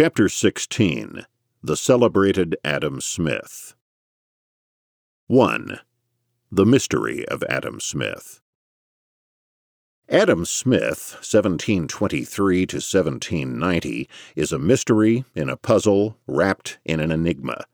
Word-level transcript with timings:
Chapter 0.00 0.28
16 0.28 1.26
The 1.60 1.76
Celebrated 1.76 2.54
Adam 2.62 3.00
Smith 3.00 3.74
1. 5.26 5.80
The 6.52 6.64
Mystery 6.64 7.26
of 7.26 7.42
Adam 7.48 7.80
Smith. 7.80 8.40
Adam 10.08 10.44
Smith, 10.44 11.14
1723 11.14 12.66
to 12.66 12.76
1790, 12.76 14.08
is 14.36 14.52
a 14.52 14.58
mystery 14.60 15.24
in 15.34 15.48
a 15.48 15.56
puzzle 15.56 16.16
wrapped 16.28 16.78
in 16.84 17.00
an 17.00 17.10
enigma. 17.10 17.64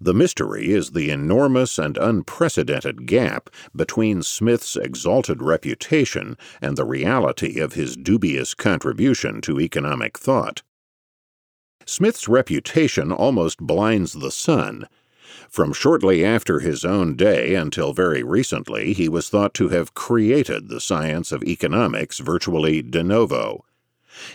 The 0.00 0.14
mystery 0.14 0.70
is 0.70 0.92
the 0.92 1.10
enormous 1.10 1.78
and 1.78 1.98
unprecedented 1.98 3.06
gap 3.06 3.50
between 3.76 4.22
Smith's 4.22 4.74
exalted 4.74 5.42
reputation 5.42 6.38
and 6.62 6.78
the 6.78 6.86
reality 6.86 7.60
of 7.60 7.74
his 7.74 7.94
dubious 7.94 8.54
contribution 8.54 9.42
to 9.42 9.60
economic 9.60 10.16
thought. 10.16 10.62
Smith's 11.86 12.28
reputation 12.28 13.12
almost 13.12 13.60
blinds 13.60 14.14
the 14.14 14.32
sun. 14.32 14.88
From 15.48 15.72
shortly 15.72 16.24
after 16.24 16.58
his 16.58 16.84
own 16.84 17.14
day 17.14 17.54
until 17.54 17.92
very 17.92 18.22
recently, 18.22 18.92
he 18.92 19.08
was 19.08 19.28
thought 19.28 19.54
to 19.54 19.68
have 19.68 19.94
created 19.94 20.68
the 20.68 20.80
science 20.80 21.30
of 21.30 21.44
economics 21.44 22.18
virtually 22.18 22.82
de 22.82 23.04
novo. 23.04 23.64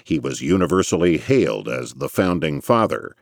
He 0.03 0.17
was 0.17 0.41
universally 0.41 1.17
hailed 1.17 1.67
as 1.67 1.93
the 1.93 2.09
founding 2.09 2.61
father. 2.61 3.15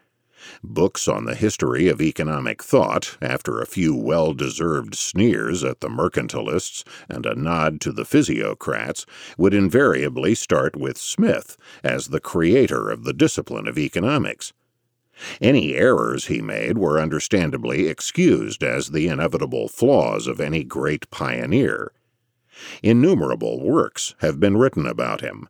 Books 0.64 1.08
on 1.08 1.26
the 1.26 1.36
history 1.36 1.88
of 1.88 2.02
economic 2.02 2.64
thought, 2.64 3.18
after 3.22 3.60
a 3.60 3.66
few 3.66 3.96
well 3.96 4.34
deserved 4.34 4.96
sneers 4.96 5.64
at 5.64 5.82
the 5.82 5.90
mercantilists 5.90 6.84
and 7.08 7.26
a 7.26 7.36
nod 7.36 7.80
to 7.82 7.92
the 7.92 8.06
physiocrats, 8.06 9.06
would 9.38 9.54
invariably 9.54 10.36
start 10.36 10.76
with 10.76 10.98
Smith 10.98 11.58
as 11.84 12.08
the 12.08 12.20
creator 12.20 12.90
of 12.90 13.04
the 13.04 13.14
discipline 13.14 13.68
of 13.68 13.78
economics. 13.78 14.54
Any 15.42 15.76
errors 15.76 16.28
he 16.28 16.42
made 16.42 16.78
were 16.78 17.00
understandably 17.00 17.88
excused 17.88 18.64
as 18.64 18.90
the 18.90 19.08
inevitable 19.08 19.68
flaws 19.68 20.28
of 20.28 20.40
any 20.40 20.64
great 20.64 21.10
pioneer. 21.12 21.92
Innumerable 22.82 23.62
works 23.62 24.16
have 24.20 24.40
been 24.40 24.58
written 24.58 24.86
about 24.86 25.22
him 25.22 25.48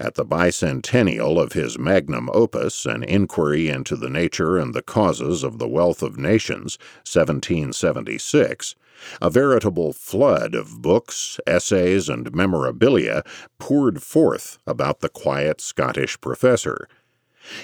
at 0.00 0.14
the 0.14 0.24
bicentennial 0.24 1.42
of 1.42 1.52
his 1.52 1.78
magnum 1.78 2.30
opus, 2.32 2.86
An 2.86 3.02
Inquiry 3.02 3.68
into 3.68 3.96
the 3.96 4.10
Nature 4.10 4.56
and 4.56 4.74
the 4.74 4.82
Causes 4.82 5.42
of 5.42 5.58
the 5.58 5.68
Wealth 5.68 6.02
of 6.02 6.16
Nations, 6.16 6.78
1776, 7.04 8.74
a 9.20 9.30
veritable 9.30 9.92
flood 9.92 10.54
of 10.54 10.82
books, 10.82 11.40
essays, 11.46 12.08
and 12.08 12.34
memorabilia 12.34 13.22
poured 13.58 14.02
forth 14.02 14.58
about 14.66 15.00
the 15.00 15.08
quiet 15.08 15.60
Scottish 15.60 16.20
professor. 16.20 16.88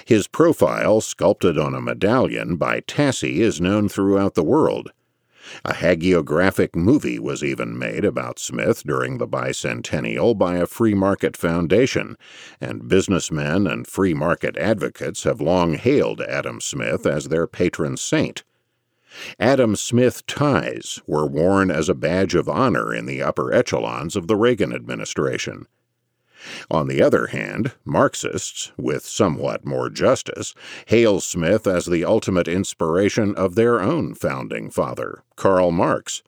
His 0.05 0.27
profile, 0.27 1.01
sculpted 1.01 1.57
on 1.57 1.75
a 1.75 1.81
medallion 1.81 2.55
by 2.55 2.81
Tassie, 2.81 3.37
is 3.37 3.61
known 3.61 3.87
throughout 3.87 4.33
the 4.33 4.43
world. 4.43 4.91
A 5.63 5.73
hagiographic 5.73 6.75
movie 6.75 7.19
was 7.19 7.43
even 7.43 7.77
made 7.77 8.03
about 8.03 8.39
Smith 8.39 8.83
during 8.83 9.17
the 9.17 9.27
bicentennial 9.27 10.37
by 10.37 10.55
a 10.55 10.65
free 10.65 10.93
market 10.93 11.37
foundation, 11.37 12.17
and 12.59 12.87
businessmen 12.87 13.67
and 13.67 13.85
free 13.85 14.13
market 14.13 14.57
advocates 14.57 15.23
have 15.23 15.41
long 15.41 15.75
hailed 15.75 16.21
Adam 16.21 16.61
Smith 16.61 17.05
as 17.05 17.29
their 17.29 17.47
patron 17.47 17.97
saint. 17.97 18.43
Adam 19.39 19.75
Smith 19.75 20.25
ties 20.25 21.01
were 21.07 21.25
worn 21.25 21.71
as 21.71 21.87
a 21.87 21.95
badge 21.95 22.35
of 22.35 22.49
honor 22.49 22.93
in 22.93 23.05
the 23.05 23.21
upper 23.21 23.53
echelons 23.53 24.15
of 24.15 24.27
the 24.27 24.35
Reagan 24.35 24.73
administration. 24.73 25.67
On 26.69 26.87
the 26.87 27.01
other 27.01 27.27
hand, 27.27 27.71
Marxists, 27.85 28.71
with 28.77 29.05
somewhat 29.05 29.65
more 29.65 29.89
justice, 29.89 30.53
hail 30.87 31.21
Smith 31.21 31.65
as 31.65 31.85
the 31.85 32.03
ultimate 32.03 32.47
inspiration 32.47 33.33
of 33.35 33.55
their 33.55 33.79
own 33.81 34.13
founding 34.13 34.69
father, 34.69 35.23
Karl 35.35 35.71
Marx. 35.71 36.23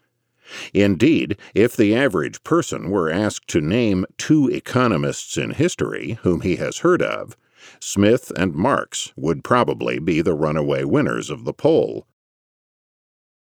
Indeed, 0.73 1.37
if 1.53 1.75
the 1.75 1.93
average 1.93 2.43
person 2.43 2.89
were 2.89 3.09
asked 3.09 3.49
to 3.49 3.59
name 3.59 4.05
two 4.17 4.49
economists 4.49 5.37
in 5.37 5.51
history 5.51 6.19
whom 6.23 6.41
he 6.41 6.55
has 6.55 6.79
heard 6.79 7.01
of, 7.01 7.35
Smith 7.81 8.31
and 8.37 8.53
Marx 8.53 9.11
would 9.17 9.43
probably 9.43 9.99
be 9.99 10.21
the 10.21 10.33
runaway 10.33 10.85
winners 10.85 11.29
of 11.29 11.43
the 11.43 11.53
poll. 11.53 12.07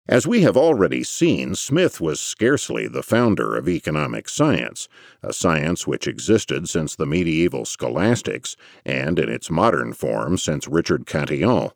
As 0.07 0.27
we 0.27 0.43
have 0.43 0.57
already 0.57 1.03
seen, 1.03 1.55
Smith 1.55 1.99
was 1.99 2.21
scarcely 2.21 2.87
the 2.87 3.03
founder 3.03 3.57
of 3.57 3.71
economic 3.71 4.29
science, 4.29 4.87
a 5.23 5.33
science 5.33 5.87
which 5.87 6.07
existed 6.07 6.69
since 6.69 6.95
the 6.95 7.07
medieval 7.07 7.65
scholastics, 7.65 8.55
and 8.85 9.19
in 9.19 9.31
its 9.31 9.51
modern 9.51 9.95
form 9.95 10.37
since 10.37 10.69
Richard 10.69 11.07
Cantillon. 11.07 11.71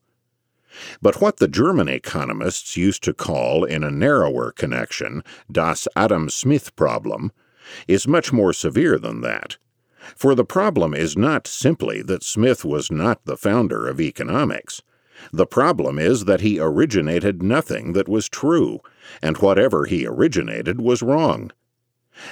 But 1.01 1.23
what 1.23 1.39
the 1.39 1.49
German 1.49 1.89
economists 1.89 2.77
used 2.77 3.03
to 3.05 3.15
call, 3.15 3.65
in 3.65 3.83
a 3.83 3.91
narrower 3.91 4.53
connection, 4.53 5.25
das 5.51 5.89
Adam 5.97 6.29
Smith 6.29 6.77
problem, 6.77 7.33
is 7.87 8.07
much 8.07 8.31
more 8.31 8.53
severe 8.53 8.99
than 8.99 9.23
that. 9.23 9.57
For 10.17 10.35
the 10.35 10.45
problem 10.45 10.93
is 10.93 11.17
not 11.17 11.47
simply 11.47 12.03
that 12.03 12.23
Smith 12.23 12.63
was 12.63 12.91
not 12.91 13.25
the 13.25 13.39
founder 13.39 13.89
of 13.89 14.03
economics. 14.03 14.83
The 15.33 15.47
problem 15.47 15.99
is 15.99 16.25
that 16.27 16.41
he 16.41 16.61
originated 16.61 17.43
nothing 17.43 17.93
that 17.95 18.09
was 18.09 18.29
true, 18.29 18.81
and 19.21 19.37
whatever 19.39 19.87
he 19.87 20.07
originated 20.07 20.81
was 20.81 21.03
wrong. 21.03 21.51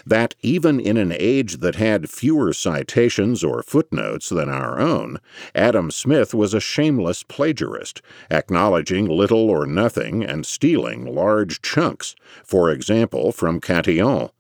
That 0.05 0.35
even 0.43 0.81
in 0.81 0.97
an 0.97 1.13
age 1.13 1.59
that 1.59 1.77
had 1.77 2.11
fewer 2.11 2.53
citations 2.53 3.45
or 3.45 3.63
footnotes 3.63 4.29
than 4.29 4.49
our 4.49 4.79
own, 4.81 5.19
Adam 5.55 5.91
Smith 5.91 6.35
was 6.35 6.55
a 6.55 6.61
shameless 6.61 7.23
plagiarist, 7.23 8.03
acknowledging 8.31 9.07
little 9.07 9.49
or 9.49 9.67
nothing 9.67 10.25
and 10.25 10.45
stealing 10.45 11.05
large 11.05 11.63
chunks, 11.63 12.17
for 12.45 12.71
example, 12.71 13.31
from 13.33 13.61
Cantillon. 13.61 14.31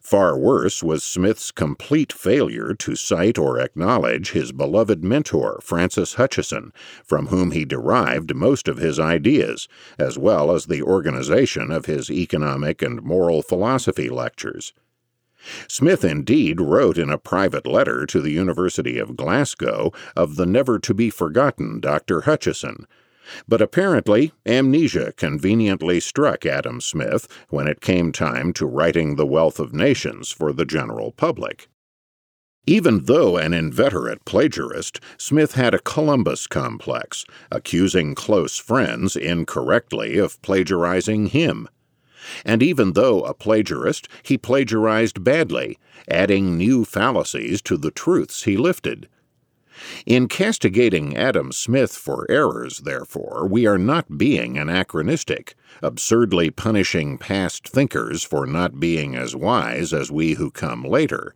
Far 0.00 0.38
worse 0.38 0.82
was 0.82 1.02
Smith's 1.02 1.50
complete 1.50 2.12
failure 2.12 2.72
to 2.74 2.94
cite 2.94 3.38
or 3.38 3.58
acknowledge 3.58 4.30
his 4.30 4.52
beloved 4.52 5.02
mentor, 5.02 5.58
Francis 5.62 6.14
Hutcheson, 6.14 6.72
from 7.04 7.26
whom 7.26 7.50
he 7.50 7.64
derived 7.64 8.36
most 8.36 8.68
of 8.68 8.78
his 8.78 9.00
ideas, 9.00 9.68
as 9.98 10.16
well 10.16 10.52
as 10.52 10.66
the 10.66 10.82
organization 10.82 11.70
of 11.72 11.86
his 11.86 12.10
economic 12.10 12.80
and 12.80 13.02
moral 13.02 13.42
philosophy 13.42 14.08
lectures. 14.08 14.72
Smith 15.66 16.04
indeed 16.04 16.60
wrote 16.60 16.96
in 16.96 17.10
a 17.10 17.18
private 17.18 17.66
letter 17.66 18.06
to 18.06 18.20
the 18.20 18.30
University 18.30 18.98
of 18.98 19.16
Glasgow 19.16 19.92
of 20.14 20.36
the 20.36 20.46
never 20.46 20.78
to 20.78 20.94
be 20.94 21.10
forgotten 21.10 21.80
Dr. 21.80 22.20
Hutcheson, 22.20 22.86
but 23.48 23.62
apparently, 23.62 24.32
amnesia 24.46 25.12
conveniently 25.16 26.00
struck 26.00 26.44
Adam 26.44 26.80
Smith 26.80 27.28
when 27.48 27.66
it 27.68 27.80
came 27.80 28.12
time 28.12 28.52
to 28.52 28.66
writing 28.66 29.16
The 29.16 29.26
Wealth 29.26 29.58
of 29.58 29.72
Nations 29.72 30.30
for 30.30 30.52
the 30.52 30.64
general 30.64 31.12
public. 31.12 31.68
Even 32.66 33.04
though 33.04 33.36
an 33.36 33.52
inveterate 33.52 34.24
plagiarist, 34.24 35.00
Smith 35.18 35.54
had 35.54 35.74
a 35.74 35.80
Columbus 35.80 36.46
complex, 36.46 37.24
accusing 37.50 38.14
close 38.14 38.56
friends 38.56 39.16
incorrectly 39.16 40.16
of 40.16 40.40
plagiarizing 40.42 41.26
him. 41.26 41.68
And 42.44 42.62
even 42.62 42.92
though 42.92 43.22
a 43.22 43.34
plagiarist, 43.34 44.06
he 44.22 44.38
plagiarized 44.38 45.24
badly, 45.24 45.76
adding 46.08 46.56
new 46.56 46.84
fallacies 46.84 47.60
to 47.62 47.76
the 47.76 47.90
truths 47.90 48.44
he 48.44 48.56
lifted. 48.56 49.08
In 50.06 50.28
castigating 50.28 51.16
Adam 51.16 51.52
Smith 51.52 51.92
for 51.92 52.26
errors, 52.30 52.78
therefore, 52.78 53.46
we 53.48 53.66
are 53.66 53.78
not 53.78 54.18
being 54.18 54.56
anachronistic, 54.56 55.54
absurdly 55.82 56.50
punishing 56.50 57.18
past 57.18 57.68
thinkers 57.68 58.22
for 58.22 58.46
not 58.46 58.78
being 58.78 59.16
as 59.16 59.34
wise 59.34 59.92
as 59.92 60.10
we 60.10 60.34
who 60.34 60.50
come 60.50 60.84
later. 60.84 61.34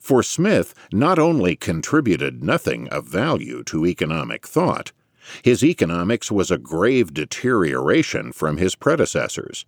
For 0.00 0.22
Smith 0.22 0.74
not 0.92 1.18
only 1.18 1.56
contributed 1.56 2.42
nothing 2.42 2.88
of 2.88 3.06
value 3.06 3.62
to 3.64 3.86
economic 3.86 4.46
thought, 4.46 4.92
his 5.42 5.64
economics 5.64 6.30
was 6.30 6.50
a 6.50 6.58
grave 6.58 7.12
deterioration 7.12 8.32
from 8.32 8.58
his 8.58 8.74
predecessors 8.74 9.66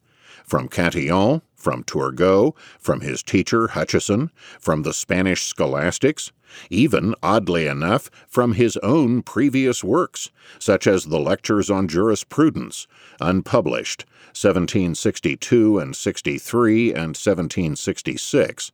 from 0.49 0.69
Cantillon, 0.69 1.43
from 1.55 1.85
Turgot, 1.85 2.55
from 2.79 3.01
his 3.01 3.23
teacher 3.23 3.69
Hutcheson, 3.69 4.31
from 4.59 4.83
the 4.83 4.95
Spanish 4.95 5.43
scholastics, 5.45 6.33
even, 6.71 7.15
oddly 7.23 7.67
enough, 7.67 8.11
from 8.29 8.55
his 8.55 8.77
own 8.79 9.23
previous 9.23 9.83
works, 9.83 10.31
such 10.59 10.87
as 10.87 11.05
the 11.05 11.19
Lectures 11.19 11.71
on 11.71 11.89
Jurisprudence, 11.89 12.87
unpublished, 13.21 14.05
1762 14.29 15.79
and 15.79 15.97
63 15.97 16.91
and 16.91 17.17
1766, 17.17 18.73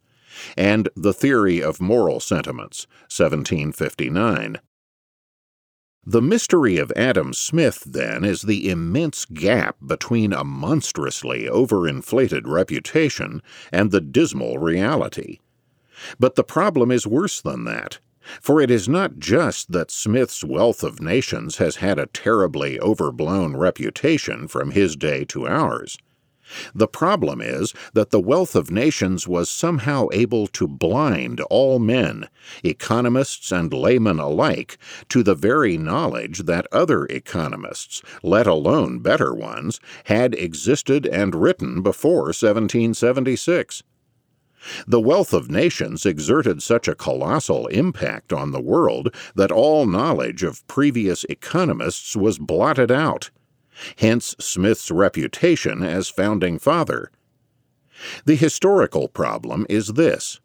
and 0.56 0.88
The 0.97 1.12
Theory 1.12 1.62
of 1.62 1.81
Moral 1.81 2.21
Sentiments, 2.21 2.87
1759. 3.09 4.59
The 6.06 6.20
mystery 6.20 6.77
of 6.77 6.93
Adam 6.97 7.32
Smith, 7.32 7.82
then, 7.87 8.25
is 8.25 8.43
the 8.43 8.69
immense 8.69 9.25
gap 9.25 9.77
between 9.85 10.35
a 10.35 10.44
monstrously 10.44 11.44
overinflated 11.44 12.47
reputation 12.47 13.43
and 13.73 13.91
the 13.91 14.03
dismal 14.03 14.59
reality. 14.59 15.38
But 16.19 16.35
the 16.35 16.45
problem 16.45 16.91
is 16.91 17.06
worse 17.06 17.41
than 17.41 17.65
that. 17.65 17.99
For 18.41 18.61
it 18.61 18.71
is 18.71 18.89
not 18.89 19.19
just 19.19 19.73
that 19.73 19.91
Smith's 19.91 20.43
Wealth 20.43 20.83
of 20.83 21.01
Nations 21.01 21.59
has 21.59 21.77
had 21.77 21.99
a 21.99 22.06
terribly 22.06 22.81
overblown 22.81 23.56
reputation 23.56 24.49
from 24.49 24.71
his 24.71 24.97
day 24.97 25.25
to 25.27 25.47
ours. 25.47 25.99
The 26.75 26.89
problem 26.89 27.41
is 27.41 27.73
that 27.95 28.11
the 28.11 28.21
wealth 28.21 28.55
of 28.55 28.71
nations 28.71 29.27
was 29.27 29.49
somehow 29.49 30.09
able 30.12 30.47
to 30.49 30.69
blind 30.69 31.41
all 31.43 31.79
men, 31.79 32.29
economists 32.62 33.51
and 33.51 33.73
laymen 33.73 34.19
alike, 34.19 34.77
to 35.09 35.23
the 35.23 35.35
very 35.35 35.79
knowledge 35.79 36.41
that 36.41 36.67
other 36.71 37.06
economists, 37.06 38.03
let 38.23 38.47
alone 38.47 38.99
better 38.99 39.33
ones, 39.33 39.81
had 40.05 40.35
existed 40.35 41.06
and 41.06 41.35
written 41.35 41.81
before 41.81 42.25
1776. 42.25 43.83
The 44.87 45.00
wealth 45.00 45.32
of 45.32 45.50
nations 45.50 46.06
exerted 46.06 46.62
such 46.62 46.88
a 46.88 46.94
colossal 46.94 47.66
impact 47.69 48.32
on 48.32 48.52
the 48.52 48.61
world 48.61 49.14
that 49.34 49.52
all 49.52 49.87
knowledge 49.87 50.43
of 50.43 50.66
previous 50.66 51.25
economists 51.25 52.16
was 52.16 52.38
blotted 52.38 52.90
out 52.90 53.31
hence 53.96 54.34
Smith's 54.38 54.90
reputation 54.90 55.82
as 55.82 56.08
founding 56.08 56.58
father. 56.58 57.11
The 58.25 58.37
historical 58.37 59.08
problem 59.08 59.66
is 59.69 59.88
this 59.88 60.40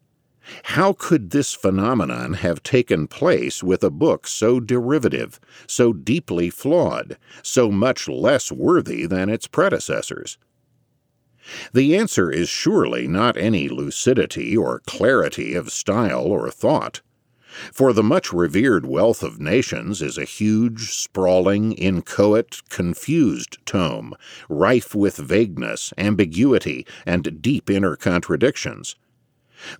how 0.64 0.94
could 0.94 1.30
this 1.30 1.52
phenomenon 1.54 2.32
have 2.34 2.62
taken 2.62 3.06
place 3.06 3.62
with 3.62 3.84
a 3.84 3.90
book 3.90 4.26
so 4.26 4.58
derivative, 4.58 5.38
so 5.68 5.92
deeply 5.92 6.50
flawed, 6.50 7.18
so 7.42 7.70
much 7.70 8.08
less 8.08 8.50
worthy 8.50 9.06
than 9.06 9.28
its 9.28 9.46
predecessors? 9.46 10.38
The 11.72 11.96
answer 11.96 12.30
is 12.30 12.48
surely 12.48 13.08
not 13.08 13.36
any 13.36 13.68
lucidity 13.68 14.56
or 14.56 14.82
clarity 14.86 15.54
of 15.54 15.72
style 15.72 16.24
or 16.24 16.50
thought. 16.50 17.00
For 17.72 17.92
the 17.92 18.02
much 18.02 18.32
revered 18.32 18.86
Wealth 18.86 19.24
of 19.24 19.40
Nations 19.40 20.00
is 20.02 20.16
a 20.16 20.24
huge, 20.24 20.92
sprawling, 20.92 21.72
inchoate, 21.72 22.62
confused 22.68 23.58
tome, 23.66 24.14
rife 24.48 24.94
with 24.94 25.16
vagueness, 25.16 25.92
ambiguity, 25.98 26.86
and 27.04 27.42
deep 27.42 27.68
inner 27.68 27.96
contradictions. 27.96 28.94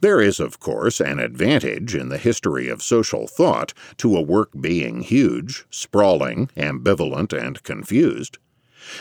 There 0.01 0.21
is, 0.21 0.41
of 0.41 0.59
course, 0.59 1.01
an 1.01 1.21
advantage 1.21 1.95
in 1.95 2.09
the 2.09 2.19
history 2.19 2.69
of 2.69 2.83
social 2.83 3.27
thought 3.27 3.73
to 3.99 4.17
a 4.17 4.21
work 4.21 4.51
being 4.61 5.03
huge, 5.03 5.65
sprawling, 5.71 6.51
ambivalent, 6.57 7.33
and 7.33 7.63
confused. 7.63 8.39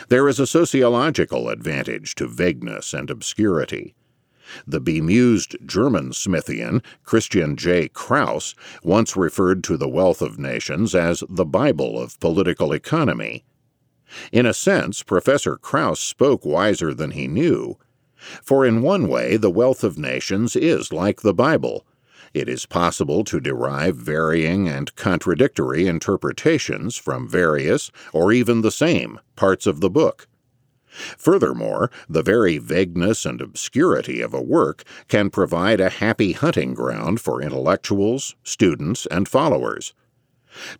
There 0.08 0.28
is 0.28 0.38
a 0.38 0.46
sociological 0.46 1.48
advantage 1.48 2.14
to 2.16 2.26
vagueness 2.26 2.92
and 2.92 3.10
obscurity. 3.10 3.94
The 4.66 4.80
bemused 4.80 5.56
German 5.64 6.10
Smithian, 6.10 6.82
Christian 7.04 7.56
J. 7.56 7.88
Kraus, 7.88 8.54
once 8.82 9.16
referred 9.16 9.62
to 9.64 9.76
the 9.76 9.88
wealth 9.88 10.20
of 10.20 10.38
nations 10.38 10.94
as 10.94 11.22
the 11.28 11.44
Bible 11.44 12.00
of 12.00 12.18
political 12.18 12.72
economy. 12.72 13.44
In 14.32 14.46
a 14.46 14.54
sense, 14.54 15.04
Professor 15.04 15.56
Kraus 15.56 16.00
spoke 16.00 16.44
wiser 16.44 16.92
than 16.92 17.12
he 17.12 17.28
knew. 17.28 17.78
For 18.42 18.66
in 18.66 18.82
one 18.82 19.06
way, 19.08 19.36
the 19.36 19.50
wealth 19.50 19.84
of 19.84 19.96
nations 19.96 20.56
is 20.56 20.92
like 20.92 21.22
the 21.22 21.32
Bible. 21.32 21.86
It 22.32 22.48
is 22.48 22.64
possible 22.64 23.24
to 23.24 23.40
derive 23.40 23.96
varying 23.96 24.68
and 24.68 24.94
contradictory 24.94 25.88
interpretations 25.88 26.96
from 26.96 27.28
various, 27.28 27.90
or 28.12 28.32
even 28.32 28.60
the 28.60 28.70
same, 28.70 29.18
parts 29.34 29.66
of 29.66 29.80
the 29.80 29.90
book. 29.90 30.28
Furthermore, 31.18 31.90
the 32.08 32.22
very 32.22 32.58
vagueness 32.58 33.24
and 33.24 33.40
obscurity 33.40 34.20
of 34.20 34.32
a 34.32 34.42
work 34.42 34.84
can 35.08 35.30
provide 35.30 35.80
a 35.80 35.88
happy 35.88 36.32
hunting 36.32 36.74
ground 36.74 37.20
for 37.20 37.42
intellectuals, 37.42 38.36
students, 38.44 39.06
and 39.06 39.28
followers. 39.28 39.92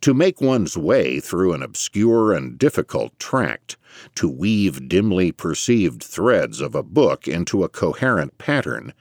To 0.00 0.14
make 0.14 0.40
one's 0.40 0.76
way 0.76 1.20
through 1.20 1.52
an 1.52 1.62
obscure 1.62 2.32
and 2.32 2.58
difficult 2.58 3.16
tract, 3.18 3.76
to 4.16 4.28
weave 4.28 4.88
dimly 4.88 5.30
perceived 5.30 6.02
threads 6.02 6.60
of 6.60 6.74
a 6.74 6.82
book 6.82 7.28
into 7.28 7.62
a 7.62 7.68
coherent 7.68 8.36
pattern, 8.36 8.92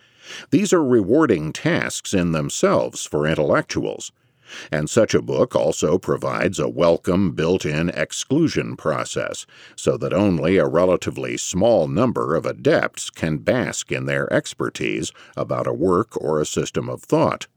these 0.51 0.73
are 0.73 0.83
rewarding 0.83 1.51
tasks 1.53 2.13
in 2.13 2.31
themselves 2.31 3.05
for 3.05 3.25
intellectuals 3.25 4.11
and 4.71 4.89
such 4.89 5.13
a 5.13 5.21
book 5.21 5.55
also 5.55 5.97
provides 5.97 6.59
a 6.59 6.67
welcome 6.67 7.31
built 7.31 7.65
in 7.65 7.89
exclusion 7.89 8.75
process, 8.75 9.45
so 9.75 9.97
that 9.97 10.13
only 10.13 10.57
a 10.57 10.67
relatively 10.67 11.37
small 11.37 11.87
number 11.87 12.35
of 12.35 12.45
adepts 12.45 13.09
can 13.09 13.37
bask 13.37 13.91
in 13.91 14.05
their 14.05 14.31
expertise 14.33 15.11
about 15.37 15.67
a 15.67 15.73
work 15.73 16.17
or 16.17 16.39
a 16.39 16.45
system 16.45 16.89
of 16.89 17.03
thought. 17.03 17.47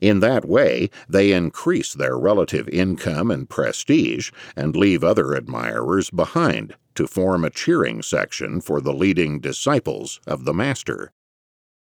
In 0.00 0.20
that 0.20 0.44
way, 0.44 0.88
they 1.08 1.32
increase 1.32 1.92
their 1.92 2.16
relative 2.16 2.68
income 2.68 3.30
and 3.30 3.48
prestige 3.48 4.30
and 4.54 4.76
leave 4.76 5.02
other 5.02 5.34
admirers 5.34 6.10
behind 6.10 6.76
to 6.94 7.08
form 7.08 7.44
a 7.44 7.50
cheering 7.50 8.00
section 8.00 8.60
for 8.60 8.80
the 8.80 8.92
leading 8.92 9.40
disciples 9.40 10.20
of 10.28 10.44
the 10.44 10.54
Master. 10.54 11.10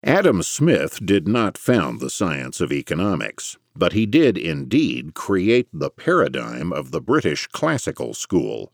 Adam 0.03 0.41
Smith 0.41 1.05
did 1.05 1.27
not 1.27 1.59
found 1.59 1.99
the 1.99 2.09
science 2.09 2.59
of 2.59 2.71
economics, 2.71 3.57
but 3.75 3.93
he 3.93 4.07
did 4.07 4.35
indeed 4.35 5.13
create 5.13 5.67
the 5.71 5.91
paradigm 5.91 6.73
of 6.73 6.89
the 6.89 6.99
British 6.99 7.45
classical 7.45 8.15
school, 8.15 8.73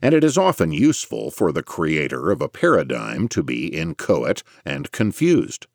and 0.00 0.14
it 0.14 0.22
is 0.22 0.38
often 0.38 0.70
useful 0.70 1.32
for 1.32 1.50
the 1.50 1.64
creator 1.64 2.30
of 2.30 2.40
a 2.40 2.48
paradigm 2.48 3.26
to 3.26 3.42
be 3.42 3.66
inchoate 3.66 4.44
and 4.64 4.92
confused, 4.92 5.66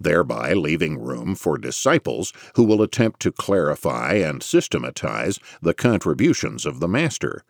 thereby 0.00 0.52
leaving 0.52 0.98
room 0.98 1.36
for 1.36 1.56
disciples 1.56 2.32
who 2.56 2.64
will 2.64 2.82
attempt 2.82 3.20
to 3.20 3.30
clarify 3.30 4.14
and 4.14 4.42
systematize 4.42 5.38
the 5.60 5.72
contributions 5.72 6.66
of 6.66 6.80
the 6.80 6.88
master. 6.88 7.44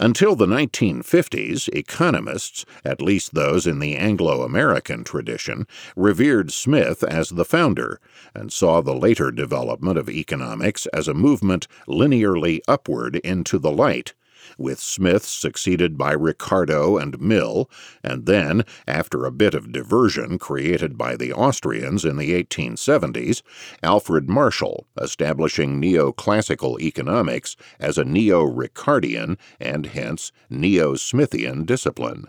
Until 0.00 0.34
the 0.34 0.46
1950s, 0.46 1.68
economists, 1.72 2.64
at 2.84 3.00
least 3.00 3.34
those 3.34 3.66
in 3.66 3.78
the 3.78 3.96
Anglo 3.96 4.42
American 4.42 5.04
tradition, 5.04 5.66
revered 5.96 6.52
Smith 6.52 7.04
as 7.04 7.30
the 7.30 7.44
founder 7.44 8.00
and 8.34 8.52
saw 8.52 8.80
the 8.80 8.94
later 8.94 9.30
development 9.30 9.98
of 9.98 10.08
economics 10.08 10.86
as 10.86 11.08
a 11.08 11.14
movement 11.14 11.68
linearly 11.86 12.60
upward 12.66 13.16
into 13.16 13.58
the 13.58 13.70
light 13.70 14.14
with 14.58 14.80
Smith 14.80 15.24
succeeded 15.24 15.96
by 15.96 16.12
Ricardo 16.12 16.96
and 16.96 17.20
Mill, 17.20 17.70
and 18.02 18.26
then, 18.26 18.64
after 18.86 19.24
a 19.24 19.30
bit 19.30 19.54
of 19.54 19.72
diversion 19.72 20.38
created 20.38 20.98
by 20.98 21.16
the 21.16 21.32
Austrians 21.32 22.04
in 22.04 22.16
the 22.16 22.32
1870s, 22.42 23.42
Alfred 23.82 24.28
Marshall, 24.28 24.86
establishing 25.00 25.80
neoclassical 25.80 26.80
economics 26.80 27.56
as 27.78 27.98
a 27.98 28.04
neo 28.04 28.44
Ricardian 28.44 29.38
and 29.60 29.86
hence 29.86 30.32
neo 30.50 30.94
Smithian 30.94 31.64
discipline. 31.64 32.26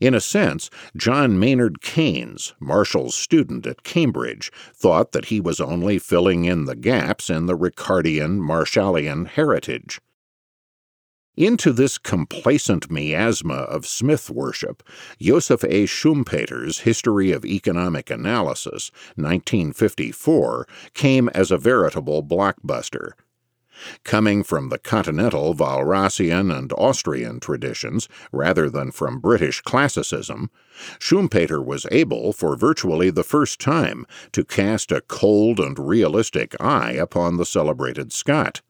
In 0.00 0.14
a 0.14 0.20
sense, 0.20 0.68
John 0.96 1.38
Maynard 1.38 1.80
Keynes, 1.80 2.54
Marshall's 2.58 3.14
student 3.14 3.66
at 3.66 3.84
Cambridge, 3.84 4.50
thought 4.74 5.12
that 5.12 5.26
he 5.26 5.40
was 5.40 5.60
only 5.60 5.98
filling 5.98 6.44
in 6.44 6.64
the 6.64 6.74
gaps 6.74 7.30
in 7.30 7.46
the 7.46 7.56
Ricardian 7.56 8.40
Marshallian 8.40 9.28
heritage. 9.28 10.00
Into 11.40 11.72
this 11.72 11.96
complacent 11.96 12.90
miasma 12.90 13.54
of 13.54 13.86
Smith 13.86 14.28
worship, 14.28 14.82
Joseph 15.18 15.64
A. 15.64 15.86
Schumpeter's 15.86 16.80
History 16.80 17.32
of 17.32 17.46
Economic 17.46 18.10
Analysis, 18.10 18.90
1954, 19.16 20.68
came 20.92 21.30
as 21.30 21.50
a 21.50 21.56
veritable 21.56 22.22
blockbuster. 22.22 23.12
Coming 24.04 24.42
from 24.42 24.68
the 24.68 24.76
continental 24.76 25.54
Walrasian 25.54 26.54
and 26.54 26.74
Austrian 26.74 27.40
traditions 27.40 28.06
rather 28.32 28.68
than 28.68 28.90
from 28.90 29.18
British 29.18 29.62
classicism, 29.62 30.50
Schumpeter 30.98 31.64
was 31.64 31.86
able, 31.90 32.34
for 32.34 32.54
virtually 32.54 33.08
the 33.08 33.24
first 33.24 33.58
time, 33.58 34.04
to 34.32 34.44
cast 34.44 34.92
a 34.92 35.00
cold 35.00 35.58
and 35.58 35.78
realistic 35.78 36.54
eye 36.60 36.92
upon 36.92 37.38
the 37.38 37.46
celebrated 37.46 38.12
Scot. 38.12 38.60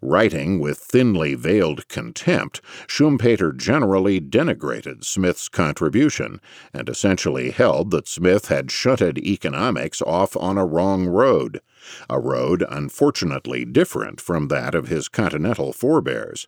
Writing 0.00 0.58
with 0.58 0.78
thinly 0.78 1.34
veiled 1.34 1.88
contempt, 1.88 2.60
Schumpeter 2.86 3.56
generally 3.56 4.20
denigrated 4.20 5.04
Smith's 5.04 5.48
contribution 5.48 6.40
and 6.72 6.88
essentially 6.88 7.50
held 7.50 7.90
that 7.90 8.08
Smith 8.08 8.48
had 8.48 8.70
shunted 8.70 9.18
economics 9.18 10.00
off 10.02 10.36
on 10.36 10.58
a 10.58 10.66
wrong 10.66 11.06
road, 11.06 11.60
a 12.08 12.20
road 12.20 12.64
unfortunately 12.68 13.64
different 13.64 14.20
from 14.20 14.48
that 14.48 14.74
of 14.74 14.88
his 14.88 15.08
continental 15.08 15.72
forebears. 15.72 16.46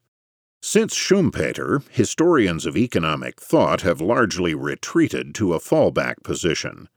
Since 0.63 0.95
Schumpeter, 0.95 1.83
historians 1.91 2.65
of 2.65 2.77
economic 2.77 3.41
thought 3.41 3.83
have 3.83 4.01
largely 4.01 4.55
retreated 4.55 5.35
to 5.35 5.53
a 5.53 5.61
fallback 5.61 6.23
position. 6.23 6.89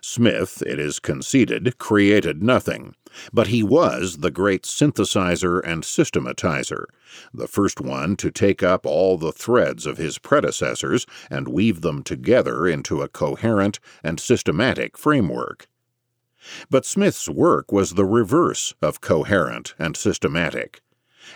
Smith, 0.00 0.62
it 0.66 0.78
is 0.78 0.98
conceded, 0.98 1.78
created 1.78 2.42
nothing, 2.42 2.94
but 3.32 3.48
he 3.48 3.62
was 3.62 4.18
the 4.18 4.30
great 4.30 4.62
synthesizer 4.62 5.60
and 5.64 5.82
systematizer, 5.82 6.84
the 7.32 7.48
first 7.48 7.80
one 7.80 8.16
to 8.16 8.30
take 8.30 8.62
up 8.62 8.86
all 8.86 9.18
the 9.18 9.32
threads 9.32 9.86
of 9.86 9.98
his 9.98 10.18
predecessors 10.18 11.06
and 11.30 11.48
weave 11.48 11.80
them 11.80 12.02
together 12.02 12.66
into 12.66 13.02
a 13.02 13.08
coherent 13.08 13.78
and 14.02 14.20
systematic 14.20 14.96
framework. 14.96 15.66
But 16.70 16.86
Smith's 16.86 17.28
work 17.28 17.72
was 17.72 17.94
the 17.94 18.04
reverse 18.04 18.74
of 18.80 19.00
coherent 19.00 19.74
and 19.78 19.96
systematic. 19.96 20.80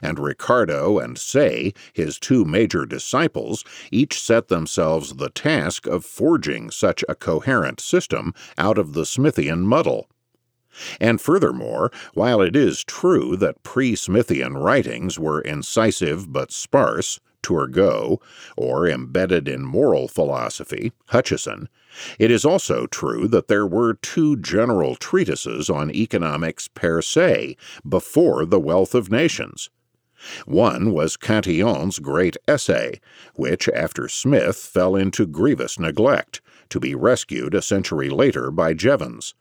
And 0.03 0.19
Ricardo 0.19 0.99
and 0.99 1.19
Say, 1.19 1.73
his 1.93 2.19
two 2.19 2.45
major 2.45 2.87
disciples, 2.87 3.65
each 3.91 4.21
set 4.21 4.49
themselves 4.49 5.15
the 5.15 5.31
task 5.31 5.87
of 5.87 6.05
forging 6.05 6.71
such 6.71 7.05
a 7.09 7.15
coherent 7.15 7.81
system 7.81 8.35
out 8.59 8.79
of 8.79 8.93
the 8.93 9.05
Smithian 9.05 9.63
muddle. 9.63 10.09
And 11.01 11.21
furthermore, 11.21 11.91
while 12.15 12.41
it 12.41 12.55
is 12.55 12.85
true 12.85 13.37
that 13.39 13.63
pre 13.63 13.95
Smithian 13.95 14.63
writings 14.63 15.19
were 15.19 15.41
incisive 15.41 16.33
but 16.33 16.53
sparse, 16.53 17.19
Turgot, 17.43 18.21
or 18.57 18.87
embedded 18.87 19.49
in 19.49 19.65
moral 19.65 20.09
philosophy, 20.09 20.93
Hutcheson, 21.09 21.67
it 22.19 22.31
is 22.31 22.45
also 22.45 22.87
true 22.87 23.27
that 23.29 23.49
there 23.49 23.67
were 23.67 23.95
two 23.95 24.37
general 24.37 24.95
treatises 24.95 25.69
on 25.69 25.91
economics 25.91 26.69
per 26.69 27.03
se 27.03 27.57
before 27.89 28.45
The 28.45 28.61
Wealth 28.61 28.95
of 28.95 29.11
Nations. 29.11 29.71
One 30.45 30.93
was 30.93 31.17
Cantillon's 31.17 31.99
great 31.99 32.37
essay, 32.47 33.01
which, 33.35 33.69
after 33.71 34.09
Smith, 34.09 34.57
fell 34.57 34.95
into 34.95 35.27
grievous 35.27 35.79
neglect, 35.79 36.41
to 36.69 36.79
be 36.79 36.95
rescued 36.95 37.55
a 37.55 37.63
century 37.63 38.11
later 38.11 38.51
by 38.51 38.75
Jevons. 38.75 39.35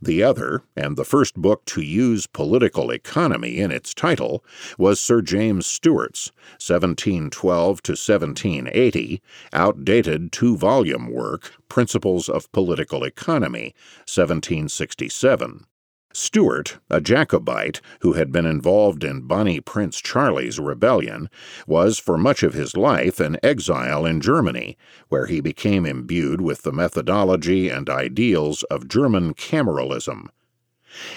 The 0.00 0.22
other, 0.22 0.62
and 0.76 0.96
the 0.96 1.04
first 1.04 1.34
book 1.34 1.64
to 1.66 1.80
use 1.80 2.28
political 2.28 2.92
economy 2.92 3.58
in 3.58 3.72
its 3.72 3.92
title, 3.92 4.44
was 4.78 5.00
Sir 5.00 5.20
James 5.20 5.66
Steuart's 5.66 6.30
1712 6.64 7.82
to 7.82 7.92
1780, 7.92 9.20
outdated 9.52 10.30
two 10.30 10.56
volume 10.56 11.10
work, 11.10 11.54
Principles 11.68 12.28
of 12.28 12.52
Political 12.52 13.02
Economy, 13.02 13.74
1767. 14.06 15.66
Steuart, 16.14 16.78
a 16.88 17.00
Jacobite 17.00 17.80
who 18.00 18.12
had 18.12 18.30
been 18.30 18.46
involved 18.46 19.02
in 19.02 19.22
Bonnie 19.22 19.60
Prince 19.60 20.00
Charlie's 20.00 20.60
rebellion, 20.60 21.28
was 21.66 21.98
for 21.98 22.16
much 22.16 22.44
of 22.44 22.54
his 22.54 22.76
life 22.76 23.18
an 23.18 23.36
exile 23.42 24.06
in 24.06 24.20
Germany, 24.20 24.78
where 25.08 25.26
he 25.26 25.40
became 25.40 25.84
imbued 25.84 26.40
with 26.40 26.62
the 26.62 26.70
methodology 26.72 27.68
and 27.68 27.90
ideals 27.90 28.62
of 28.64 28.86
German 28.86 29.34
cameralism. 29.34 30.28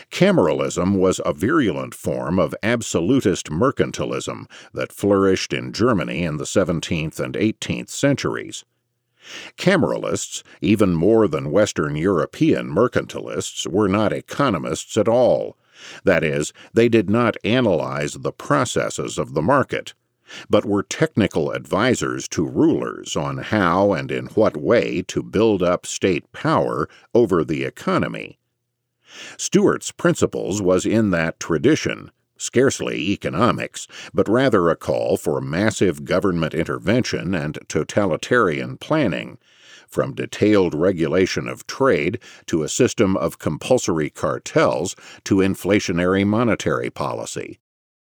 Cameralism 0.10 0.98
was 0.98 1.22
a 1.24 1.32
virulent 1.32 1.94
form 1.94 2.40
of 2.40 2.56
absolutist 2.64 3.52
mercantilism 3.52 4.48
that 4.74 4.92
flourished 4.92 5.54
in 5.54 5.72
Germany 5.72 6.24
in 6.24 6.38
the 6.38 6.46
17th 6.46 7.20
and 7.20 7.36
18th 7.36 7.90
centuries. 7.90 8.66
Cameralists, 9.58 10.44
even 10.62 10.96
more 10.96 11.28
than 11.28 11.52
Western 11.52 11.96
European 11.96 12.68
mercantilists, 12.68 13.68
were 13.68 13.88
not 13.88 14.14
economists 14.14 14.98
at 14.98 15.08
all. 15.08 15.58
That 16.04 16.24
is, 16.24 16.54
they 16.74 16.90
did 16.90 17.10
not 17.10 17.38
analyze 17.44 18.14
the 18.14 18.32
processes 18.32 19.18
of 19.18 19.34
the 19.34 19.42
market, 19.42 19.94
but 20.50 20.66
were 20.66 20.84
technical 20.84 21.54
advisers 21.54 22.28
to 22.30 22.46
rulers 22.46 23.16
on 23.16 23.38
how 23.38 23.94
and 23.94 24.12
in 24.12 24.28
what 24.28 24.58
way 24.58 25.02
to 25.04 25.24
build 25.24 25.64
up 25.64 25.86
state 25.86 26.32
power 26.32 26.90
over 27.14 27.44
the 27.44 27.64
economy. 27.64 28.38
Steuart's 29.38 29.92
principles 29.92 30.62
was 30.62 30.86
in 30.86 31.12
that 31.12 31.40
tradition, 31.40 32.12
scarcely 32.38 33.12
economics, 33.12 33.88
but 34.14 34.30
rather 34.30 34.70
a 34.70 34.76
call 34.76 35.18
for 35.18 35.42
massive 35.42 36.06
government 36.06 36.54
intervention 36.54 37.34
and 37.34 37.60
totalitarian 37.68 38.78
planning, 38.78 39.38
from 39.88 40.14
detailed 40.14 40.74
regulation 40.74 41.48
of 41.48 41.66
trade 41.66 42.20
to 42.46 42.64
a 42.64 42.70
system 42.70 43.16
of 43.18 43.40
compulsory 43.40 44.10
cartels 44.10 44.96
to 45.24 45.38
inflationary 45.38 46.26
monetary 46.26 46.90
policy. 46.90 47.60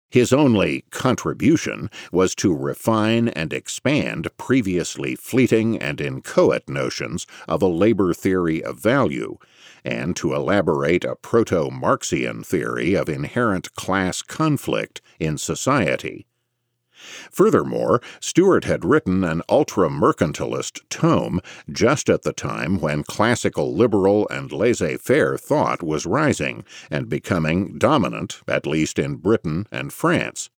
His 0.09 0.31
only 0.31 0.85
contribution 0.91 1.89
was 2.11 2.35
to 2.35 2.55
refine 2.55 3.27
and 3.29 3.51
expand 3.51 4.29
previously 4.37 5.15
fleeting 5.15 5.77
and 5.77 5.99
inchoate 5.99 6.69
notions 6.69 7.27
of 7.47 7.61
a 7.61 7.67
labor 7.67 8.13
theory 8.13 8.63
of 8.63 8.79
value 8.79 9.37
and 9.85 10.15
to 10.17 10.33
elaborate 10.33 11.05
a 11.05 11.15
proto 11.15 11.69
Marxian 11.69 12.43
theory 12.43 12.95
of 12.95 13.07
inherent 13.07 13.73
class 13.75 14.21
conflict 14.21 15.01
in 15.19 15.37
society. 15.37 16.25
Furthermore, 17.31 18.01
Steuart 18.19 18.63
had 18.63 18.83
written 18.83 19.23
an 19.23 19.43
ultra 19.47 19.89
mercantilist 19.89 20.79
tome 20.89 21.39
just 21.71 22.09
at 22.09 22.23
the 22.23 22.33
time 22.33 22.79
when 22.79 23.03
classical 23.03 23.75
liberal 23.75 24.27
and 24.29 24.51
laissez 24.51 24.97
faire 24.97 25.37
thought 25.37 25.83
was 25.83 26.05
rising 26.05 26.63
and 26.89 27.09
becoming 27.09 27.77
dominant, 27.77 28.41
at 28.47 28.65
least 28.65 28.97
in 28.97 29.17
Britain 29.17 29.67
and 29.71 29.93
France. 29.93 30.49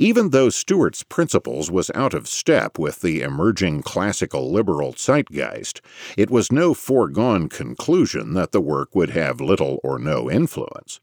Even 0.00 0.30
though 0.30 0.46
Steuart's 0.48 1.02
principles 1.02 1.72
was 1.72 1.90
out 1.92 2.14
of 2.14 2.28
step 2.28 2.78
with 2.78 3.00
the 3.00 3.20
emerging 3.20 3.82
classical 3.82 4.52
liberal 4.52 4.92
zeitgeist, 4.92 5.80
it 6.16 6.30
was 6.30 6.52
no 6.52 6.72
foregone 6.72 7.48
conclusion 7.48 8.32
that 8.34 8.52
the 8.52 8.60
work 8.60 8.94
would 8.94 9.10
have 9.10 9.40
little 9.40 9.80
or 9.82 9.98
no 9.98 10.30
influence. 10.30 11.00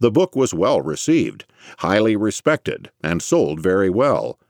The 0.00 0.10
book 0.10 0.34
was 0.34 0.52
well 0.52 0.82
received, 0.82 1.44
highly 1.78 2.16
respected, 2.16 2.90
and 3.00 3.22
sold 3.22 3.60
very 3.60 3.88
well. 3.90 4.40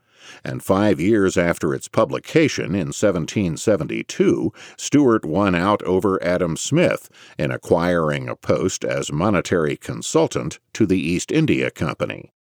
And 0.43 0.63
five 0.63 0.99
years 0.99 1.37
after 1.37 1.71
its 1.71 1.87
publication 1.87 2.73
in 2.73 2.93
1772, 2.93 4.51
Steuart 4.75 5.23
won 5.23 5.53
out 5.53 5.83
over 5.83 6.21
Adam 6.23 6.57
Smith 6.57 7.09
in 7.37 7.51
acquiring 7.51 8.27
a 8.27 8.35
post 8.35 8.83
as 8.83 9.11
monetary 9.11 9.77
consultant 9.77 10.57
to 10.73 10.87
the 10.87 10.99
East 10.99 11.31
India 11.31 11.69
Company. 11.69 12.31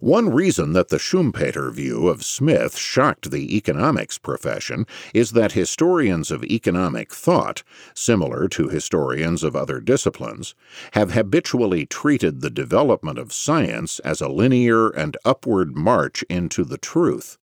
One 0.00 0.30
reason 0.30 0.72
that 0.72 0.88
the 0.88 0.98
Schumpeter 0.98 1.70
view 1.70 2.08
of 2.08 2.24
Smith 2.24 2.74
shocked 2.74 3.30
the 3.30 3.54
economics 3.54 4.16
profession 4.16 4.86
is 5.12 5.32
that 5.32 5.52
historians 5.52 6.30
of 6.30 6.42
economic 6.44 7.12
thought, 7.12 7.62
similar 7.92 8.48
to 8.48 8.68
historians 8.68 9.44
of 9.44 9.54
other 9.54 9.78
disciplines, 9.78 10.54
have 10.92 11.12
habitually 11.12 11.84
treated 11.84 12.40
the 12.40 12.48
development 12.48 13.18
of 13.18 13.30
science 13.30 13.98
as 13.98 14.22
a 14.22 14.28
linear 14.28 14.88
and 14.88 15.18
upward 15.22 15.76
march 15.76 16.22
into 16.30 16.64
the 16.64 16.78
truth. 16.78 17.36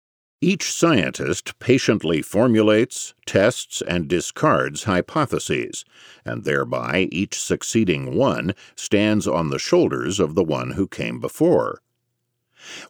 Each 0.41 0.71
scientist 0.71 1.59
patiently 1.59 2.23
formulates, 2.23 3.15
tests, 3.27 3.83
and 3.83 4.07
discards 4.07 4.85
hypotheses, 4.85 5.85
and 6.25 6.45
thereby 6.45 7.09
each 7.11 7.37
succeeding 7.37 8.15
one 8.15 8.55
stands 8.77 9.27
on 9.27 9.51
the 9.51 9.59
shoulders 9.59 10.21
of 10.21 10.37
the 10.37 10.45
one 10.45 10.73
who 10.73 10.87
came 10.87 11.19
before. 11.19 11.81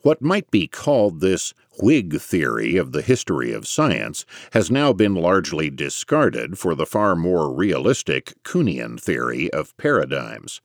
What 0.02 0.22
might 0.22 0.50
be 0.50 0.66
called 0.66 1.20
this 1.20 1.54
Whig 1.80 2.20
theory 2.20 2.76
of 2.76 2.92
the 2.92 3.02
history 3.02 3.52
of 3.52 3.66
science 3.66 4.24
has 4.52 4.70
now 4.70 4.92
been 4.92 5.14
largely 5.14 5.70
discarded 5.70 6.58
for 6.58 6.74
the 6.74 6.86
far 6.86 7.16
more 7.16 7.52
realistic 7.52 8.34
Kuhnian 8.44 9.00
theory 9.00 9.52
of 9.52 9.76
paradigms. 9.76 10.60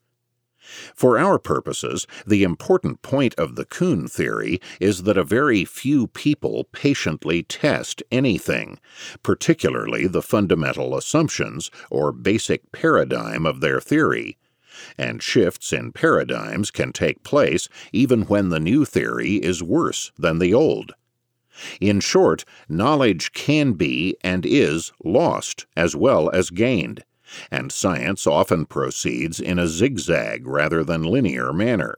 For 0.93 1.17
our 1.17 1.39
purposes, 1.39 2.05
the 2.27 2.43
important 2.43 3.01
point 3.01 3.33
of 3.35 3.55
the 3.55 3.65
Kuhn 3.65 4.07
theory 4.07 4.61
is 4.79 5.03
that 5.03 5.17
a 5.17 5.23
very 5.23 5.65
few 5.65 6.07
people 6.07 6.65
patiently 6.65 7.41
test 7.41 8.03
anything, 8.11 8.79
particularly 9.23 10.05
the 10.05 10.21
fundamental 10.21 10.95
assumptions 10.95 11.71
or 11.89 12.11
basic 12.11 12.71
paradigm 12.71 13.47
of 13.47 13.61
their 13.61 13.81
theory 13.81 14.37
and 14.97 15.21
shifts 15.21 15.73
in 15.73 15.91
paradigms 15.91 16.71
can 16.71 16.91
take 16.91 17.23
place 17.23 17.67
even 17.91 18.23
when 18.23 18.49
the 18.49 18.59
new 18.59 18.85
theory 18.85 19.35
is 19.35 19.63
worse 19.63 20.11
than 20.17 20.39
the 20.39 20.53
old. 20.53 20.93
In 21.81 21.99
short, 21.99 22.45
knowledge 22.69 23.33
can 23.33 23.73
be 23.73 24.15
and 24.21 24.45
is 24.45 24.93
lost 25.03 25.65
as 25.75 25.95
well 25.95 26.29
as 26.31 26.49
gained, 26.49 27.03
and 27.51 27.71
science 27.71 28.25
often 28.25 28.65
proceeds 28.65 29.39
in 29.39 29.59
a 29.59 29.67
zigzag 29.67 30.47
rather 30.47 30.83
than 30.83 31.03
linear 31.03 31.51
manner. 31.51 31.95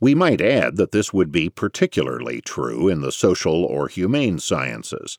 We 0.00 0.14
might 0.14 0.40
add 0.40 0.76
that 0.76 0.92
this 0.92 1.12
would 1.12 1.32
be 1.32 1.50
particularly 1.50 2.40
true 2.40 2.88
in 2.88 3.00
the 3.00 3.12
social 3.12 3.64
or 3.64 3.88
humane 3.88 4.38
sciences. 4.38 5.18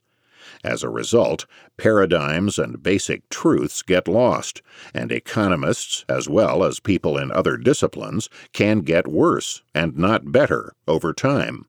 As 0.65 0.81
a 0.81 0.89
result, 0.89 1.45
paradigms 1.77 2.57
and 2.57 2.81
basic 2.81 3.29
truths 3.29 3.84
get 3.84 4.07
lost, 4.07 4.63
and 4.95 5.12
economists, 5.12 6.03
as 6.10 6.27
well 6.27 6.63
as 6.63 6.79
people 6.79 7.19
in 7.19 7.31
other 7.31 7.55
disciplines, 7.55 8.31
can 8.51 8.79
get 8.79 9.07
worse 9.07 9.62
and 9.75 9.95
not 9.95 10.31
better 10.31 10.74
over 10.88 11.13
time. 11.13 11.65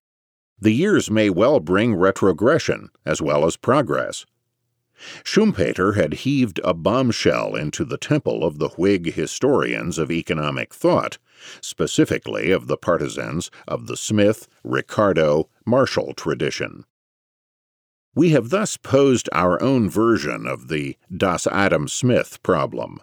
The 0.58 0.72
years 0.72 1.10
may 1.10 1.28
well 1.28 1.60
bring 1.60 1.94
retrogression 1.94 2.88
as 3.04 3.20
well 3.20 3.44
as 3.44 3.58
progress. 3.58 4.24
Schumpeter 5.22 5.94
had 5.94 6.14
heaved 6.24 6.58
a 6.64 6.72
bombshell 6.72 7.54
into 7.54 7.84
the 7.84 7.98
temple 7.98 8.42
of 8.44 8.58
the 8.58 8.70
Whig 8.78 9.12
historians 9.12 9.98
of 9.98 10.10
economic 10.10 10.72
thought, 10.72 11.18
specifically 11.60 12.50
of 12.50 12.66
the 12.66 12.78
partisans 12.78 13.50
of 13.68 13.88
the 13.88 13.96
Smith, 13.98 14.48
Ricardo, 14.64 15.50
Marshall 15.66 16.14
tradition. 16.14 16.86
We 18.16 18.30
have 18.30 18.49
thus 18.49 18.78
posed 18.78 19.28
our 19.32 19.62
own 19.62 19.90
version 19.90 20.46
of 20.46 20.68
the 20.68 20.96
Das 21.14 21.46
Adam 21.46 21.87
Smith 21.87 22.42
problem. 22.42 22.99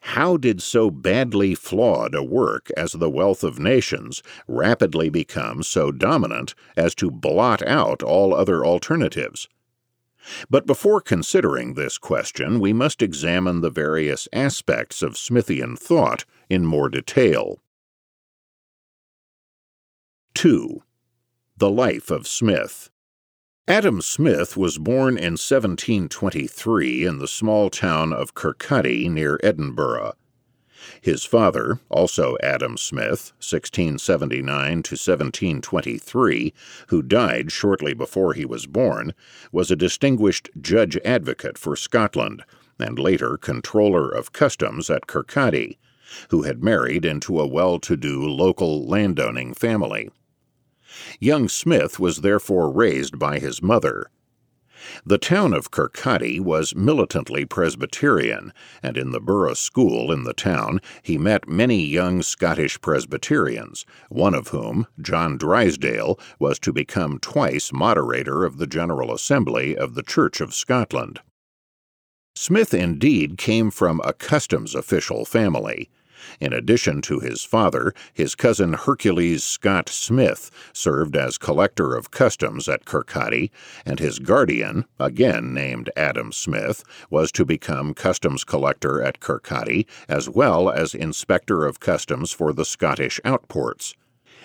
How 0.00 0.38
did 0.38 0.62
so 0.62 0.90
badly 0.90 1.54
flawed 1.54 2.14
a 2.14 2.22
work 2.22 2.70
as 2.74 2.92
The 2.92 3.10
Wealth 3.10 3.44
of 3.44 3.58
Nations 3.58 4.22
rapidly 4.48 5.10
become 5.10 5.62
so 5.62 5.92
dominant 5.92 6.54
as 6.74 6.94
to 6.94 7.10
blot 7.10 7.60
out 7.66 8.02
all 8.02 8.34
other 8.34 8.64
alternatives? 8.64 9.46
But 10.48 10.66
before 10.66 11.02
considering 11.02 11.74
this 11.74 11.98
question, 11.98 12.58
we 12.58 12.72
must 12.72 13.02
examine 13.02 13.60
the 13.60 13.70
various 13.70 14.26
aspects 14.32 15.02
of 15.02 15.18
Smithian 15.18 15.78
thought 15.78 16.24
in 16.48 16.64
more 16.64 16.88
detail. 16.88 17.60
2. 20.32 20.82
The 21.58 21.70
Life 21.70 22.10
of 22.10 22.26
Smith 22.26 22.90
Adam 23.68 24.00
Smith 24.00 24.56
was 24.56 24.78
born 24.78 25.18
in 25.18 25.32
1723 25.32 27.04
in 27.04 27.18
the 27.18 27.26
small 27.26 27.68
town 27.68 28.12
of 28.12 28.32
Kirkcaldy 28.32 29.10
near 29.10 29.40
Edinburgh. 29.42 30.12
His 31.00 31.24
father, 31.24 31.80
also 31.88 32.36
Adam 32.44 32.76
Smith, 32.76 33.32
1679 33.40 34.84
to 34.84 34.94
1723, 34.94 36.54
who 36.90 37.02
died 37.02 37.50
shortly 37.50 37.92
before 37.92 38.34
he 38.34 38.44
was 38.44 38.66
born, 38.66 39.12
was 39.50 39.72
a 39.72 39.76
distinguished 39.76 40.48
judge 40.60 40.96
advocate 41.04 41.58
for 41.58 41.74
Scotland 41.74 42.44
and 42.78 43.00
later 43.00 43.36
controller 43.36 44.08
of 44.08 44.32
customs 44.32 44.88
at 44.90 45.08
Kirkcaldy, 45.08 45.76
who 46.30 46.42
had 46.42 46.62
married 46.62 47.04
into 47.04 47.40
a 47.40 47.48
well 47.48 47.80
to 47.80 47.96
do 47.96 48.22
local 48.22 48.86
landowning 48.86 49.54
family. 49.54 50.08
Young 51.20 51.48
Smith 51.48 51.98
was 51.98 52.22
therefore 52.22 52.70
raised 52.70 53.18
by 53.18 53.38
his 53.38 53.62
mother. 53.62 54.10
The 55.04 55.18
town 55.18 55.52
of 55.52 55.70
Kirkcaldy 55.70 56.38
was 56.38 56.76
militantly 56.76 57.44
Presbyterian, 57.44 58.52
and 58.82 58.96
in 58.96 59.10
the 59.10 59.20
borough 59.20 59.54
school 59.54 60.12
in 60.12 60.24
the 60.24 60.34
town 60.34 60.80
he 61.02 61.18
met 61.18 61.48
many 61.48 61.84
young 61.84 62.22
Scottish 62.22 62.80
Presbyterians, 62.80 63.84
one 64.10 64.34
of 64.34 64.48
whom, 64.48 64.86
John 65.00 65.38
Drysdale, 65.38 66.20
was 66.38 66.58
to 66.60 66.72
become 66.72 67.18
twice 67.18 67.72
moderator 67.72 68.44
of 68.44 68.58
the 68.58 68.66
General 68.66 69.12
Assembly 69.12 69.76
of 69.76 69.94
the 69.94 70.02
Church 70.02 70.40
of 70.40 70.54
Scotland. 70.54 71.20
Smith 72.34 72.74
indeed 72.74 73.38
came 73.38 73.70
from 73.70 74.00
a 74.04 74.12
customs 74.12 74.74
official 74.74 75.24
family. 75.24 75.88
In 76.40 76.52
addition 76.52 77.02
to 77.02 77.20
his 77.20 77.44
father, 77.44 77.94
his 78.12 78.34
cousin 78.34 78.72
Hercules 78.72 79.44
Scott 79.44 79.88
Smith 79.88 80.50
served 80.72 81.16
as 81.16 81.38
collector 81.38 81.96
of 81.96 82.10
customs 82.10 82.68
at 82.68 82.84
Kirkcaldy, 82.84 83.50
and 83.84 83.98
his 83.98 84.18
guardian, 84.18 84.84
again 84.98 85.52
named 85.52 85.90
Adam 85.96 86.32
Smith, 86.32 86.84
was 87.10 87.32
to 87.32 87.44
become 87.44 87.94
customs 87.94 88.44
collector 88.44 89.02
at 89.02 89.20
Kirkcaldy 89.20 89.86
as 90.08 90.28
well 90.28 90.70
as 90.70 90.94
inspector 90.94 91.64
of 91.64 91.80
customs 91.80 92.32
for 92.32 92.52
the 92.52 92.64
Scottish 92.64 93.20
outports. 93.24 93.94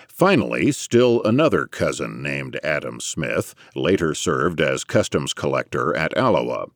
Finally, 0.08 0.72
still 0.72 1.22
another 1.24 1.66
cousin 1.66 2.22
named 2.22 2.58
Adam 2.62 3.00
Smith 3.00 3.54
later 3.74 4.14
served 4.14 4.60
as 4.60 4.84
customs 4.84 5.32
collector 5.32 5.96
at 5.96 6.16
Alloa. 6.16 6.66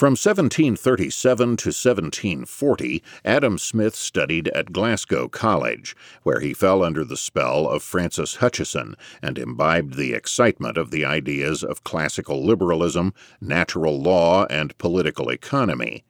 From 0.00 0.12
1737 0.12 1.36
to 1.58 1.68
1740, 1.68 3.02
Adam 3.22 3.58
Smith 3.58 3.94
studied 3.94 4.48
at 4.48 4.72
Glasgow 4.72 5.28
College, 5.28 5.94
where 6.22 6.40
he 6.40 6.54
fell 6.54 6.82
under 6.82 7.04
the 7.04 7.18
spell 7.18 7.68
of 7.68 7.82
Francis 7.82 8.36
Hutcheson 8.36 8.94
and 9.20 9.36
imbibed 9.36 9.98
the 9.98 10.14
excitement 10.14 10.78
of 10.78 10.90
the 10.90 11.04
ideas 11.04 11.62
of 11.62 11.84
classical 11.84 12.42
liberalism, 12.42 13.12
natural 13.42 14.00
law, 14.00 14.46
and 14.46 14.78
political 14.78 15.28
economy. 15.28 16.02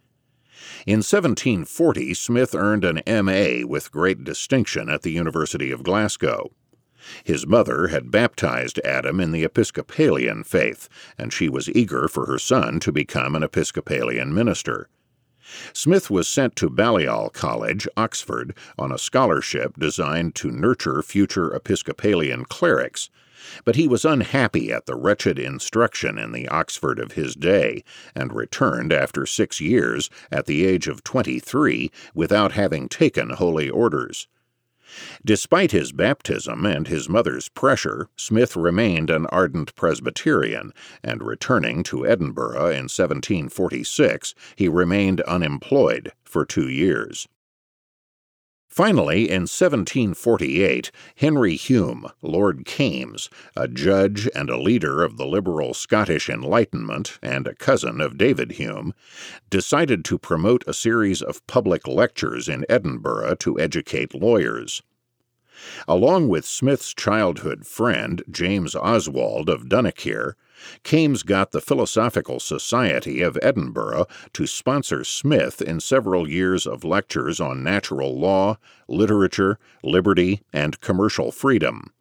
In 0.86 0.98
1740, 0.98 2.14
Smith 2.14 2.54
earned 2.54 2.84
an 2.84 2.98
M.A. 2.98 3.64
with 3.64 3.90
great 3.90 4.22
distinction 4.22 4.88
at 4.88 5.02
the 5.02 5.10
University 5.10 5.72
of 5.72 5.82
Glasgow. 5.82 6.52
His 7.24 7.46
mother 7.46 7.88
had 7.88 8.10
baptized 8.10 8.78
Adam 8.84 9.20
in 9.20 9.32
the 9.32 9.44
Episcopalian 9.44 10.44
faith, 10.44 10.88
and 11.16 11.32
she 11.32 11.48
was 11.48 11.70
eager 11.70 12.08
for 12.08 12.26
her 12.26 12.38
son 12.38 12.80
to 12.80 12.92
become 12.92 13.34
an 13.34 13.42
Episcopalian 13.42 14.34
minister. 14.34 14.88
Smith 15.72 16.10
was 16.10 16.28
sent 16.28 16.54
to 16.56 16.70
Balliol 16.70 17.30
College, 17.30 17.88
Oxford, 17.96 18.54
on 18.78 18.92
a 18.92 18.98
scholarship 18.98 19.76
designed 19.78 20.34
to 20.36 20.50
nurture 20.50 21.02
future 21.02 21.52
Episcopalian 21.52 22.44
clerics, 22.44 23.10
but 23.64 23.74
he 23.74 23.88
was 23.88 24.04
unhappy 24.04 24.70
at 24.70 24.86
the 24.86 24.94
wretched 24.94 25.38
instruction 25.38 26.18
in 26.18 26.32
the 26.32 26.46
Oxford 26.48 26.98
of 26.98 27.12
his 27.12 27.34
day, 27.34 27.82
and 28.14 28.34
returned 28.34 28.92
after 28.92 29.26
six 29.26 29.60
years, 29.60 30.10
at 30.30 30.46
the 30.46 30.66
age 30.66 30.86
of 30.86 31.02
twenty 31.02 31.40
three, 31.40 31.90
without 32.14 32.52
having 32.52 32.88
taken 32.88 33.30
holy 33.30 33.70
orders. 33.70 34.28
Despite 35.24 35.72
his 35.72 35.92
baptism 35.92 36.66
and 36.66 36.88
his 36.88 37.08
mother's 37.08 37.48
pressure, 37.48 38.08
Smith 38.16 38.56
remained 38.56 39.10
an 39.10 39.26
ardent 39.26 39.74
Presbyterian, 39.76 40.72
and 41.02 41.22
returning 41.22 41.82
to 41.84 42.06
Edinburgh 42.06 42.66
in 42.66 42.88
1746, 42.88 44.34
he 44.56 44.68
remained 44.68 45.20
unemployed 45.22 46.12
for 46.24 46.44
two 46.44 46.68
years. 46.68 47.28
Finally, 48.70 49.28
in 49.28 49.42
1748, 49.42 50.92
Henry 51.16 51.56
Home, 51.56 52.06
Lord 52.22 52.64
Kames, 52.64 53.28
a 53.56 53.66
judge 53.66 54.28
and 54.32 54.48
a 54.48 54.60
leader 54.60 55.02
of 55.02 55.16
the 55.16 55.26
liberal 55.26 55.74
Scottish 55.74 56.30
Enlightenment 56.30 57.18
and 57.20 57.48
a 57.48 57.54
cousin 57.56 58.00
of 58.00 58.16
David 58.16 58.52
Hume, 58.52 58.94
decided 59.50 60.04
to 60.04 60.18
promote 60.18 60.62
a 60.68 60.72
series 60.72 61.20
of 61.20 61.44
public 61.48 61.88
lectures 61.88 62.48
in 62.48 62.64
Edinburgh 62.68 63.34
to 63.40 63.58
educate 63.58 64.14
lawyers. 64.14 64.82
Along 65.88 66.28
with 66.28 66.46
Smith's 66.46 66.94
childhood 66.94 67.66
friend, 67.66 68.22
James 68.30 68.76
Oswald 68.76 69.48
of 69.48 69.68
Dunnikier, 69.68 70.36
Kames 70.82 71.22
got 71.22 71.52
the 71.52 71.60
Philosophical 71.60 72.40
Society 72.40 73.22
of 73.22 73.38
Edinburgh 73.42 74.06
to 74.32 74.46
sponsor 74.46 75.04
Smith 75.04 75.62
in 75.62 75.80
several 75.80 76.28
years 76.28 76.66
of 76.66 76.84
lectures 76.84 77.40
on 77.40 77.62
natural 77.62 78.18
law, 78.18 78.56
literature, 78.88 79.58
liberty, 79.82 80.42
and 80.52 80.80
commercial 80.80 81.32
freedom. 81.32 81.92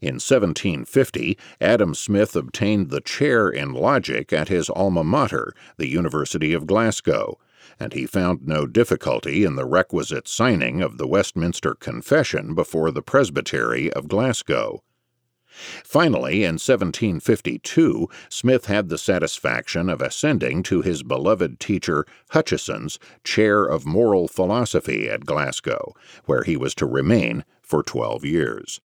In 0.00 0.14
1750, 0.14 1.38
Adam 1.60 1.94
Smith 1.94 2.34
obtained 2.34 2.90
the 2.90 3.00
chair 3.00 3.48
in 3.48 3.72
logic 3.72 4.32
at 4.32 4.48
his 4.48 4.68
alma 4.70 5.04
mater, 5.04 5.52
the 5.76 5.88
University 5.88 6.52
of 6.52 6.66
Glasgow, 6.66 7.38
and 7.78 7.92
he 7.92 8.06
found 8.06 8.46
no 8.46 8.66
difficulty 8.66 9.44
in 9.44 9.54
the 9.54 9.64
requisite 9.64 10.26
signing 10.26 10.82
of 10.82 10.98
the 10.98 11.06
Westminster 11.06 11.74
Confession 11.74 12.54
before 12.54 12.90
the 12.90 13.02
Presbytery 13.02 13.92
of 13.92 14.08
Glasgow. 14.08 14.82
Finally, 15.84 16.44
in 16.44 16.54
1752, 16.54 18.08
Smith 18.28 18.66
had 18.66 18.88
the 18.88 18.98
satisfaction 18.98 19.88
of 19.88 20.00
ascending 20.00 20.62
to 20.64 20.82
his 20.82 21.02
beloved 21.02 21.58
teacher 21.60 22.06
Hutcheson's 22.30 22.98
chair 23.24 23.64
of 23.64 23.86
moral 23.86 24.28
philosophy 24.28 25.08
at 25.08 25.26
Glasgow, 25.26 25.94
where 26.26 26.44
he 26.44 26.56
was 26.56 26.74
to 26.76 26.86
remain 26.86 27.44
for 27.62 27.82
twelve 27.82 28.24
years. 28.24 28.80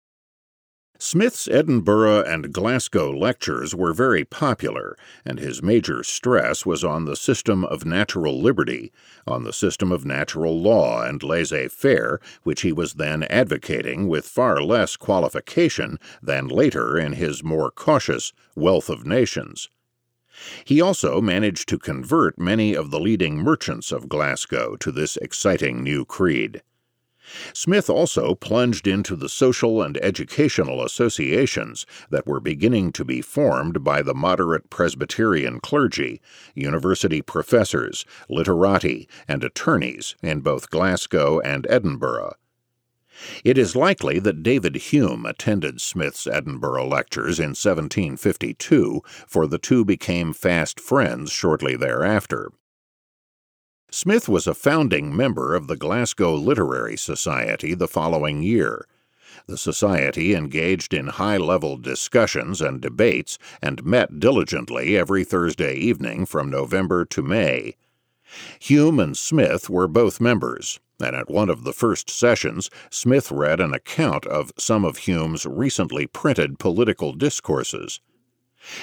Smith's 1.05 1.49
Edinburgh 1.49 2.23
and 2.23 2.53
Glasgow 2.53 3.11
lectures 3.11 3.75
were 3.75 3.93
very 3.93 4.25
popular, 4.25 4.97
and 5.25 5.41
his 5.41 5.61
major 5.61 6.05
stress 6.05 6.65
was 6.65 6.85
on 6.85 7.07
the 7.07 7.17
system 7.17 7.65
of 7.65 7.85
natural 7.85 8.41
liberty, 8.41 8.93
on 9.27 9.43
the 9.43 9.53
system 9.53 9.91
of 9.91 10.07
natural 10.07 10.63
law 10.63 11.03
and 11.03 11.25
laissez 11.25 11.67
faire, 11.67 12.21
which 12.45 12.61
he 12.61 12.71
was 12.71 12.95
then 12.95 13.25
advocating 13.25 14.07
with 14.07 14.29
far 14.29 14.63
less 14.63 14.97
qualification 14.97 15.99
than 16.23 16.47
later 16.47 16.97
in 16.97 17.15
his 17.15 17.43
more 17.43 17.73
cautious 17.73 18.33
Wealth 18.55 18.89
of 18.89 19.05
Nations. 19.05 19.69
He 20.65 20.81
also 20.81 21.21
managed 21.21 21.69
to 21.71 21.81
convert 21.81 22.39
many 22.39 22.77
of 22.77 22.93
the 22.93 23.01
leading 23.01 23.39
merchants 23.39 23.91
of 23.91 24.09
Glasgow 24.09 24.77
to 24.77 24.93
this 24.93 25.17
exciting 25.17 25.83
new 25.83 26.05
creed. 26.05 26.63
Smith 27.53 27.89
also 27.89 28.35
plunged 28.35 28.87
into 28.87 29.15
the 29.15 29.29
social 29.29 29.83
and 29.83 29.97
educational 29.99 30.85
associations 30.85 31.87
that 32.11 32.27
were 32.27 32.41
beginning 32.41 32.93
to 32.93 33.05
be 33.05 33.23
formed 33.23 33.85
by 33.85 34.03
the 34.03 34.15
moderate 34.15 34.71
Presbyterian 34.71 35.61
clergy, 35.61 36.21
university 36.55 37.23
professors, 37.23 38.05
literati, 38.29 39.09
and 39.29 39.45
attorneys 39.45 40.17
in 40.23 40.41
both 40.41 40.71
Glasgow 40.71 41.41
and 41.41 41.67
Edinburgh. 41.71 42.35
It 43.45 43.59
is 43.59 43.77
likely 43.77 44.19
that 44.19 44.43
David 44.43 44.75
Hume 44.77 45.27
attended 45.27 45.81
Smith's 45.81 46.27
Edinburgh 46.27 46.89
lectures 46.89 47.39
in 47.39 47.51
1752, 47.51 49.03
for 49.27 49.47
the 49.47 49.59
two 49.59 49.85
became 49.85 50.33
fast 50.33 50.81
friends 50.81 51.31
shortly 51.31 51.77
thereafter. 51.77 52.51
Smith 53.95 54.27
was 54.27 54.47
a 54.47 54.55
founding 54.55 55.15
member 55.15 55.55
of 55.55 55.67
the 55.67 55.77
Glasgow 55.77 56.35
Literary 56.35 56.97
Society 56.97 57.75
the 57.75 57.87
following 57.87 58.43
year. 58.43 58.87
The 59.47 59.59
society 59.59 60.35
engaged 60.35 60.95
in 60.95 61.09
high 61.09 61.37
level 61.37 61.77
discussions 61.77 62.63
and 62.63 62.81
debates 62.81 63.37
and 63.61 63.85
met 63.85 64.19
diligently 64.19 64.97
every 64.97 65.25
Thursday 65.25 65.75
evening 65.75 66.25
from 66.25 66.49
November 66.49 67.05
to 67.05 67.23
May. 67.23 67.77
Hume 68.61 68.99
and 68.99 69.15
Smith 69.15 69.69
were 69.69 69.89
both 69.89 70.23
members, 70.23 70.81
and 70.99 71.15
at 71.15 71.31
one 71.31 71.51
of 71.51 71.65
the 71.65 71.75
first 71.75 72.09
sessions, 72.09 72.71
Smith 72.89 73.31
read 73.31 73.61
an 73.61 73.75
account 73.75 74.25
of 74.25 74.53
some 74.57 74.87
of 74.87 75.01
Hume's 75.07 75.45
recently 75.45 76.07
printed 76.07 76.59
political 76.59 77.13
discourses. 77.13 78.01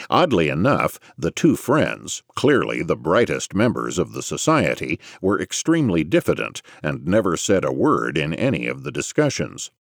Oddly 0.10 0.50
enough, 0.50 1.00
the 1.18 1.32
two 1.32 1.56
friends, 1.56 2.24
clearly 2.36 2.84
the 2.84 2.96
brightest 2.96 3.54
members 3.54 3.98
of 3.98 4.14
the 4.14 4.24
society, 4.24 5.00
were 5.22 5.42
extremely 5.42 6.04
diffident 6.04 6.62
and 6.84 7.06
never 7.06 7.38
said 7.38 7.64
a 7.64 7.72
word 7.72 8.18
in 8.18 8.34
any 8.34 8.68
of 8.68 8.84
the 8.84 8.92
discussions. 8.92 9.72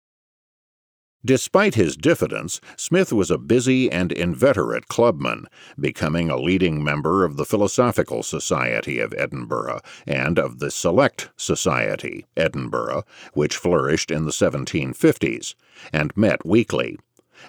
Despite 1.24 1.74
his 1.74 1.96
diffidence, 1.96 2.60
Smith 2.76 3.12
was 3.12 3.28
a 3.28 3.38
busy 3.38 3.90
and 3.90 4.12
inveterate 4.12 4.86
clubman, 4.86 5.46
becoming 5.78 6.30
a 6.30 6.38
leading 6.38 6.84
member 6.84 7.24
of 7.24 7.36
the 7.36 7.44
Philosophical 7.44 8.22
Society 8.22 9.00
of 9.00 9.12
Edinburgh 9.18 9.80
and 10.06 10.38
of 10.38 10.60
the 10.60 10.70
Select 10.70 11.30
Society, 11.36 12.24
Edinburgh, 12.36 13.02
which 13.34 13.56
flourished 13.56 14.12
in 14.12 14.26
the 14.26 14.30
1750s, 14.30 15.56
and 15.92 16.16
met 16.16 16.46
weekly, 16.46 16.98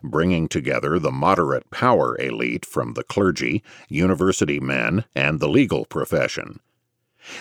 bringing 0.04 0.47
together 0.47 0.99
the 0.99 1.12
moderate 1.12 1.69
power 1.71 2.19
elite 2.19 2.65
from 2.65 2.93
the 2.93 3.04
clergy, 3.04 3.63
university 3.88 4.60
men, 4.60 5.06
and 5.15 5.39
the 5.39 5.49
legal 5.49 5.86
profession. 5.86 6.60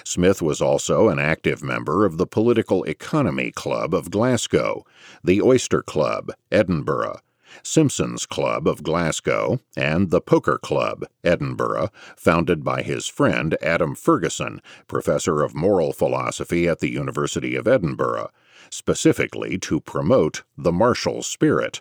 Smith 0.05 0.43
was 0.43 0.61
also 0.61 1.09
an 1.09 1.19
active 1.19 1.63
member 1.63 2.05
of 2.05 2.17
the 2.17 2.27
Political 2.27 2.85
Economy 2.85 3.51
Club 3.51 3.95
of 3.95 4.11
Glasgow, 4.11 4.85
the 5.23 5.41
Oyster 5.41 5.83
Club, 5.83 6.33
Edinburgh, 6.51 7.21
Simson's 7.63 8.27
Club 8.27 8.67
of 8.69 8.83
Glasgow, 8.83 9.61
and 9.77 10.11
the 10.11 10.21
Poker 10.21 10.59
Club, 10.59 11.05
Edinburgh, 11.25 11.91
founded 12.17 12.63
by 12.63 12.83
his 12.83 13.07
friend 13.07 13.57
Adam 13.63 13.95
Ferguson, 13.95 14.61
professor 14.87 15.43
of 15.43 15.55
moral 15.55 15.93
philosophy 15.93 16.69
at 16.69 16.81
the 16.81 16.91
University 16.91 17.55
of 17.55 17.67
Edinburgh, 17.67 18.31
specifically 18.71 19.59
to 19.59 19.81
promote 19.81 20.43
the 20.57 20.73
martial 20.73 21.23
spirit. 21.23 21.81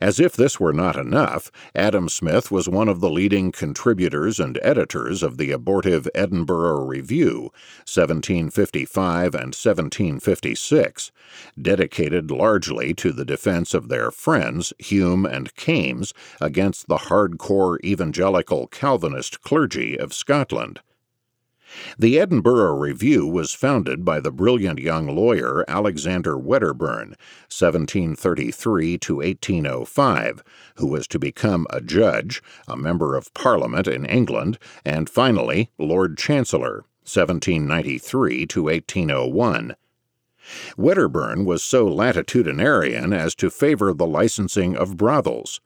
As 0.00 0.20
if 0.20 0.34
this 0.34 0.60
were 0.60 0.72
not 0.72 0.96
enough, 0.96 1.50
Adam 1.74 2.08
Smith 2.08 2.50
was 2.50 2.68
one 2.68 2.88
of 2.88 3.00
the 3.00 3.10
leading 3.10 3.52
contributors 3.52 4.38
and 4.38 4.58
editors 4.62 5.22
of 5.22 5.38
the 5.38 5.50
abortive 5.50 6.08
Edinburgh 6.14 6.84
Review, 6.84 7.52
1755 7.86 9.34
and 9.34 9.54
1756, 9.54 11.12
dedicated 11.60 12.30
largely 12.30 12.94
to 12.94 13.12
the 13.12 13.24
defense 13.24 13.74
of 13.74 13.88
their 13.88 14.10
friends 14.10 14.72
Hume 14.78 15.24
and 15.24 15.54
Kames 15.56 16.12
against 16.40 16.88
the 16.88 16.96
hardcore 17.08 17.78
evangelical 17.84 18.66
Calvinist 18.66 19.40
clergy 19.42 19.98
of 19.98 20.12
Scotland. 20.12 20.80
The 21.98 22.18
Edinburgh 22.18 22.76
Review 22.76 23.26
was 23.26 23.54
founded 23.54 24.04
by 24.04 24.20
the 24.20 24.30
brilliant 24.30 24.78
young 24.78 25.06
lawyer 25.06 25.64
Alexander 25.68 26.36
Wedderburn, 26.36 27.16
1733 27.48 28.98
to 28.98 29.16
1805, 29.16 30.42
who 30.76 30.86
was 30.86 31.06
to 31.08 31.18
become 31.18 31.66
a 31.70 31.80
judge, 31.80 32.42
a 32.68 32.76
member 32.76 33.16
of 33.16 33.32
Parliament 33.34 33.86
in 33.86 34.04
England, 34.04 34.58
and 34.84 35.08
finally 35.08 35.70
Lord 35.78 36.18
Chancellor, 36.18 36.84
1793 37.04 38.46
to 38.46 38.64
1801. 38.64 39.76
Wedderburn 40.76 41.44
was 41.44 41.62
so 41.62 41.86
latitudinarian 41.86 43.14
as 43.14 43.34
to 43.36 43.50
favor 43.50 43.92
the 43.92 44.06
licensing 44.06 44.76
of 44.76 44.96
brothels. 44.96 45.60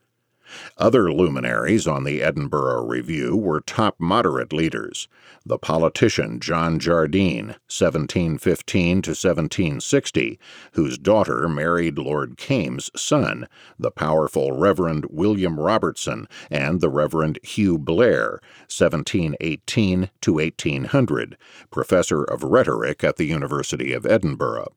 Other 0.78 1.12
luminaries 1.12 1.87
on 1.87 2.04
the 2.04 2.22
Edinburgh 2.22 2.85
Review 2.87 3.37
were 3.37 3.61
top 3.61 3.96
moderate 3.98 4.52
leaders 4.52 5.09
the 5.46 5.59
politician 5.59 6.40
John 6.40 6.80
Jardine, 6.80 7.54
1715 7.68 9.02
to 9.02 9.11
1760, 9.11 10.40
whose 10.72 10.98
daughter 10.98 11.48
married 11.48 11.98
Lord 11.98 12.37
Kames' 12.37 12.90
son, 12.96 13.46
the 13.78 13.92
powerful 13.92 14.59
Reverend 14.59 15.06
William 15.09 15.61
Robertson, 15.61 16.26
and 16.50 16.80
the 16.80 16.88
Reverend 16.88 17.38
Hugh 17.44 17.78
Blair, 17.78 18.40
1718 18.68 20.11
to 20.20 20.32
1800, 20.35 21.37
professor 21.70 22.24
of 22.24 22.42
rhetoric 22.42 23.04
at 23.04 23.16
the 23.16 23.26
University 23.26 23.92
of 23.92 24.04
Edinburgh. 24.04 24.74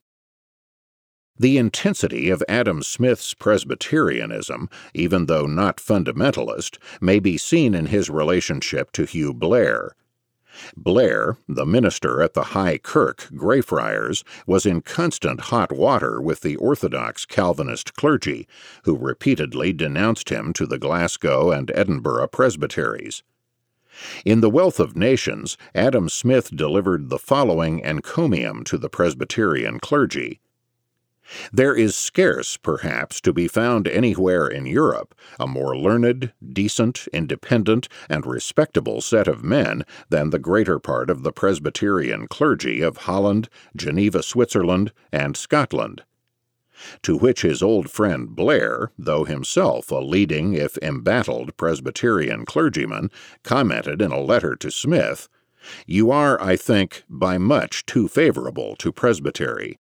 The 1.40 1.56
intensity 1.56 2.28
of 2.28 2.44
Adam 2.50 2.82
Smith's 2.82 3.32
Presbyterianism, 3.32 4.68
even 4.92 5.24
though 5.24 5.46
not 5.46 5.78
fundamentalist, 5.78 6.76
may 7.00 7.18
be 7.18 7.38
seen 7.38 7.74
in 7.74 7.86
his 7.86 8.10
relationship 8.10 8.92
to 8.92 9.06
Hugh 9.06 9.32
Blair. 9.32 9.96
Blair, 10.76 11.38
the 11.48 11.64
minister 11.64 12.20
at 12.20 12.34
the 12.34 12.52
High 12.52 12.76
Kirk, 12.76 13.26
Greyfriars, 13.34 14.22
was 14.46 14.66
in 14.66 14.82
constant 14.82 15.40
hot 15.40 15.72
water 15.72 16.20
with 16.20 16.42
the 16.42 16.56
Orthodox 16.56 17.24
Calvinist 17.24 17.94
clergy, 17.94 18.46
who 18.84 18.94
repeatedly 18.94 19.72
denounced 19.72 20.28
him 20.28 20.52
to 20.52 20.66
the 20.66 20.78
Glasgow 20.78 21.50
and 21.50 21.72
Edinburgh 21.74 22.28
presbyteries. 22.28 23.22
In 24.26 24.42
The 24.42 24.50
Wealth 24.50 24.78
of 24.78 24.94
Nations, 24.94 25.56
Adam 25.74 26.10
Smith 26.10 26.54
delivered 26.54 27.08
the 27.08 27.18
following 27.18 27.80
encomium 27.80 28.62
to 28.64 28.76
the 28.76 28.90
Presbyterian 28.90 29.80
clergy. 29.80 30.42
There 31.52 31.74
is 31.74 31.94
scarce, 31.94 32.56
perhaps, 32.56 33.20
to 33.20 33.32
be 33.32 33.46
found 33.46 33.86
anywhere 33.86 34.48
in 34.48 34.66
Europe 34.66 35.14
a 35.38 35.46
more 35.46 35.76
learned, 35.76 36.32
decent, 36.52 37.06
independent, 37.12 37.88
and 38.08 38.26
respectable 38.26 39.00
set 39.00 39.28
of 39.28 39.44
men 39.44 39.84
than 40.08 40.30
the 40.30 40.38
greater 40.38 40.78
part 40.78 41.08
of 41.08 41.22
the 41.22 41.32
Presbyterian 41.32 42.26
clergy 42.26 42.80
of 42.80 42.96
Holland, 42.98 43.48
Geneva, 43.76 44.22
Switzerland, 44.22 44.92
and 45.12 45.36
Scotland. 45.36 46.02
To 47.02 47.16
which 47.16 47.42
his 47.42 47.62
old 47.62 47.90
friend 47.90 48.34
Blair, 48.34 48.90
though 48.98 49.24
himself 49.24 49.90
a 49.90 49.96
leading, 49.96 50.54
if 50.54 50.78
embattled, 50.78 51.56
Presbyterian 51.56 52.44
clergyman, 52.44 53.10
commented 53.42 54.00
in 54.00 54.10
a 54.10 54.20
letter 54.20 54.56
to 54.56 54.70
Smith, 54.70 55.28
You 55.86 56.10
are, 56.10 56.40
I 56.42 56.56
think, 56.56 57.04
by 57.08 57.36
much 57.38 57.84
too 57.84 58.08
favorable 58.08 58.76
to 58.76 58.92
Presbytery. 58.92 59.78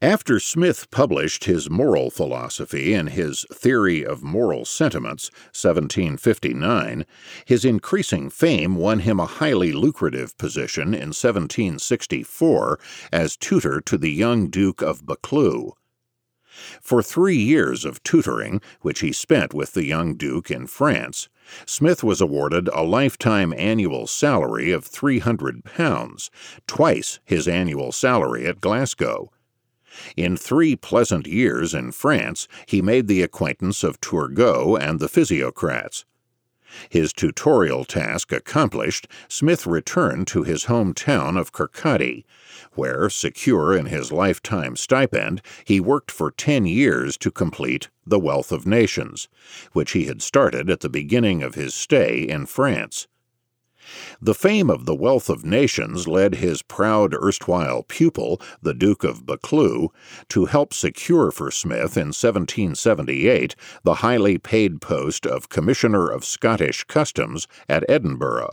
After 0.00 0.38
Smith 0.38 0.92
published 0.92 1.46
his 1.46 1.68
moral 1.68 2.08
philosophy 2.08 2.94
and 2.94 3.08
his 3.08 3.44
Theory 3.52 4.06
of 4.06 4.22
Moral 4.22 4.64
Sentiments, 4.64 5.28
1759, 5.46 7.04
his 7.44 7.64
increasing 7.64 8.30
fame 8.30 8.76
won 8.76 9.00
him 9.00 9.18
a 9.18 9.26
highly 9.26 9.72
lucrative 9.72 10.38
position 10.38 10.94
in 10.94 11.08
1764 11.08 12.78
as 13.12 13.36
tutor 13.36 13.80
to 13.80 13.98
the 13.98 14.12
young 14.12 14.48
Duke 14.48 14.82
of 14.82 15.04
Buccleuch. 15.04 15.74
For 16.80 17.02
three 17.02 17.36
years 17.36 17.84
of 17.84 18.00
tutoring, 18.04 18.60
which 18.82 19.00
he 19.00 19.10
spent 19.10 19.52
with 19.52 19.72
the 19.72 19.84
young 19.84 20.14
Duke 20.14 20.48
in 20.48 20.68
France, 20.68 21.28
Smith 21.66 22.04
was 22.04 22.20
awarded 22.20 22.68
a 22.68 22.84
lifetime 22.84 23.52
annual 23.56 24.06
salary 24.06 24.70
of 24.70 24.88
£300, 24.88 26.30
twice 26.68 27.18
his 27.24 27.48
annual 27.48 27.90
salary 27.90 28.46
at 28.46 28.60
Glasgow 28.60 29.32
in 30.16 30.36
three 30.36 30.76
pleasant 30.76 31.26
years 31.26 31.74
in 31.74 31.92
France, 31.92 32.48
he 32.66 32.82
made 32.82 33.08
the 33.08 33.22
acquaintance 33.22 33.82
of 33.82 34.00
Turgot 34.00 34.80
and 34.80 35.00
the 35.00 35.08
physiocrats. 35.08 36.04
His 36.90 37.14
tutorial 37.14 37.84
task 37.86 38.30
accomplished, 38.30 39.08
Smith 39.26 39.66
returned 39.66 40.26
to 40.28 40.42
his 40.42 40.64
hometown 40.64 41.38
of 41.38 41.50
Kirkcaldy, 41.50 42.24
where, 42.72 43.08
secure 43.08 43.74
in 43.74 43.86
his 43.86 44.12
lifetime 44.12 44.76
stipend, 44.76 45.40
he 45.64 45.80
worked 45.80 46.10
for 46.10 46.30
ten 46.30 46.66
years 46.66 47.16
to 47.18 47.30
complete 47.30 47.88
The 48.06 48.18
Wealth 48.18 48.52
of 48.52 48.66
Nations, 48.66 49.28
which 49.72 49.92
he 49.92 50.04
had 50.04 50.20
started 50.20 50.68
at 50.68 50.80
the 50.80 50.90
beginning 50.90 51.42
of 51.42 51.54
his 51.54 51.74
stay 51.74 52.20
in 52.20 52.44
France. 52.44 53.08
The 54.20 54.34
fame 54.34 54.68
of 54.68 54.84
the 54.84 54.94
wealth 54.94 55.30
of 55.30 55.44
nations 55.44 56.06
led 56.06 56.34
his 56.36 56.62
proud 56.62 57.14
erstwhile 57.14 57.84
pupil, 57.84 58.40
the 58.60 58.74
Duke 58.74 59.04
of 59.04 59.24
Buccleuch, 59.24 59.92
to 60.28 60.44
help 60.46 60.74
secure 60.74 61.30
for 61.30 61.50
Smith 61.50 61.96
in 61.96 62.08
1778 62.08 63.54
the 63.84 63.94
highly 63.94 64.38
paid 64.38 64.80
post 64.80 65.26
of 65.26 65.48
Commissioner 65.48 66.08
of 66.08 66.24
Scottish 66.24 66.84
Customs 66.84 67.46
at 67.68 67.84
Edinburgh. 67.88 68.50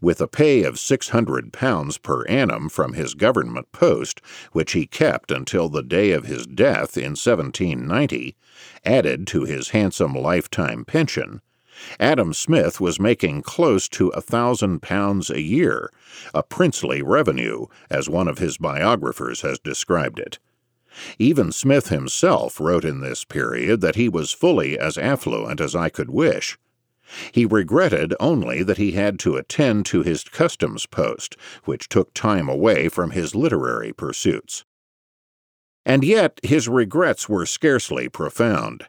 With 0.00 0.20
a 0.20 0.28
pay 0.28 0.62
of 0.62 0.74
£600 0.74 2.02
per 2.02 2.24
annum 2.24 2.68
from 2.68 2.92
his 2.92 3.14
government 3.14 3.72
post, 3.72 4.20
which 4.52 4.72
he 4.72 4.86
kept 4.86 5.30
until 5.30 5.68
the 5.68 5.82
day 5.82 6.12
of 6.12 6.26
his 6.26 6.46
death 6.46 6.96
in 6.96 7.12
1790, 7.12 8.36
added 8.84 9.26
to 9.28 9.44
his 9.44 9.68
handsome 9.70 10.14
lifetime 10.14 10.84
pension, 10.84 11.40
Adam 11.98 12.32
Smith 12.32 12.80
was 12.80 13.00
making 13.00 13.42
close 13.42 13.88
to 13.88 14.08
a 14.08 14.20
thousand 14.20 14.80
pounds 14.80 15.30
a 15.30 15.40
year, 15.40 15.90
a 16.34 16.42
princely 16.42 17.02
revenue, 17.02 17.66
as 17.88 18.08
one 18.08 18.28
of 18.28 18.38
his 18.38 18.58
biographers 18.58 19.40
has 19.40 19.58
described 19.58 20.18
it. 20.18 20.38
Even 21.18 21.52
Smith 21.52 21.88
himself 21.88 22.58
wrote 22.60 22.84
in 22.84 23.00
this 23.00 23.24
period 23.24 23.80
that 23.80 23.94
he 23.94 24.08
was 24.08 24.32
fully 24.32 24.78
as 24.78 24.98
affluent 24.98 25.60
as 25.60 25.74
I 25.76 25.88
could 25.88 26.10
wish. 26.10 26.58
He 27.32 27.44
regretted 27.44 28.14
only 28.20 28.62
that 28.62 28.78
he 28.78 28.92
had 28.92 29.18
to 29.20 29.36
attend 29.36 29.86
to 29.86 30.02
his 30.02 30.24
customs 30.24 30.86
post, 30.86 31.36
which 31.64 31.88
took 31.88 32.14
time 32.14 32.48
away 32.48 32.88
from 32.88 33.10
his 33.10 33.34
literary 33.34 33.92
pursuits. 33.92 34.64
And 35.84 36.04
yet 36.04 36.38
his 36.42 36.68
regrets 36.68 37.28
were 37.28 37.46
scarcely 37.46 38.08
profound. 38.08 38.86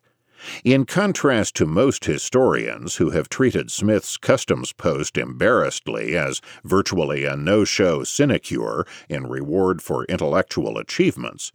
In 0.63 0.85
contrast 0.85 1.55
to 1.55 1.65
most 1.65 2.05
historians 2.05 2.95
who 2.95 3.11
have 3.11 3.29
treated 3.29 3.71
Smith's 3.71 4.17
customs 4.17 4.73
post 4.73 5.17
embarrassedly 5.17 6.15
as 6.15 6.41
virtually 6.63 7.25
a 7.25 7.35
no 7.35 7.63
show 7.65 8.03
sinecure 8.03 8.85
in 9.09 9.27
reward 9.27 9.81
for 9.81 10.05
intellectual 10.05 10.77
achievements, 10.77 11.51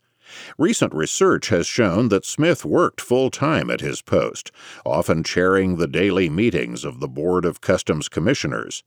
Recent 0.58 0.92
research 0.92 1.50
has 1.50 1.68
shown 1.68 2.08
that 2.08 2.24
Smith 2.24 2.64
worked 2.64 3.00
full 3.00 3.30
time 3.30 3.70
at 3.70 3.80
his 3.80 4.02
post, 4.02 4.50
often 4.84 5.22
chairing 5.22 5.76
the 5.76 5.86
daily 5.86 6.28
meetings 6.28 6.84
of 6.84 6.98
the 6.98 7.08
Board 7.08 7.44
of 7.44 7.60
Customs 7.60 8.08
Commissioners. 8.08 8.82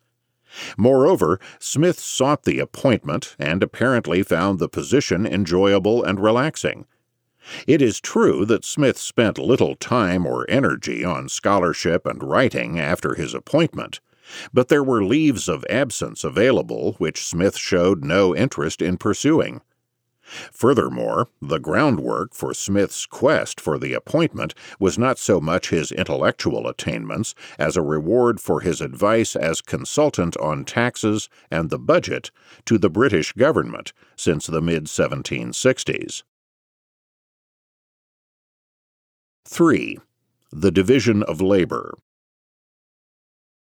Moreover, 0.78 1.40
Smith 1.60 2.00
sought 2.00 2.44
the 2.44 2.60
appointment 2.60 3.36
and 3.40 3.64
apparently 3.64 4.24
found 4.24 4.60
the 4.60 4.68
position 4.68 5.26
enjoyable 5.26 6.04
and 6.04 6.20
relaxing. 6.20 6.86
It 7.68 7.82
is 7.82 8.00
true 8.02 8.46
that 8.46 8.66
Smith 8.66 8.98
spent 8.98 9.38
little 9.38 9.76
time 9.76 10.26
or 10.26 10.46
energy 10.50 11.04
on 11.06 11.30
scholarship 11.30 12.06
and 12.06 12.24
writing 12.24 12.80
after 12.80 13.16
his 13.16 13.34
appointment, 13.34 14.02
but 14.54 14.68
there 14.68 14.84
were 14.84 15.04
leaves 15.04 15.48
of 15.48 15.66
absence 15.70 16.24
available 16.24 16.94
which 16.98 17.26
Smith 17.26 17.58
showed 17.58 18.04
no 18.04 18.36
interest 18.36 18.82
in 18.82 18.98
pursuing. 18.98 19.62
Furthermore, 20.52 21.30
the 21.42 21.58
groundwork 21.60 22.36
for 22.36 22.54
Smith's 22.54 23.08
quest 23.08 23.60
for 23.60 23.80
the 23.80 23.94
appointment 23.94 24.54
was 24.80 24.98
not 24.98 25.18
so 25.18 25.42
much 25.42 25.70
his 25.70 25.92
intellectual 25.92 26.68
attainments 26.68 27.34
as 27.58 27.76
a 27.76 27.82
reward 27.82 28.40
for 28.40 28.62
his 28.62 28.80
advice 28.80 29.36
as 29.36 29.62
consultant 29.62 30.38
on 30.38 30.66
taxes 30.66 31.30
and 31.50 31.72
the 31.72 31.80
budget 31.80 32.30
to 32.66 32.78
the 32.78 32.92
British 32.92 33.34
government 33.34 33.92
since 34.16 34.46
the 34.46 34.62
mid 34.62 34.86
1760s. 34.86 36.22
3. 39.46 39.98
The 40.52 40.72
Division 40.72 41.24
of 41.24 41.42
Labor. 41.42 41.98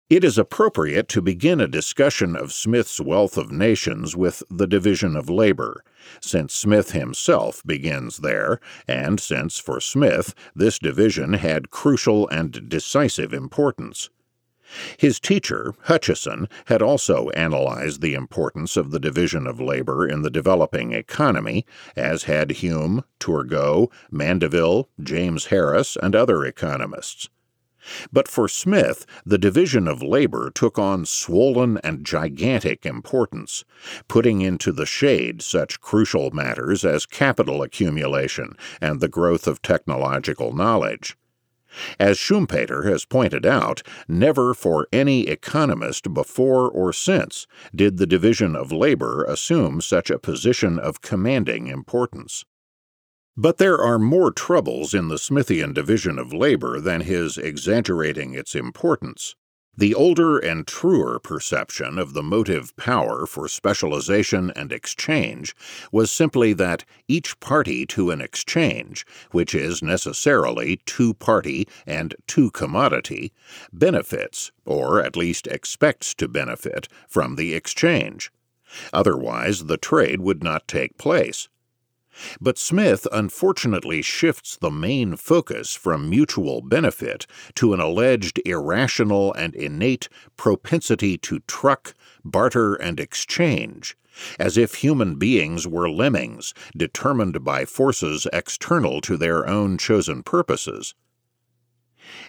It 0.10 0.24
is 0.24 0.38
appropriate 0.38 1.08
to 1.10 1.22
begin 1.22 1.60
a 1.60 1.68
discussion 1.68 2.36
of 2.36 2.54
Smith's 2.54 3.00
Wealth 3.00 3.38
of 3.38 3.52
Nations 3.52 4.16
with 4.16 4.44
the 4.50 4.68
division 4.68 5.16
of 5.16 5.30
labor, 5.30 5.84
since 6.22 6.54
Smith 6.54 6.92
himself 6.92 7.64
begins 7.66 8.18
there, 8.18 8.60
and 8.88 9.20
since, 9.20 9.58
for 9.58 9.80
Smith, 9.80 10.36
this 10.56 10.78
division 10.78 11.34
had 11.34 11.72
crucial 11.72 12.28
and 12.30 12.70
decisive 12.70 13.34
importance. 13.34 14.10
His 14.98 15.20
teacher, 15.20 15.74
Hutcheson, 15.86 16.48
had 16.66 16.82
also 16.82 17.30
analyzed 17.30 18.02
the 18.02 18.14
importance 18.14 18.76
of 18.76 18.92
the 18.92 19.00
division 19.00 19.48
of 19.48 19.60
labor 19.60 20.08
in 20.08 20.22
the 20.22 20.30
developing 20.30 20.94
economy, 20.94 21.66
as 21.96 22.24
had 22.24 22.52
Hume, 22.52 23.04
Turgot, 23.20 23.90
Mandeville, 24.10 24.90
James 25.02 25.46
Harris, 25.46 25.98
and 26.02 26.16
other 26.16 26.44
economists. 26.44 27.30
But 28.12 28.30
for 28.30 28.48
Smith, 28.48 29.06
the 29.26 29.38
division 29.38 29.88
of 29.90 30.02
labor 30.02 30.50
took 30.50 30.80
on 30.80 31.06
swollen 31.06 31.80
and 31.84 32.06
gigantic 32.06 32.86
importance, 32.86 33.66
putting 34.08 34.42
into 34.42 34.72
the 34.72 34.86
shade 34.86 35.42
such 35.42 35.82
crucial 35.82 36.32
matters 36.32 36.86
as 36.86 37.06
capital 37.06 37.62
accumulation 37.62 38.56
and 38.80 39.02
the 39.02 39.10
growth 39.10 39.48
of 39.48 39.62
technological 39.62 40.54
knowledge. 40.54 41.18
As 42.00 42.18
Schumpeter 42.18 42.86
has 42.86 43.06
pointed 43.06 43.46
out, 43.46 43.82
never 44.08 44.54
for 44.54 44.88
any 44.92 45.28
economist 45.28 46.14
before 46.14 46.70
or 46.70 46.94
since 46.94 47.48
did 47.74 47.98
the 47.98 48.06
division 48.06 48.56
of 48.56 48.72
labor 48.72 49.24
assume 49.24 49.82
such 49.82 50.10
a 50.10 50.20
position 50.20 50.78
of 50.80 51.02
commanding 51.02 51.68
importance. 51.68 52.46
But 53.36 53.58
there 53.58 53.80
are 53.80 53.98
more 53.98 54.32
troubles 54.32 54.94
in 54.94 55.08
the 55.08 55.18
Smithian 55.18 55.74
division 55.74 56.20
of 56.20 56.34
labor 56.34 56.80
than 56.80 57.02
his 57.02 57.38
exaggerating 57.38 58.34
its 58.36 58.54
importance. 58.54 59.36
The 59.76 59.96
older 59.96 60.38
and 60.38 60.68
truer 60.68 61.18
perception 61.18 61.98
of 61.98 62.14
the 62.14 62.22
motive 62.22 62.76
power 62.78 63.26
for 63.26 63.48
specialization 63.48 64.52
and 64.56 64.72
exchange 64.72 65.56
was 65.92 66.12
simply 66.12 66.54
that 66.54 66.86
each 67.08 67.40
party 67.40 67.88
to 67.88 68.12
an 68.12 68.22
exchange, 68.22 69.04
which 69.32 69.56
is 69.56 69.82
necessarily 69.82 70.80
two 70.86 71.16
party 71.16 71.68
and 71.88 72.14
two 72.28 72.52
commodity, 72.52 73.34
benefits, 73.72 74.52
or 74.64 75.02
at 75.02 75.18
least 75.18 75.48
expects 75.48 76.14
to 76.16 76.28
benefit, 76.28 76.88
from 77.08 77.36
the 77.36 77.56
exchange. 77.56 78.32
Otherwise, 78.92 79.66
the 79.66 79.78
trade 79.78 80.22
would 80.22 80.44
not 80.44 80.68
take 80.68 81.00
place. 81.00 81.50
But 82.40 82.58
Smith 82.58 83.08
unfortunately 83.12 84.02
shifts 84.02 84.56
the 84.56 84.70
main 84.70 85.16
focus 85.16 85.74
from 85.74 86.10
mutual 86.10 86.62
benefit 86.62 87.26
to 87.56 87.74
an 87.74 87.80
alleged 87.80 88.40
irrational 88.46 89.34
and 89.34 89.56
innate 89.56 90.10
propensity 90.38 91.18
to 91.18 91.40
truck, 91.48 91.96
barter, 92.24 92.76
and 92.76 93.00
exchange, 93.00 93.98
as 94.38 94.58
if 94.58 94.76
human 94.76 95.16
beings 95.16 95.68
were 95.68 95.90
lemmings 95.90 96.54
determined 96.78 97.44
by 97.44 97.66
forces 97.66 98.28
external 98.32 99.02
to 99.02 99.18
their 99.18 99.48
own 99.48 99.78
chosen 99.78 100.22
purposes. 100.22 100.94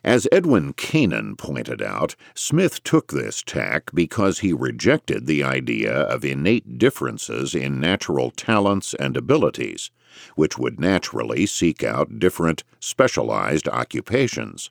As 0.02 0.28
Edwin 0.30 0.72
Cannan 0.72 1.36
pointed 1.36 1.82
out, 1.82 2.16
Smith 2.34 2.82
took 2.84 3.12
this 3.12 3.42
tack 3.42 3.90
because 3.94 4.40
he 4.40 4.52
rejected 4.52 5.26
the 5.26 5.42
idea 5.42 5.92
of 5.92 6.24
innate 6.24 6.78
differences 6.78 7.54
in 7.54 7.80
natural 7.80 8.30
talents 8.30 8.94
and 8.94 9.16
abilities, 9.16 9.90
which 10.36 10.58
would 10.58 10.80
naturally 10.80 11.46
seek 11.46 11.82
out 11.82 12.18
different, 12.18 12.64
specialized 12.80 13.68
occupations. 13.68 14.70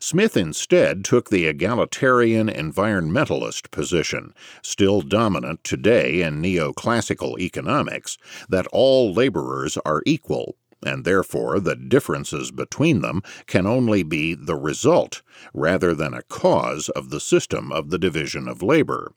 Smith 0.00 0.36
instead 0.36 1.04
took 1.04 1.28
the 1.28 1.46
egalitarian 1.46 2.48
environmentalist 2.48 3.70
position, 3.70 4.32
still 4.62 5.02
dominant 5.02 5.62
today 5.62 6.22
in 6.22 6.40
neoclassical 6.40 7.38
economics, 7.38 8.16
that 8.48 8.66
all 8.72 9.12
laborers 9.12 9.76
are 9.84 10.02
equal 10.06 10.56
and 10.84 11.04
therefore 11.04 11.60
the 11.60 11.76
differences 11.76 12.50
between 12.50 13.00
them 13.00 13.22
can 13.46 13.66
only 13.66 14.02
be 14.02 14.34
the 14.34 14.56
result 14.56 15.22
rather 15.52 15.94
than 15.94 16.14
a 16.14 16.22
cause 16.22 16.88
of 16.90 17.10
the 17.10 17.20
system 17.20 17.72
of 17.72 17.90
the 17.90 17.98
division 17.98 18.48
of 18.48 18.62
labor. 18.62 19.12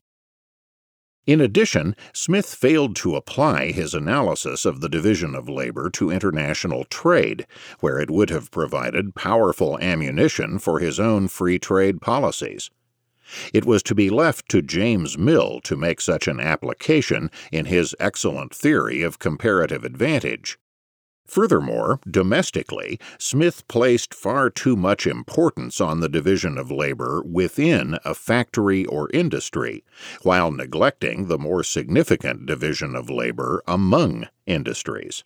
In 1.27 1.39
addition, 1.39 1.95
Smith 2.13 2.55
failed 2.55 2.95
to 2.97 3.15
apply 3.15 3.71
his 3.71 3.93
analysis 3.93 4.65
of 4.65 4.81
the 4.81 4.89
division 4.89 5.35
of 5.35 5.47
labor 5.47 5.89
to 5.91 6.09
international 6.09 6.83
trade, 6.85 7.45
where 7.79 7.99
it 7.99 8.09
would 8.09 8.31
have 8.31 8.49
provided 8.49 9.13
powerful 9.13 9.77
ammunition 9.79 10.57
for 10.57 10.79
his 10.79 10.99
own 10.99 11.27
free 11.27 11.59
trade 11.59 12.01
policies. 12.01 12.71
It 13.53 13.65
was 13.65 13.83
to 13.83 13.95
be 13.95 14.09
left 14.09 14.49
to 14.49 14.63
James 14.63 15.17
Mill 15.17 15.61
to 15.61 15.77
make 15.77 16.01
such 16.01 16.27
an 16.27 16.39
application 16.39 17.29
in 17.51 17.65
his 17.65 17.95
excellent 17.99 18.53
theory 18.53 19.03
of 19.03 19.19
comparative 19.19 19.85
advantage. 19.85 20.57
Furthermore, 21.31 22.01
domestically, 22.05 22.99
Smith 23.17 23.65
placed 23.69 24.13
far 24.13 24.49
too 24.49 24.75
much 24.75 25.07
importance 25.07 25.79
on 25.79 26.01
the 26.01 26.09
division 26.09 26.57
of 26.57 26.69
labor 26.69 27.23
within 27.25 27.97
a 28.03 28.13
factory 28.13 28.85
or 28.87 29.09
industry, 29.13 29.85
while 30.23 30.51
neglecting 30.51 31.29
the 31.29 31.37
more 31.37 31.63
significant 31.63 32.45
division 32.45 32.97
of 32.97 33.09
labor 33.09 33.63
among 33.65 34.27
industries. 34.45 35.23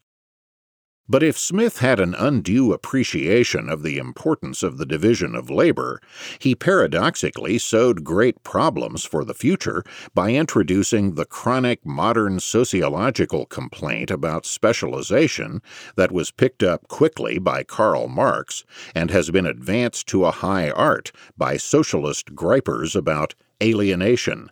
But 1.08 1.22
if 1.22 1.38
Smith 1.38 1.80
had 1.80 2.00
an 2.00 2.16
undue 2.16 2.74
appreciation 2.74 3.70
of 3.70 3.84
the 3.84 4.00
importance 4.00 4.64
of 4.64 4.78
the 4.78 4.88
division 4.88 5.36
of 5.36 5.52
labor, 5.52 6.02
he 6.40 6.56
paradoxically 6.56 7.60
sowed 7.60 8.04
great 8.04 8.44
problems 8.44 9.06
for 9.06 9.24
the 9.24 9.36
future 9.36 9.84
by 10.16 10.32
introducing 10.32 11.14
the 11.14 11.26
chronic 11.26 11.86
modern 11.86 12.40
sociological 12.40 13.46
complaint 13.46 14.10
about 14.10 14.48
specialization 14.48 15.62
that 15.96 16.12
was 16.12 16.32
picked 16.32 16.64
up 16.64 16.88
quickly 16.88 17.38
by 17.38 17.64
Karl 17.64 18.08
Marx 18.08 18.64
and 18.96 19.12
has 19.12 19.30
been 19.30 19.46
advanced 19.46 20.08
to 20.08 20.26
a 20.26 20.32
high 20.32 20.72
art 20.72 21.12
by 21.38 21.56
socialist 21.56 22.34
gripers 22.34 22.96
about 22.96 23.36
alienation 23.62 24.50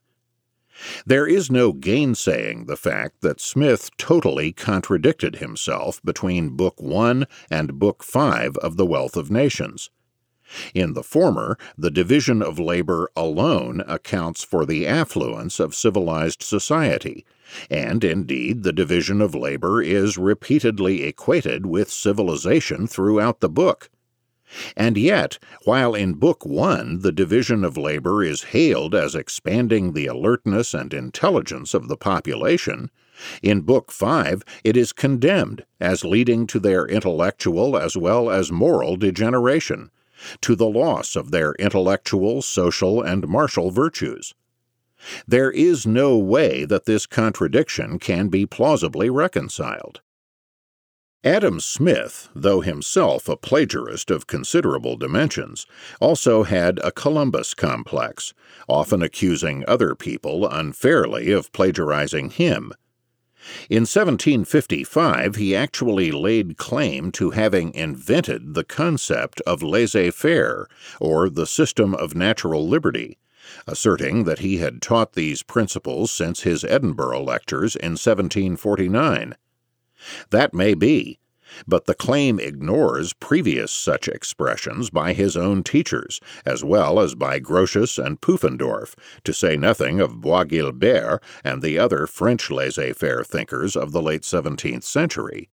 there 1.06 1.28
is 1.28 1.52
no 1.52 1.72
gainsaying 1.74 2.66
the 2.68 2.78
fact 2.78 3.22
that 3.22 3.42
Smith 3.42 3.90
totally 3.98 4.52
contradicted 4.52 5.38
himself 5.38 6.02
between 6.04 6.56
Book 6.56 6.82
1 6.82 7.26
and 7.50 7.80
Book 7.80 8.04
5 8.04 8.58
of 8.58 8.78
The 8.78 8.86
Wealth 8.86 9.16
of 9.16 9.32
Nations. 9.32 9.90
In 10.74 10.94
the 10.94 11.04
former, 11.04 11.58
the 11.78 11.90
division 11.90 12.42
of 12.42 12.60
labor 12.60 13.10
alone 13.16 13.82
accounts 13.88 14.44
for 14.44 14.66
the 14.66 14.86
affluence 14.86 15.60
of 15.60 15.74
civilized 15.74 16.44
society, 16.44 17.26
and 17.70 18.04
indeed 18.04 18.64
the 18.64 18.74
division 18.74 19.22
of 19.22 19.34
labor 19.34 19.82
is 19.82 20.18
repeatedly 20.18 21.04
equated 21.04 21.66
with 21.66 21.90
civilization 21.90 22.88
throughout 22.88 23.40
the 23.40 23.50
book. 23.50 23.90
And 24.76 24.98
yet, 24.98 25.40
while 25.64 25.96
in 25.96 26.14
Book 26.14 26.46
One 26.46 27.00
the 27.00 27.12
division 27.12 27.64
of 27.64 27.78
labor 27.78 28.24
is 28.24 28.44
hailed 28.44 28.94
as 28.94 29.16
expanding 29.16 29.94
the 29.94 30.06
alertness 30.06 30.74
and 30.74 30.94
intelligence 30.94 31.74
of 31.74 31.88
the 31.88 31.98
population, 31.98 32.92
in 33.42 33.62
Book 33.62 33.92
Five 33.92 34.44
it 34.64 34.78
is 34.78 34.94
condemned 34.94 35.66
as 35.80 36.06
leading 36.06 36.46
to 36.48 36.60
their 36.60 36.86
intellectual 36.86 37.78
as 37.78 37.98
well 37.98 38.30
as 38.30 38.52
moral 38.52 38.96
degeneration, 38.96 39.92
to 40.42 40.56
the 40.56 40.68
loss 40.70 41.16
of 41.16 41.32
their 41.32 41.54
intellectual, 41.54 42.42
social, 42.42 43.02
and 43.02 43.28
martial 43.28 43.72
virtues. 43.72 44.34
There 45.28 45.52
is 45.52 45.86
no 45.86 46.18
way 46.18 46.66
that 46.66 46.86
this 46.86 47.06
contradiction 47.06 48.00
can 48.00 48.30
be 48.30 48.46
plausibly 48.46 49.10
reconciled. 49.10 50.02
Adam 51.26 51.58
Smith, 51.58 52.28
though 52.36 52.60
himself 52.60 53.30
a 53.30 53.38
plagiarist 53.38 54.12
of 54.12 54.28
considerable 54.28 54.98
dimensions, 54.98 55.66
also 56.02 56.44
had 56.44 56.80
a 56.84 56.92
Columbus 56.92 57.54
complex, 57.54 58.34
often 58.68 59.02
accusing 59.02 59.64
other 59.66 59.96
people 59.96 60.46
unfairly 60.46 61.32
of 61.32 61.50
plagiarizing 61.54 62.30
him. 62.30 62.74
In 63.70 63.84
1755, 63.84 65.38
he 65.38 65.56
actually 65.56 66.12
laid 66.12 66.58
claim 66.58 67.10
to 67.14 67.30
having 67.30 67.74
invented 67.74 68.54
the 68.54 68.66
concept 68.66 69.40
of 69.42 69.64
laissez 69.64 70.12
faire, 70.12 70.68
or 71.00 71.30
the 71.30 71.48
system 71.48 71.96
of 71.96 72.16
natural 72.16 72.68
liberty, 72.68 73.18
asserting 73.66 74.26
that 74.26 74.40
he 74.40 74.58
had 74.58 74.82
taught 74.82 75.14
these 75.14 75.42
principles 75.42 76.12
since 76.12 76.42
his 76.42 76.66
Edinburgh 76.66 77.22
lectures 77.22 77.78
in 77.78 77.92
1749. 77.92 79.36
That 80.32 80.54
may 80.54 80.74
be, 80.74 81.20
but 81.68 81.86
the 81.86 81.94
claim 81.94 82.40
ignores 82.40 83.14
previous 83.14 83.72
such 83.72 84.08
expressions 84.08 84.90
by 84.90 85.14
his 85.14 85.38
own 85.38 85.64
teachers, 85.64 86.20
as 86.46 86.64
well 86.64 87.00
as 87.00 87.16
by 87.16 87.40
Grotius 87.40 88.04
and 88.04 88.20
Pufendorf, 88.22 88.96
to 89.24 89.34
say 89.34 89.56
nothing 89.56 90.00
of 90.00 90.22
Bois-Guilbert 90.22 91.22
and 91.44 91.62
the 91.62 91.78
other 91.78 92.08
French 92.08 92.50
laissez-faire 92.50 93.24
thinkers 93.24 93.76
of 93.76 93.92
the 93.92 94.02
late 94.02 94.24
17th 94.24 94.84
century. 94.84 95.50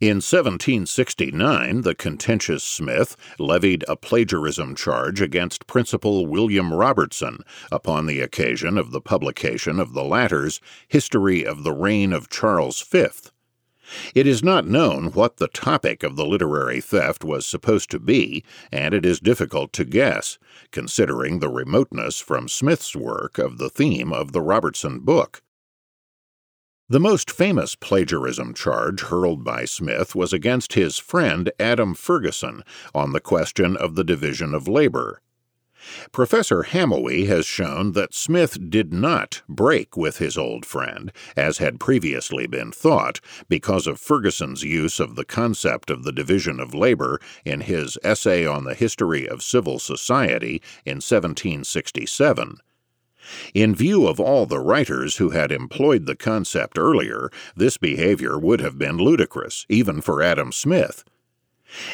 In 0.00 0.16
1769, 0.16 1.82
the 1.82 1.94
contentious 1.94 2.64
Smith 2.64 3.16
levied 3.38 3.84
a 3.86 3.94
plagiarism 3.94 4.74
charge 4.74 5.20
against 5.20 5.68
Principal 5.68 6.26
William 6.26 6.74
Robertson 6.74 7.38
upon 7.70 8.06
the 8.06 8.20
occasion 8.20 8.78
of 8.78 8.90
the 8.90 9.00
publication 9.00 9.78
of 9.78 9.92
the 9.92 10.02
latter's 10.02 10.60
History 10.88 11.46
of 11.46 11.62
the 11.62 11.72
Reign 11.72 12.12
of 12.12 12.28
Charles 12.28 12.82
V. 12.82 13.06
It 14.14 14.26
is 14.26 14.42
not 14.42 14.66
known 14.66 15.12
what 15.12 15.36
the 15.36 15.48
topic 15.48 16.02
of 16.02 16.16
the 16.16 16.26
literary 16.26 16.80
theft 16.80 17.24
was 17.24 17.46
supposed 17.46 17.90
to 17.90 17.98
be, 17.98 18.44
and 18.70 18.94
it 18.94 19.04
is 19.04 19.20
difficult 19.20 19.72
to 19.74 19.84
guess, 19.84 20.38
considering 20.70 21.38
the 21.38 21.48
remoteness 21.48 22.20
from 22.20 22.48
Smith's 22.48 22.96
work 22.96 23.38
of 23.38 23.58
the 23.58 23.70
theme 23.70 24.12
of 24.12 24.32
the 24.32 24.42
Robertson 24.42 25.00
book. 25.00 25.42
The 26.88 27.00
most 27.00 27.30
famous 27.30 27.74
plagiarism 27.74 28.52
charge 28.52 29.02
hurled 29.02 29.44
by 29.44 29.64
Smith 29.64 30.14
was 30.14 30.32
against 30.32 30.74
his 30.74 30.98
friend 30.98 31.50
Adam 31.58 31.94
Ferguson 31.94 32.64
on 32.94 33.12
the 33.12 33.20
question 33.20 33.76
of 33.78 33.94
the 33.94 34.04
division 34.04 34.54
of 34.54 34.68
labor. 34.68 35.22
Professor 36.12 36.62
Hamowy 36.62 37.26
has 37.26 37.46
shown 37.46 37.92
that 37.92 38.14
Smith 38.14 38.70
did 38.70 38.92
not 38.92 39.42
break 39.48 39.96
with 39.96 40.18
his 40.18 40.38
old 40.38 40.64
friend, 40.64 41.12
as 41.36 41.58
had 41.58 41.80
previously 41.80 42.46
been 42.46 42.72
thought, 42.72 43.20
because 43.48 43.86
of 43.86 44.00
Ferguson's 44.00 44.62
use 44.62 45.00
of 45.00 45.16
the 45.16 45.24
concept 45.24 45.90
of 45.90 46.04
the 46.04 46.12
division 46.12 46.60
of 46.60 46.74
labor 46.74 47.20
in 47.44 47.62
his 47.62 47.98
Essay 48.04 48.46
on 48.46 48.64
the 48.64 48.74
History 48.74 49.28
of 49.28 49.42
Civil 49.42 49.78
Society 49.78 50.62
in 50.84 50.96
1767. 50.96 52.58
In 53.54 53.74
view 53.74 54.06
of 54.06 54.18
all 54.18 54.46
the 54.46 54.58
writers 54.58 55.16
who 55.16 55.30
had 55.30 55.52
employed 55.52 56.06
the 56.06 56.16
concept 56.16 56.78
earlier, 56.78 57.30
this 57.54 57.76
behavior 57.76 58.38
would 58.38 58.60
have 58.60 58.78
been 58.78 58.98
ludicrous, 58.98 59.64
even 59.68 60.00
for 60.00 60.22
Adam 60.22 60.50
Smith. 60.50 61.04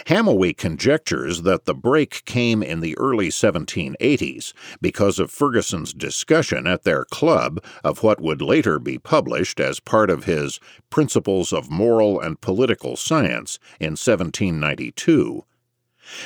Hamowy 0.06 0.56
conjectures 0.56 1.42
that 1.42 1.64
the 1.64 1.74
break 1.74 2.24
came 2.24 2.62
in 2.62 2.80
the 2.80 2.96
early 2.98 3.28
1780s 3.28 4.52
because 4.80 5.18
of 5.18 5.30
Ferguson's 5.30 5.92
discussion 5.92 6.66
at 6.66 6.84
their 6.84 7.04
club 7.04 7.62
of 7.84 8.02
what 8.02 8.20
would 8.20 8.42
later 8.42 8.78
be 8.78 8.98
published 8.98 9.60
as 9.60 9.80
part 9.80 10.10
of 10.10 10.24
his 10.24 10.60
Principles 10.90 11.52
of 11.52 11.70
Moral 11.70 12.20
and 12.20 12.40
Political 12.40 12.96
Science 12.96 13.58
in 13.78 13.92
1792. 13.92 15.44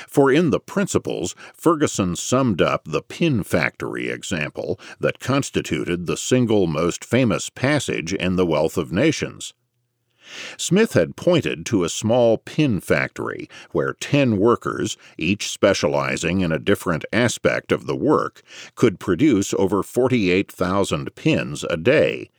For 0.09 0.31
in 0.31 0.51
the 0.51 0.61
principles, 0.61 1.35
Ferguson 1.55 2.15
summed 2.15 2.63
up 2.63 2.85
the 2.85 3.03
pin 3.03 3.43
factory 3.43 4.09
example 4.09 4.79
that 5.01 5.19
constituted 5.19 6.07
the 6.07 6.17
single 6.17 6.69
most 6.69 7.05
famous 7.05 7.51
passage 7.51 8.15
in 8.15 8.37
The 8.37 8.47
Wealth 8.47 8.79
of 8.79 8.93
Nations. 8.93 9.55
Smith 10.57 10.93
had 10.93 11.17
pointed 11.17 11.67
to 11.67 11.85
a 11.85 11.89
small 11.89 12.39
pin 12.39 12.81
factory 12.81 13.49
where 13.73 13.95
ten 13.95 14.37
workers, 14.37 14.97
each 15.19 15.49
specializing 15.49 16.41
in 16.41 16.53
a 16.53 16.59
different 16.59 17.05
aspect 17.13 17.73
of 17.73 17.87
the 17.87 17.97
work, 17.97 18.43
could 18.75 19.01
produce 19.01 19.53
over 19.55 19.83
48,000 19.83 21.15
pins 21.15 21.65
a 21.69 21.77
day 21.77 22.31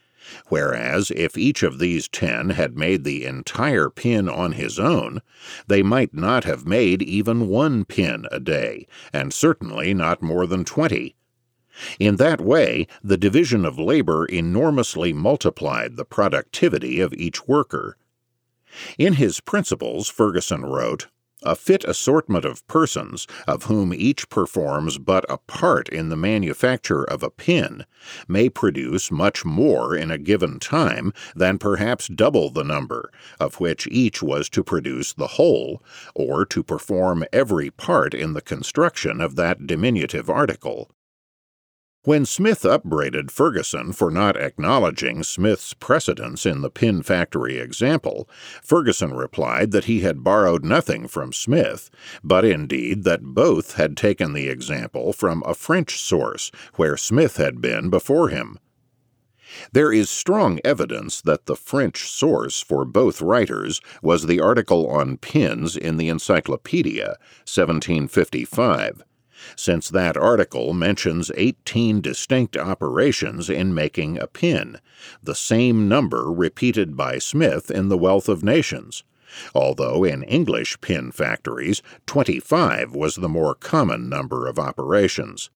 whereas 0.48 1.12
if 1.14 1.36
each 1.36 1.62
of 1.62 1.78
these 1.78 2.08
ten 2.08 2.50
had 2.50 2.76
made 2.76 3.04
the 3.04 3.24
entire 3.24 3.90
pin 3.90 4.28
on 4.28 4.52
his 4.52 4.78
own, 4.78 5.20
they 5.66 5.82
might 5.82 6.14
not 6.14 6.44
have 6.44 6.66
made 6.66 7.02
even 7.02 7.48
one 7.48 7.84
pin 7.84 8.26
a 8.30 8.40
day, 8.40 8.86
and 9.12 9.34
certainly 9.34 9.92
not 9.92 10.22
more 10.22 10.46
than 10.46 10.64
twenty. 10.64 11.14
In 11.98 12.16
that 12.16 12.40
way, 12.40 12.86
the 13.02 13.16
division 13.16 13.64
of 13.64 13.78
labor 13.78 14.26
enormously 14.26 15.12
multiplied 15.12 15.96
the 15.96 16.04
productivity 16.04 17.00
of 17.00 17.12
each 17.14 17.48
worker. 17.48 17.96
In 18.98 19.14
his 19.14 19.40
Principles, 19.40 20.08
Ferguson 20.08 20.64
wrote, 20.64 21.08
a 21.44 21.54
fit 21.54 21.84
assortment 21.84 22.44
of 22.44 22.66
persons, 22.66 23.26
of 23.46 23.64
whom 23.64 23.92
each 23.92 24.28
performs 24.30 24.98
but 24.98 25.26
a 25.28 25.36
part 25.36 25.88
in 25.90 26.08
the 26.08 26.16
manufacture 26.16 27.04
of 27.04 27.22
a 27.22 27.30
pin, 27.30 27.84
may 28.26 28.48
produce 28.48 29.10
much 29.10 29.44
more 29.44 29.94
in 29.94 30.10
a 30.10 30.18
given 30.18 30.58
time 30.58 31.12
than 31.36 31.58
perhaps 31.58 32.08
double 32.08 32.50
the 32.50 32.64
number, 32.64 33.10
of 33.38 33.60
which 33.60 33.86
each 33.90 34.22
was 34.22 34.48
to 34.48 34.64
produce 34.64 35.12
the 35.12 35.26
whole, 35.26 35.82
or 36.14 36.46
to 36.46 36.62
perform 36.62 37.24
every 37.32 37.70
part 37.70 38.14
in 38.14 38.32
the 38.32 38.40
construction 38.40 39.20
of 39.20 39.36
that 39.36 39.66
diminutive 39.66 40.30
article. 40.30 40.90
When 42.06 42.26
Smith 42.26 42.66
upbraided 42.66 43.30
Ferguson 43.30 43.94
for 43.94 44.10
not 44.10 44.36
acknowledging 44.36 45.22
Smith's 45.22 45.72
precedence 45.72 46.44
in 46.44 46.60
the 46.60 46.68
pin 46.68 47.02
factory 47.02 47.56
example, 47.56 48.28
Ferguson 48.62 49.14
replied 49.14 49.70
that 49.70 49.86
he 49.86 50.00
had 50.00 50.22
borrowed 50.22 50.66
nothing 50.66 51.08
from 51.08 51.32
Smith, 51.32 51.88
but 52.22 52.44
indeed 52.44 53.04
that 53.04 53.22
both 53.22 53.76
had 53.76 53.96
taken 53.96 54.34
the 54.34 54.50
example 54.50 55.14
from 55.14 55.42
a 55.46 55.54
French 55.54 55.98
source, 55.98 56.50
where 56.74 56.98
Smith 56.98 57.38
had 57.38 57.62
been 57.62 57.88
before 57.88 58.28
him. 58.28 58.58
There 59.72 59.90
is 59.90 60.10
strong 60.10 60.60
evidence 60.62 61.22
that 61.22 61.46
the 61.46 61.56
French 61.56 62.10
source 62.10 62.60
for 62.60 62.84
both 62.84 63.22
writers 63.22 63.80
was 64.02 64.26
the 64.26 64.42
article 64.42 64.86
on 64.90 65.16
pins 65.16 65.74
in 65.74 65.96
the 65.96 66.10
Encyclopedia, 66.10 67.16
1755 67.46 69.04
since 69.56 69.88
that 69.90 70.16
article 70.16 70.72
mentions 70.72 71.30
18 71.36 72.00
distinct 72.00 72.56
operations 72.56 73.50
in 73.50 73.74
making 73.74 74.18
a 74.18 74.26
pin, 74.26 74.78
the 75.22 75.34
same 75.34 75.88
number 75.88 76.32
repeated 76.32 76.96
by 76.96 77.18
Smith 77.18 77.70
in 77.70 77.88
The 77.88 77.98
Wealth 77.98 78.28
of 78.28 78.42
Nations, 78.42 79.04
although 79.54 80.04
in 80.04 80.22
English 80.24 80.80
pin 80.80 81.12
factories 81.12 81.82
25 82.06 82.94
was 82.94 83.16
the 83.16 83.28
more 83.28 83.54
common 83.54 84.08
number 84.08 84.46
of 84.46 84.58
operations. 84.58 85.50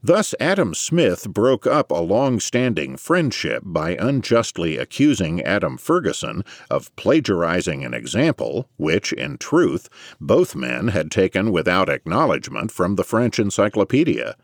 Thus, 0.00 0.32
Adam 0.38 0.74
Smith 0.74 1.28
broke 1.28 1.66
up 1.66 1.90
a 1.90 1.96
long 1.96 2.38
standing 2.38 2.96
friendship 2.96 3.64
by 3.66 3.96
unjustly 3.96 4.78
accusing 4.78 5.42
Adam 5.42 5.76
Ferguson 5.76 6.44
of 6.70 6.94
plagiarizing 6.94 7.84
an 7.84 7.94
example 7.94 8.68
which, 8.76 9.12
in 9.12 9.38
truth, 9.38 9.88
both 10.20 10.54
men 10.54 10.88
had 10.88 11.10
taken 11.10 11.50
without 11.50 11.88
acknowledgment 11.88 12.70
from 12.70 12.94
the 12.94 13.02
French 13.02 13.40
Encyclopedia. 13.40 14.36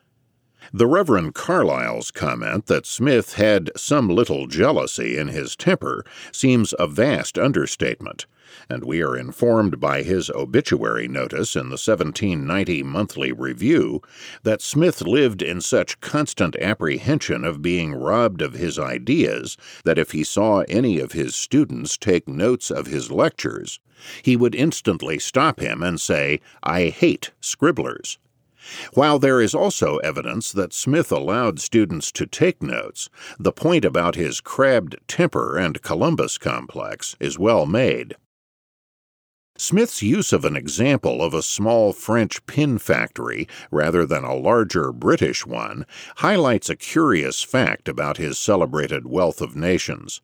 The 0.72 0.88
Reverend 0.88 1.34
Carlyle's 1.34 2.10
comment 2.10 2.66
that 2.66 2.84
Smith 2.84 3.34
had 3.34 3.70
some 3.76 4.08
little 4.08 4.48
jealousy 4.48 5.16
in 5.16 5.28
his 5.28 5.54
temper 5.54 6.04
seems 6.32 6.74
a 6.80 6.88
vast 6.88 7.38
understatement, 7.38 8.26
and 8.68 8.84
we 8.84 9.02
are 9.02 9.16
informed 9.16 9.80
by 9.80 10.02
his 10.02 10.30
obituary 10.30 11.08
notice 11.08 11.56
in 11.56 11.64
the 11.64 11.80
1790 11.80 12.82
Monthly 12.82 13.32
Review 13.32 14.00
that 14.42 14.62
Smith 14.62 15.02
lived 15.02 15.42
in 15.42 15.60
such 15.60 16.00
constant 16.00 16.56
apprehension 16.56 17.44
of 17.44 17.62
being 17.62 17.94
robbed 17.94 18.42
of 18.42 18.54
his 18.54 18.78
ideas 18.78 19.56
that 19.84 19.98
if 19.98 20.12
he 20.12 20.24
saw 20.24 20.60
any 20.68 20.98
of 20.98 21.12
his 21.12 21.34
students 21.34 21.96
take 21.96 22.28
notes 22.28 22.70
of 22.70 22.86
his 22.86 23.10
lectures, 23.10 23.80
he 24.22 24.36
would 24.36 24.54
instantly 24.54 25.18
stop 25.18 25.60
him 25.60 25.82
and 25.82 26.00
say, 26.00 26.40
I 26.62 26.90
hate 26.90 27.32
scribblers. 27.40 28.18
While 28.94 29.18
there 29.18 29.42
is 29.42 29.54
also 29.54 29.98
evidence 29.98 30.50
that 30.52 30.72
Smith 30.72 31.12
allowed 31.12 31.60
students 31.60 32.10
to 32.12 32.26
take 32.26 32.62
notes, 32.62 33.10
the 33.38 33.52
point 33.52 33.84
about 33.84 34.14
his 34.14 34.40
crabbed 34.40 34.96
temper 35.06 35.58
and 35.58 35.82
Columbus 35.82 36.38
complex 36.38 37.14
is 37.20 37.38
well 37.38 37.66
made. 37.66 38.16
Smith's 39.66 40.02
use 40.02 40.30
of 40.34 40.44
an 40.44 40.56
example 40.56 41.22
of 41.22 41.32
a 41.32 41.40
small 41.40 41.94
French 41.94 42.44
pin 42.44 42.76
factory 42.76 43.48
rather 43.70 44.04
than 44.04 44.22
a 44.22 44.34
larger 44.34 44.92
British 44.92 45.46
one 45.46 45.86
highlights 46.16 46.68
a 46.68 46.76
curious 46.76 47.42
fact 47.42 47.88
about 47.88 48.18
his 48.18 48.38
celebrated 48.38 49.06
wealth 49.06 49.40
of 49.40 49.56
nations. 49.56 50.20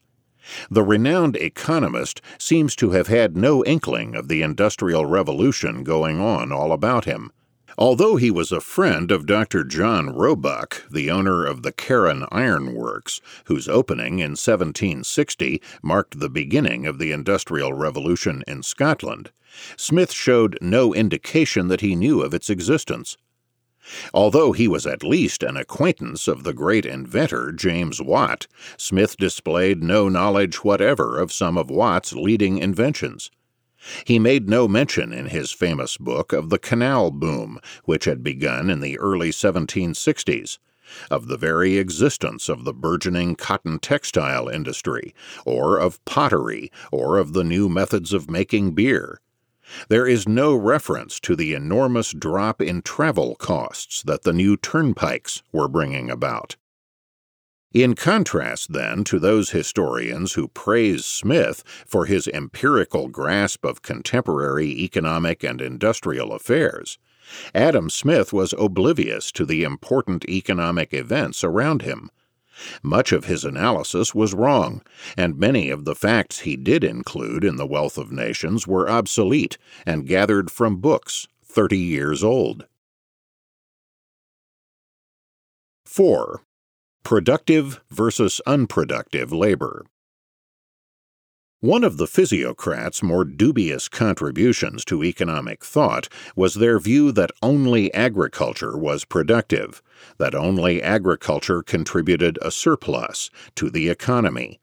The 0.70 0.82
renowned 0.82 1.36
economist 1.36 2.20
seems 2.36 2.76
to 2.76 2.90
have 2.90 3.06
had 3.06 3.34
no 3.34 3.64
inkling 3.64 4.14
of 4.14 4.28
the 4.28 4.42
Industrial 4.42 5.06
Revolution 5.06 5.84
going 5.84 6.20
on 6.20 6.52
all 6.52 6.70
about 6.70 7.06
him. 7.06 7.32
Although 7.78 8.16
he 8.16 8.30
was 8.30 8.52
a 8.52 8.60
friend 8.60 9.10
of 9.10 9.26
Dr. 9.26 9.64
John 9.64 10.10
Roebuck, 10.10 10.84
the 10.90 11.10
owner 11.10 11.44
of 11.44 11.62
the 11.62 11.72
Carron 11.72 12.26
Iron 12.30 12.74
Works, 12.74 13.20
whose 13.44 13.68
opening 13.68 14.18
in 14.18 14.32
1760 14.32 15.62
marked 15.82 16.18
the 16.18 16.28
beginning 16.28 16.86
of 16.86 16.98
the 16.98 17.12
Industrial 17.12 17.72
Revolution 17.72 18.42
in 18.46 18.62
Scotland, 18.62 19.30
Smith 19.76 20.12
showed 20.12 20.58
no 20.60 20.94
indication 20.94 21.68
that 21.68 21.80
he 21.80 21.94
knew 21.94 22.22
of 22.22 22.34
its 22.34 22.50
existence. 22.50 23.16
Although 24.12 24.52
he 24.52 24.68
was 24.68 24.86
at 24.86 25.02
least 25.02 25.42
an 25.42 25.56
acquaintance 25.56 26.28
of 26.28 26.44
the 26.44 26.52
great 26.52 26.84
inventor 26.84 27.50
James 27.50 28.00
Watt, 28.00 28.46
Smith 28.76 29.16
displayed 29.16 29.82
no 29.82 30.08
knowledge 30.08 30.62
whatever 30.64 31.18
of 31.18 31.32
some 31.32 31.56
of 31.56 31.70
Watt's 31.70 32.12
leading 32.12 32.58
inventions. 32.58 33.30
He 34.04 34.18
made 34.18 34.48
no 34.48 34.68
mention 34.68 35.12
in 35.12 35.26
his 35.26 35.52
famous 35.52 35.96
book 35.96 36.32
of 36.32 36.50
the 36.50 36.58
canal 36.58 37.10
boom, 37.10 37.58
which 37.84 38.04
had 38.04 38.22
begun 38.22 38.68
in 38.68 38.80
the 38.80 38.98
early 38.98 39.30
1760s, 39.30 40.58
of 41.10 41.28
the 41.28 41.36
very 41.36 41.78
existence 41.78 42.48
of 42.48 42.64
the 42.64 42.74
burgeoning 42.74 43.36
cotton 43.36 43.78
textile 43.78 44.48
industry, 44.48 45.14
or 45.44 45.78
of 45.78 46.04
pottery, 46.04 46.70
or 46.90 47.16
of 47.16 47.32
the 47.32 47.44
new 47.44 47.68
methods 47.68 48.12
of 48.12 48.30
making 48.30 48.72
beer. 48.72 49.20
There 49.88 50.06
is 50.06 50.28
no 50.28 50.54
reference 50.54 51.20
to 51.20 51.36
the 51.36 51.54
enormous 51.54 52.12
drop 52.12 52.60
in 52.60 52.82
travel 52.82 53.36
costs 53.36 54.02
that 54.02 54.22
the 54.22 54.32
new 54.32 54.56
turnpikes 54.56 55.42
were 55.52 55.68
bringing 55.68 56.10
about. 56.10 56.56
In 57.72 57.94
contrast, 57.94 58.72
then, 58.72 59.04
to 59.04 59.20
those 59.20 59.50
historians 59.50 60.32
who 60.32 60.48
praise 60.48 61.04
Smith 61.04 61.62
for 61.86 62.06
his 62.06 62.26
empirical 62.26 63.06
grasp 63.06 63.64
of 63.64 63.82
contemporary 63.82 64.66
economic 64.66 65.44
and 65.44 65.60
industrial 65.60 66.32
affairs, 66.32 66.98
Adam 67.54 67.88
Smith 67.88 68.32
was 68.32 68.52
oblivious 68.58 69.30
to 69.30 69.46
the 69.46 69.62
important 69.62 70.28
economic 70.28 70.92
events 70.92 71.44
around 71.44 71.82
him. 71.82 72.10
Much 72.82 73.12
of 73.12 73.26
his 73.26 73.44
analysis 73.44 74.16
was 74.16 74.34
wrong, 74.34 74.82
and 75.16 75.38
many 75.38 75.70
of 75.70 75.84
the 75.84 75.94
facts 75.94 76.40
he 76.40 76.56
did 76.56 76.82
include 76.82 77.44
in 77.44 77.54
The 77.54 77.66
Wealth 77.66 77.96
of 77.96 78.10
Nations 78.10 78.66
were 78.66 78.90
obsolete 78.90 79.58
and 79.86 80.08
gathered 80.08 80.50
from 80.50 80.80
books 80.80 81.28
30 81.44 81.78
years 81.78 82.24
old. 82.24 82.66
4. 85.86 86.42
Productive 87.02 87.80
versus 87.90 88.40
unproductive 88.46 89.32
labor. 89.32 89.84
One 91.62 91.84
of 91.84 91.98
the 91.98 92.06
physiocrats' 92.06 93.02
more 93.02 93.24
dubious 93.24 93.88
contributions 93.88 94.84
to 94.86 95.04
economic 95.04 95.62
thought 95.62 96.08
was 96.34 96.54
their 96.54 96.78
view 96.78 97.12
that 97.12 97.32
only 97.42 97.92
agriculture 97.92 98.78
was 98.78 99.04
productive, 99.04 99.82
that 100.18 100.34
only 100.34 100.82
agriculture 100.82 101.62
contributed 101.62 102.38
a 102.40 102.50
surplus 102.50 103.28
to 103.56 103.68
the 103.68 103.90
economy. 103.90 104.58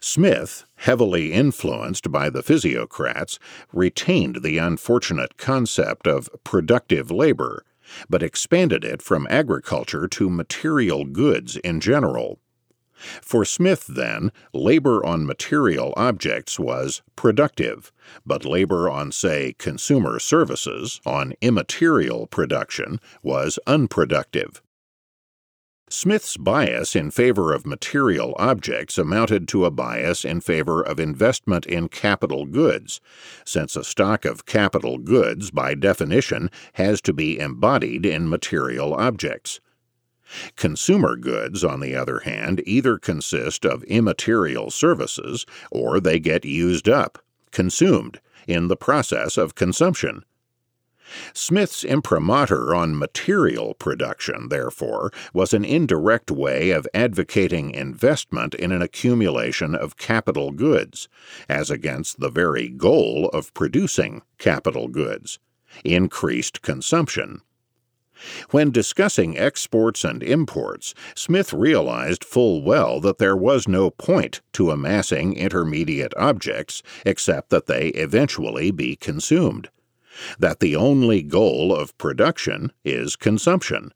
Smith, 0.00 0.66
heavily 0.76 1.32
influenced 1.32 2.12
by 2.12 2.28
the 2.28 2.42
physiocrats, 2.42 3.38
retained 3.72 4.42
the 4.42 4.58
unfortunate 4.58 5.38
concept 5.38 6.06
of 6.06 6.28
productive 6.44 7.10
labor 7.10 7.64
but 8.08 8.22
expanded 8.22 8.84
it 8.84 9.02
from 9.02 9.26
agriculture 9.30 10.06
to 10.08 10.30
material 10.30 11.04
goods 11.04 11.56
in 11.56 11.80
general. 11.80 12.38
For 13.22 13.46
Smith, 13.46 13.86
then, 13.88 14.30
labor 14.52 15.04
on 15.04 15.24
material 15.24 15.94
objects 15.96 16.58
was 16.58 17.00
productive, 17.16 17.92
but 18.26 18.44
labor 18.44 18.90
on, 18.90 19.10
say, 19.10 19.54
consumer 19.58 20.18
services, 20.18 21.00
on 21.06 21.32
immaterial 21.40 22.26
production, 22.26 23.00
was 23.22 23.58
unproductive. 23.66 24.60
Smith's 25.92 26.36
bias 26.36 26.94
in 26.94 27.10
favor 27.10 27.52
of 27.52 27.66
material 27.66 28.36
objects 28.38 28.96
amounted 28.96 29.48
to 29.48 29.64
a 29.64 29.72
bias 29.72 30.24
in 30.24 30.40
favor 30.40 30.80
of 30.80 31.00
investment 31.00 31.66
in 31.66 31.88
capital 31.88 32.46
goods, 32.46 33.00
since 33.44 33.74
a 33.74 33.82
stock 33.82 34.24
of 34.24 34.46
capital 34.46 34.98
goods, 34.98 35.50
by 35.50 35.74
definition, 35.74 36.48
has 36.74 37.00
to 37.00 37.12
be 37.12 37.40
embodied 37.40 38.06
in 38.06 38.28
material 38.28 38.94
objects. 38.94 39.58
Consumer 40.54 41.16
goods, 41.16 41.64
on 41.64 41.80
the 41.80 41.96
other 41.96 42.20
hand, 42.20 42.62
either 42.66 42.96
consist 42.96 43.64
of 43.64 43.82
immaterial 43.84 44.70
services 44.70 45.44
or 45.72 45.98
they 45.98 46.20
get 46.20 46.44
used 46.44 46.88
up, 46.88 47.18
consumed, 47.50 48.20
in 48.46 48.68
the 48.68 48.76
process 48.76 49.36
of 49.36 49.56
consumption. 49.56 50.24
Smith's 51.32 51.84
imprimatur 51.84 52.74
on 52.74 52.98
material 52.98 53.74
production, 53.74 54.48
therefore, 54.48 55.10
was 55.32 55.52
an 55.52 55.64
indirect 55.64 56.30
way 56.30 56.70
of 56.70 56.86
advocating 56.94 57.70
investment 57.70 58.54
in 58.54 58.72
an 58.72 58.82
accumulation 58.82 59.74
of 59.74 59.96
capital 59.96 60.52
goods, 60.52 61.08
as 61.48 61.70
against 61.70 62.20
the 62.20 62.30
very 62.30 62.68
goal 62.68 63.28
of 63.32 63.52
producing 63.54 64.22
capital 64.38 64.88
goods 64.88 65.38
increased 65.84 66.62
consumption. 66.62 67.40
When 68.50 68.70
discussing 68.70 69.38
exports 69.38 70.04
and 70.04 70.22
imports, 70.22 70.94
Smith 71.14 71.52
realized 71.54 72.22
full 72.22 72.62
well 72.62 73.00
that 73.00 73.16
there 73.18 73.36
was 73.36 73.66
no 73.66 73.90
point 73.90 74.42
to 74.52 74.70
amassing 74.70 75.34
intermediate 75.34 76.12
objects 76.18 76.82
except 77.06 77.48
that 77.50 77.66
they 77.66 77.88
eventually 77.88 78.70
be 78.70 78.94
consumed 78.96 79.70
that 80.38 80.60
the 80.60 80.76
only 80.76 81.22
goal 81.22 81.74
of 81.74 81.96
production 81.98 82.72
is 82.84 83.16
consumption. 83.16 83.92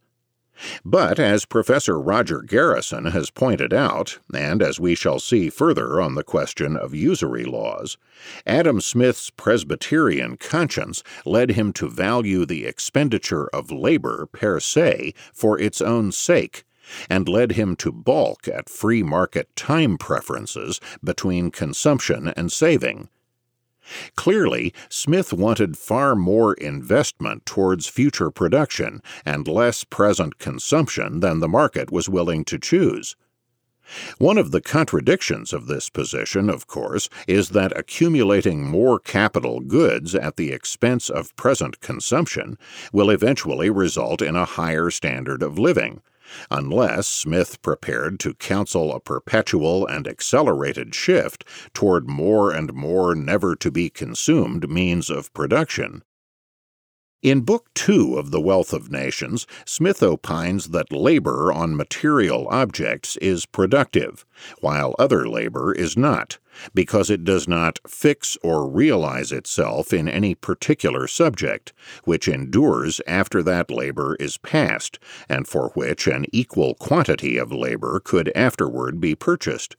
But 0.85 1.19
as 1.19 1.47
Professor 1.47 2.01
Roger 2.01 2.41
Garrison 2.41 3.07
has 3.07 3.29
pointed 3.31 3.75
out, 3.75 4.21
and 4.33 4.63
as 4.63 4.79
we 4.79 4.95
shall 4.95 5.19
see 5.19 5.51
further 5.51 6.01
on 6.01 6.15
the 6.15 6.23
question 6.23 6.77
of 6.77 6.95
usury 6.95 7.45
laws, 7.45 7.97
Adam 8.47 8.81
Smith's 8.81 9.31
Presbyterian 9.31 10.37
conscience 10.37 11.03
led 11.25 11.51
him 11.51 11.73
to 11.73 11.89
value 11.89 12.47
the 12.47 12.67
expenditure 12.67 13.49
of 13.49 13.73
labor 13.73 14.29
per 14.31 14.61
se 14.61 15.13
for 15.33 15.59
its 15.59 15.81
own 15.81 16.13
sake, 16.13 16.65
and 17.11 17.29
led 17.29 17.53
him 17.53 17.75
to 17.77 17.91
balk 17.91 18.47
at 18.47 18.69
free 18.69 19.03
market 19.03 19.55
time 19.57 19.99
preferences 19.99 20.81
between 21.03 21.51
consumption 21.51 22.29
and 22.29 22.53
saving, 22.53 23.09
Clearly, 24.17 24.73
Smith 24.89 25.33
wanted 25.33 25.77
far 25.77 26.15
more 26.15 26.55
investment 26.55 27.45
towards 27.45 27.87
future 27.87 28.31
production 28.31 29.03
and 29.25 29.47
less 29.47 29.85
present 29.85 30.39
consumption 30.39 31.21
than 31.21 31.41
the 31.41 31.49
market 31.49 31.93
was 31.93 32.09
willing 32.09 32.45
to 32.47 32.59
choose. 32.59 33.17
One 34.17 34.39
of 34.39 34.51
the 34.51 34.63
contradictions 34.63 35.53
of 35.53 35.67
this 35.67 35.91
position, 35.91 36.49
of 36.49 36.67
course, 36.67 37.11
is 37.29 37.51
that 37.51 37.77
accumulating 37.79 38.65
more 38.65 38.99
capital 38.99 39.61
goods 39.61 40.15
at 40.15 40.37
the 40.37 40.53
expense 40.53 41.11
of 41.11 41.37
present 41.37 41.81
consumption 41.81 42.57
will 42.93 43.11
eventually 43.11 43.69
result 43.69 44.23
in 44.23 44.37
a 44.37 44.47
higher 44.47 44.91
standard 44.91 45.43
of 45.43 45.59
living 45.59 46.01
unless 46.51 47.07
Smith 47.07 47.61
prepared 47.63 48.19
to 48.21 48.35
counsel 48.35 48.93
a 48.95 49.01
perpetual 49.01 49.87
and 49.87 50.09
accelerated 50.09 50.95
shift 50.95 51.45
toward 51.75 52.09
more 52.09 52.51
and 52.51 52.73
more 52.73 53.15
never 53.15 53.55
to 53.57 53.71
be 53.71 53.91
consumed 53.91 54.71
means 54.71 55.11
of 55.11 55.33
production. 55.35 56.03
In 57.25 57.41
Book 57.41 57.73
Two 57.73 58.19
of 58.19 58.33
The 58.33 58.41
Wealth 58.41 58.75
of 58.75 58.93
Nations, 58.93 59.47
Smith 59.65 60.03
opines 60.03 60.69
that 60.69 60.93
labor 60.93 61.51
on 61.51 61.75
material 61.75 62.47
objects 62.51 63.17
is 63.17 63.47
productive, 63.47 64.27
while 64.61 64.95
other 64.99 65.27
labor 65.27 65.73
is 65.73 65.97
not, 65.97 66.37
because 66.75 67.09
it 67.09 67.25
does 67.25 67.49
not 67.49 67.79
fix 67.89 68.37
or 68.43 68.69
realize 68.69 69.33
itself 69.33 69.91
in 69.95 70.07
any 70.07 70.35
particular 70.35 71.07
subject, 71.07 71.73
which 72.05 72.29
endures 72.29 73.01
after 73.07 73.43
that 73.43 73.71
labor 73.71 74.17
is 74.17 74.37
past, 74.37 74.99
and 75.27 75.49
for 75.49 75.71
which 75.71 76.07
an 76.07 76.27
equal 76.31 76.75
quantity 76.75 77.39
of 77.39 77.51
labor 77.51 78.03
could 78.05 78.31
afterward 78.37 79.01
be 79.01 79.15
purchased. 79.15 79.77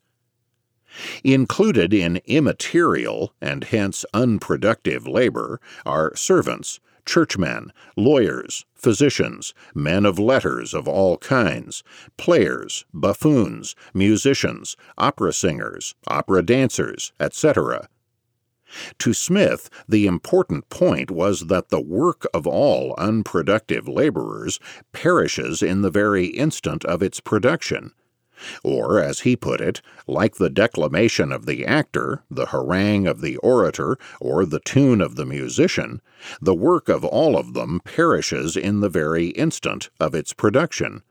Included 1.24 1.93
in 1.93 2.22
immaterial 2.26 3.36
and 3.39 3.66
hence 3.66 4.04
unproductive 4.16 5.08
labor 5.08 5.62
are 5.86 6.16
servants, 6.16 6.80
churchmen, 7.06 7.72
lawyers, 7.95 8.66
physicians, 8.74 9.53
men 9.74 10.06
of 10.06 10.20
letters 10.20 10.74
of 10.74 10.88
all 10.88 11.18
kinds, 11.18 11.84
players, 12.18 12.86
buffoons, 12.93 13.76
musicians, 13.93 14.76
opera 14.97 15.34
singers, 15.34 15.95
opera 16.08 16.41
dancers, 16.41 17.14
etc. 17.20 17.89
To 18.99 19.14
Smith, 19.14 19.70
the 19.88 20.08
important 20.08 20.70
point 20.70 21.12
was 21.12 21.47
that 21.47 21.70
the 21.70 21.80
work 21.80 22.26
of 22.34 22.47
all 22.47 22.95
unproductive 22.97 23.88
laborers 23.88 24.60
perishes 24.91 25.62
in 25.62 25.82
the 25.82 25.91
very 25.91 26.26
instant 26.26 26.84
of 26.86 27.03
its 27.03 27.20
production 27.20 27.93
or, 28.63 28.99
as 28.99 29.21
he 29.21 29.36
put 29.36 29.61
it, 29.61 29.81
like 30.07 30.36
the 30.36 30.49
declamation 30.49 31.31
of 31.31 31.45
the 31.45 31.65
actor, 31.65 32.23
the 32.29 32.47
harangue 32.47 33.07
of 33.07 33.21
the 33.21 33.38
orator, 33.38 33.97
or 34.19 34.45
the 34.45 34.59
tune 34.59 35.01
of 35.01 35.15
the 35.15 35.25
musician, 35.25 36.01
the 36.41 36.53
work 36.53 36.89
of 36.89 37.03
all 37.03 37.38
of 37.38 37.53
them 37.53 37.79
perishes 37.83 38.57
in 38.57 38.79
the 38.79 38.89
very 38.89 39.27
instant 39.27 39.89
of 39.99 40.13
its 40.13 40.33
production. 40.33 41.01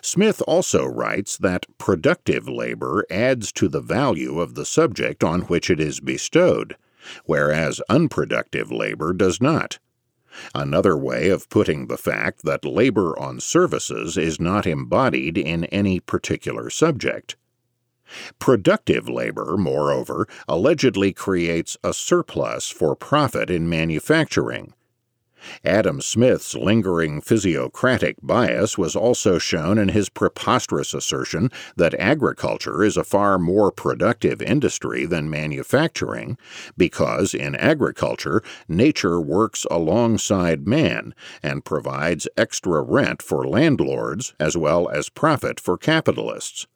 Smith 0.00 0.42
also 0.46 0.86
writes 0.86 1.36
that 1.36 1.66
productive 1.78 2.48
labor 2.48 3.04
adds 3.10 3.52
to 3.52 3.68
the 3.68 3.80
value 3.80 4.40
of 4.40 4.54
the 4.54 4.64
subject 4.64 5.22
on 5.22 5.42
which 5.42 5.68
it 5.68 5.78
is 5.78 6.00
bestowed, 6.00 6.76
whereas 7.26 7.80
unproductive 7.88 8.72
labor 8.72 9.12
does 9.12 9.40
not. 9.40 9.78
Another 10.54 10.96
way 10.96 11.28
of 11.30 11.48
putting 11.48 11.86
the 11.86 11.96
fact 11.96 12.42
that 12.42 12.64
labor 12.64 13.18
on 13.18 13.40
services 13.40 14.16
is 14.16 14.40
not 14.40 14.66
embodied 14.66 15.38
in 15.38 15.64
any 15.66 16.00
particular 16.00 16.70
subject. 16.70 17.36
Productive 18.38 19.08
labor, 19.08 19.56
moreover, 19.56 20.28
allegedly 20.46 21.12
creates 21.12 21.76
a 21.82 21.92
surplus 21.92 22.68
for 22.68 22.94
profit 22.94 23.50
in 23.50 23.68
manufacturing, 23.68 24.74
Adam 25.64 26.00
Smith's 26.00 26.54
lingering 26.54 27.20
physiocratic 27.20 28.16
bias 28.22 28.76
was 28.76 28.96
also 28.96 29.38
shown 29.38 29.78
in 29.78 29.88
his 29.88 30.08
preposterous 30.08 30.94
assertion 30.94 31.50
that 31.76 31.94
agriculture 31.94 32.82
is 32.82 32.96
a 32.96 33.04
far 33.04 33.38
more 33.38 33.70
productive 33.70 34.42
industry 34.42 35.06
than 35.06 35.30
manufacturing, 35.30 36.36
because 36.76 37.34
in 37.34 37.54
agriculture, 37.56 38.42
nature 38.68 39.20
works 39.20 39.66
alongside 39.70 40.66
man 40.66 41.14
and 41.42 41.64
provides 41.64 42.28
extra 42.36 42.82
rent 42.82 43.22
for 43.22 43.46
landlords 43.46 44.34
as 44.40 44.56
well 44.56 44.88
as 44.88 45.08
profit 45.08 45.60
for 45.60 45.76
capitalists. 45.78 46.66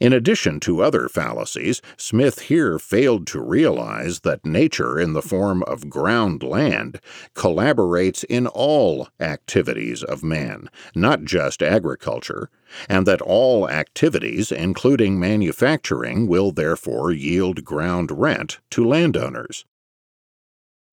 In 0.00 0.12
addition 0.12 0.60
to 0.60 0.82
other 0.82 1.08
fallacies, 1.08 1.80
Smith 1.96 2.40
here 2.40 2.78
failed 2.78 3.26
to 3.28 3.40
realize 3.40 4.20
that 4.20 4.44
nature, 4.44 4.98
in 4.98 5.12
the 5.12 5.22
form 5.22 5.62
of 5.64 5.88
ground 5.88 6.42
land, 6.42 7.00
collaborates 7.34 8.24
in 8.24 8.46
all 8.46 9.08
activities 9.20 10.02
of 10.02 10.22
man, 10.22 10.68
not 10.94 11.24
just 11.24 11.62
agriculture, 11.62 12.50
and 12.88 13.06
that 13.06 13.20
all 13.22 13.68
activities, 13.68 14.52
including 14.52 15.18
manufacturing, 15.18 16.26
will 16.26 16.52
therefore 16.52 17.10
yield 17.12 17.64
ground 17.64 18.10
rent 18.10 18.58
to 18.70 18.84
landowners. 18.84 19.64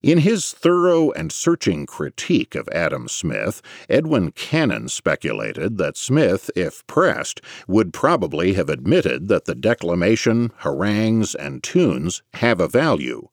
In 0.00 0.18
his 0.18 0.52
thorough 0.52 1.10
and 1.10 1.32
searching 1.32 1.84
critique 1.84 2.54
of 2.54 2.68
Adam 2.68 3.08
Smith, 3.08 3.60
Edwin 3.88 4.30
Cannan 4.30 4.88
speculated 4.88 5.76
that 5.78 5.96
Smith, 5.96 6.52
if 6.54 6.86
pressed, 6.86 7.40
would 7.66 7.92
probably 7.92 8.52
have 8.52 8.68
admitted 8.68 9.26
that 9.26 9.46
the 9.46 9.56
declamation, 9.56 10.52
harangues, 10.58 11.34
and 11.34 11.64
tunes 11.64 12.22
have 12.34 12.60
a 12.60 12.68
value. 12.68 13.28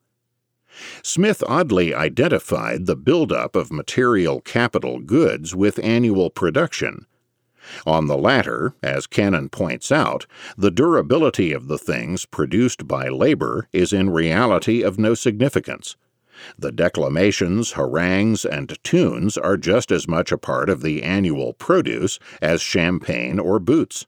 Smith 1.04 1.44
oddly 1.48 1.94
identified 1.94 2.88
the 2.88 2.96
buildup 2.96 3.56
of 3.56 3.72
material 3.72 4.42
capital 4.42 5.00
goods 5.00 5.56
with 5.56 5.78
annual 5.84 6.32
production. 6.32 7.06
On 7.86 8.08
the 8.08 8.18
latter, 8.18 8.74
as 8.82 9.06
Cannan 9.06 9.50
points 9.50 9.92
out, 9.92 10.26
the 10.58 10.72
durability 10.72 11.54
of 11.54 11.68
the 11.68 11.78
things 11.78 12.26
produced 12.26 12.88
by 12.88 13.08
labor 13.08 13.68
is 13.72 13.94
in 13.94 14.10
reality 14.10 14.82
of 14.82 14.98
no 14.98 15.14
significance. 15.14 15.96
The 16.60 16.72
declamations, 16.72 17.72
harangues, 17.72 18.46
and 18.46 18.78
tunes 18.84 19.38
are 19.38 19.58
just 19.58 19.92
as 19.92 20.08
much 20.08 20.32
a 20.32 20.38
part 20.38 20.70
of 20.70 20.82
the 20.82 21.02
annual 21.02 21.54
produce 21.54 22.20
as 22.42 22.62
champagne 22.62 23.40
or 23.40 23.60
boots. 23.60 24.06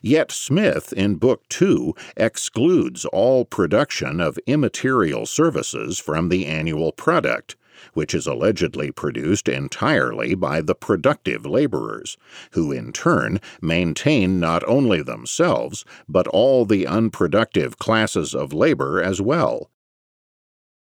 Yet 0.00 0.30
Smith, 0.30 0.92
in 0.92 1.16
Book 1.16 1.48
Two, 1.48 1.94
excludes 2.16 3.04
all 3.06 3.44
production 3.44 4.20
of 4.20 4.38
immaterial 4.46 5.26
services 5.26 5.98
from 5.98 6.28
the 6.28 6.46
annual 6.46 6.92
product, 6.92 7.56
which 7.94 8.14
is 8.14 8.26
allegedly 8.26 8.90
produced 8.90 9.48
entirely 9.48 10.34
by 10.34 10.60
the 10.60 10.74
productive 10.74 11.44
laborers, 11.44 12.16
who 12.52 12.70
in 12.70 12.92
turn 12.92 13.40
maintain 13.60 14.38
not 14.38 14.62
only 14.68 15.02
themselves, 15.02 15.84
but 16.08 16.28
all 16.28 16.64
the 16.64 16.86
unproductive 16.86 17.78
classes 17.78 18.34
of 18.34 18.52
labor 18.52 19.02
as 19.02 19.20
well, 19.20 19.70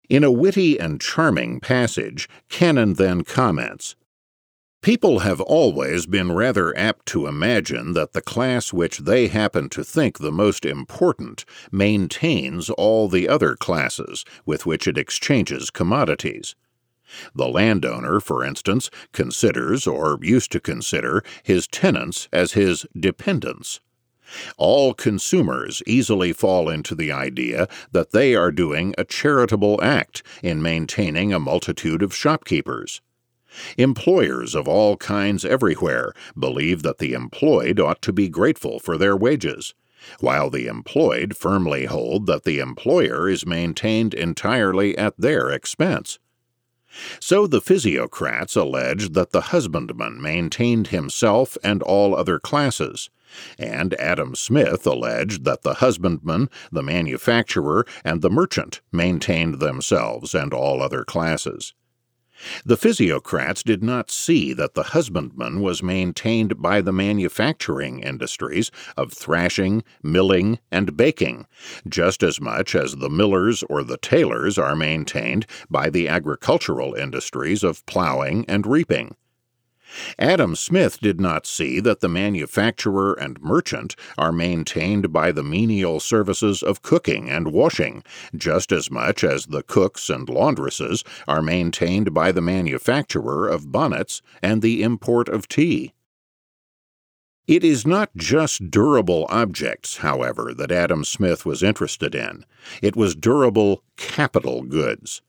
in 0.08 0.24
a 0.24 0.30
witty 0.30 0.78
and 0.78 1.00
charming 1.00 1.60
passage, 1.60 2.28
Cannan 2.48 2.94
then 2.94 3.24
comments 3.24 3.96
People 4.84 5.20
have 5.20 5.40
always 5.40 6.04
been 6.04 6.32
rather 6.32 6.76
apt 6.76 7.06
to 7.06 7.26
imagine 7.26 7.94
that 7.94 8.12
the 8.12 8.20
class 8.20 8.70
which 8.70 8.98
they 8.98 9.28
happen 9.28 9.70
to 9.70 9.82
think 9.82 10.18
the 10.18 10.30
most 10.30 10.66
important 10.66 11.46
maintains 11.72 12.68
all 12.68 13.08
the 13.08 13.26
other 13.26 13.56
classes 13.56 14.26
with 14.44 14.66
which 14.66 14.86
it 14.86 14.98
exchanges 14.98 15.70
commodities. 15.70 16.54
The 17.34 17.48
landowner, 17.48 18.20
for 18.20 18.44
instance, 18.44 18.90
considers, 19.10 19.86
or 19.86 20.18
used 20.20 20.52
to 20.52 20.60
consider, 20.60 21.24
his 21.42 21.66
tenants 21.66 22.28
as 22.30 22.52
his 22.52 22.84
dependents. 22.94 23.80
All 24.56 24.94
consumers 24.94 25.82
easily 25.86 26.32
fall 26.32 26.68
into 26.68 26.94
the 26.94 27.12
idea 27.12 27.68
that 27.92 28.12
they 28.12 28.34
are 28.34 28.50
doing 28.50 28.94
a 28.98 29.04
charitable 29.04 29.80
act 29.82 30.22
in 30.42 30.62
maintaining 30.62 31.32
a 31.32 31.40
multitude 31.40 32.02
of 32.02 32.14
shopkeepers. 32.14 33.00
Employers 33.78 34.54
of 34.54 34.66
all 34.66 34.96
kinds 34.96 35.44
everywhere 35.44 36.12
believe 36.38 36.82
that 36.82 36.98
the 36.98 37.12
employed 37.12 37.78
ought 37.78 38.02
to 38.02 38.12
be 38.12 38.28
grateful 38.28 38.80
for 38.80 38.98
their 38.98 39.16
wages, 39.16 39.74
while 40.20 40.50
the 40.50 40.66
employed 40.66 41.36
firmly 41.36 41.86
hold 41.86 42.26
that 42.26 42.44
the 42.44 42.58
employer 42.58 43.28
is 43.28 43.46
maintained 43.46 44.12
entirely 44.12 44.96
at 44.98 45.14
their 45.16 45.50
expense. 45.50 46.18
So 47.20 47.46
the 47.46 47.60
physiocrats 47.60 48.56
alleged 48.56 49.14
that 49.14 49.32
the 49.32 49.40
husbandman 49.52 50.20
maintained 50.20 50.88
himself 50.88 51.56
and 51.64 51.82
all 51.82 52.14
other 52.14 52.38
classes, 52.38 53.10
and 53.58 53.94
Adam 53.94 54.34
Smith 54.34 54.86
alleged 54.86 55.44
that 55.44 55.62
the 55.62 55.74
husbandman, 55.74 56.48
the 56.70 56.82
manufacturer, 56.82 57.86
and 58.04 58.22
the 58.22 58.30
merchant 58.30 58.80
maintained 58.92 59.60
themselves 59.60 60.34
and 60.34 60.52
all 60.52 60.82
other 60.82 61.04
classes. 61.04 61.74
The 62.64 62.76
physiocrats 62.76 63.62
did 63.62 63.82
not 63.82 64.10
see 64.10 64.52
that 64.54 64.74
the 64.74 64.82
husbandman 64.82 65.60
was 65.60 65.84
maintained 65.84 66.60
by 66.60 66.80
the 66.80 66.92
manufacturing 66.92 68.00
industries 68.00 68.72
of 68.96 69.12
thrashing, 69.12 69.84
milling, 70.02 70.58
and 70.70 70.96
baking, 70.96 71.46
just 71.88 72.22
as 72.24 72.40
much 72.40 72.74
as 72.74 72.96
the 72.96 73.08
millers 73.08 73.62
or 73.64 73.84
the 73.84 73.98
tailors 73.98 74.58
are 74.58 74.74
maintained 74.74 75.46
by 75.70 75.88
the 75.88 76.08
agricultural 76.08 76.94
industries 76.94 77.62
of 77.62 77.86
plowing 77.86 78.44
and 78.48 78.66
reaping. 78.66 79.14
Adam 80.18 80.54
Smith 80.56 81.00
did 81.00 81.20
not 81.20 81.46
see 81.46 81.80
that 81.80 82.00
the 82.00 82.08
manufacturer 82.08 83.12
and 83.14 83.40
merchant 83.42 83.96
are 84.18 84.32
maintained 84.32 85.12
by 85.12 85.32
the 85.32 85.42
menial 85.42 86.00
services 86.00 86.62
of 86.62 86.82
cooking 86.82 87.30
and 87.30 87.52
washing, 87.52 88.02
just 88.34 88.72
as 88.72 88.90
much 88.90 89.24
as 89.24 89.46
the 89.46 89.62
cooks 89.62 90.08
and 90.08 90.28
laundresses 90.28 91.04
are 91.26 91.42
maintained 91.42 92.12
by 92.12 92.32
the 92.32 92.40
manufacturer 92.40 93.48
of 93.48 93.70
bonnets 93.72 94.22
and 94.42 94.62
the 94.62 94.82
import 94.82 95.28
of 95.28 95.48
tea. 95.48 95.92
It 97.46 97.62
is 97.62 97.86
not 97.86 98.16
just 98.16 98.70
durable 98.70 99.26
objects, 99.28 99.98
however, 99.98 100.54
that 100.54 100.72
Adam 100.72 101.04
Smith 101.04 101.44
was 101.44 101.62
interested 101.62 102.14
in. 102.14 102.46
It 102.80 102.96
was 102.96 103.14
durable 103.14 103.82
capital 103.98 104.62
goods. 104.62 105.20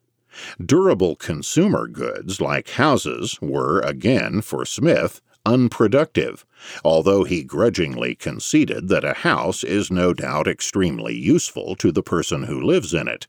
Durable 0.64 1.16
consumer 1.16 1.88
goods 1.88 2.42
like 2.42 2.70
houses 2.70 3.40
were, 3.42 3.80
again, 3.82 4.42
for 4.42 4.66
Smith, 4.66 5.22
unproductive, 5.46 6.46
although 6.84 7.24
he 7.24 7.44
grudgingly 7.44 8.16
conceded 8.16 8.88
that 8.90 9.04
a 9.04 9.14
house 9.14 9.64
is 9.64 9.92
no 9.92 10.14
doubt 10.14 10.48
extremely 10.48 11.16
useful 11.16 11.76
to 11.76 11.92
the 11.92 12.04
person 12.04 12.44
who 12.44 12.60
lives 12.60 12.94
in 12.94 13.08
it. 13.08 13.28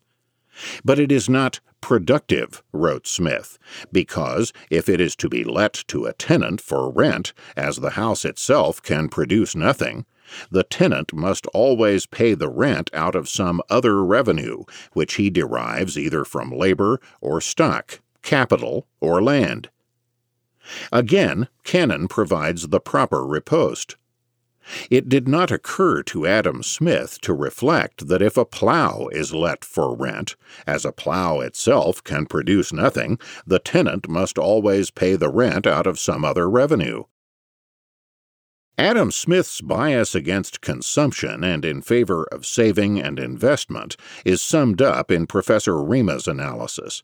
But 0.85 0.99
it 0.99 1.13
is 1.13 1.29
not 1.29 1.61
productive, 1.83 2.63
wrote 2.73 3.07
Smith, 3.07 3.59
because 3.93 4.53
if 4.71 4.89
it 4.89 5.01
is 5.01 5.15
to 5.17 5.29
be 5.29 5.45
let 5.45 5.75
to 5.89 6.07
a 6.07 6.15
tenant 6.15 6.61
for 6.61 6.91
rent, 6.91 7.33
as 7.57 7.77
the 7.77 7.91
house 7.91 8.25
itself 8.25 8.83
can 8.83 9.09
produce 9.09 9.55
nothing, 9.55 10.07
the 10.51 10.62
tenant 10.62 11.12
must 11.12 11.47
always 11.49 12.07
pay 12.07 12.35
the 12.35 12.49
rent 12.49 12.91
out 12.93 13.14
of 13.14 13.29
some 13.29 13.61
other 13.70 14.05
revenue, 14.05 14.64
which 14.93 15.14
he 15.14 15.31
derives 15.31 15.99
either 15.99 16.24
from 16.24 16.51
labor 16.51 17.01
or 17.20 17.41
stock, 17.41 18.01
capital 18.22 18.87
or 19.01 19.22
land. 19.22 19.70
Again, 20.91 21.49
Cannan 21.64 22.09
provides 22.09 22.68
the 22.68 22.81
proper 22.81 23.24
riposte. 23.24 23.97
It 24.91 25.09
did 25.09 25.29
not 25.29 25.53
occur 25.53 26.03
to 26.05 26.27
Adam 26.27 26.62
Smith 26.64 27.20
to 27.20 27.33
reflect 27.33 28.09
that 28.09 28.20
if 28.20 28.37
a 28.37 28.45
plow 28.45 29.07
is 29.12 29.33
let 29.33 29.64
for 29.64 29.95
rent, 29.95 30.35
as 30.66 30.85
a 30.85 30.91
plow 30.91 31.39
itself 31.39 32.03
can 32.03 32.27
produce 32.27 32.72
nothing, 32.72 33.20
the 33.47 33.61
tenant 33.61 34.09
must 34.09 34.39
always 34.39 34.91
pay 34.91 35.14
the 35.14 35.31
rent 35.31 35.68
out 35.68 35.87
of 35.87 36.01
some 36.01 36.24
other 36.24 36.51
revenue. 36.51 37.05
Adam 38.79 39.11
Smith's 39.11 39.62
bias 39.62 40.14
against 40.14 40.61
consumption 40.61 41.43
and 41.43 41.64
in 41.64 41.81
favor 41.81 42.24
of 42.24 42.45
saving 42.45 43.01
and 43.01 43.18
investment 43.18 43.97
is 44.22 44.43
summed 44.43 44.83
up 44.83 45.11
in 45.11 45.27
Professor 45.27 45.83
Rima's 45.83 46.29
analysis. 46.29 47.03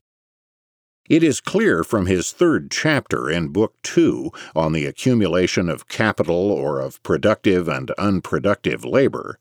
It 1.08 1.22
is 1.22 1.40
clear 1.40 1.82
from 1.82 2.04
his 2.04 2.30
third 2.30 2.70
chapter 2.70 3.30
in 3.30 3.48
Book 3.48 3.74
Two 3.82 4.30
on 4.54 4.72
the 4.72 4.84
accumulation 4.84 5.70
of 5.70 5.88
capital 5.88 6.52
or 6.52 6.78
of 6.78 7.02
productive 7.02 7.68
and 7.68 7.90
unproductive 7.92 8.84
labor 8.84 9.38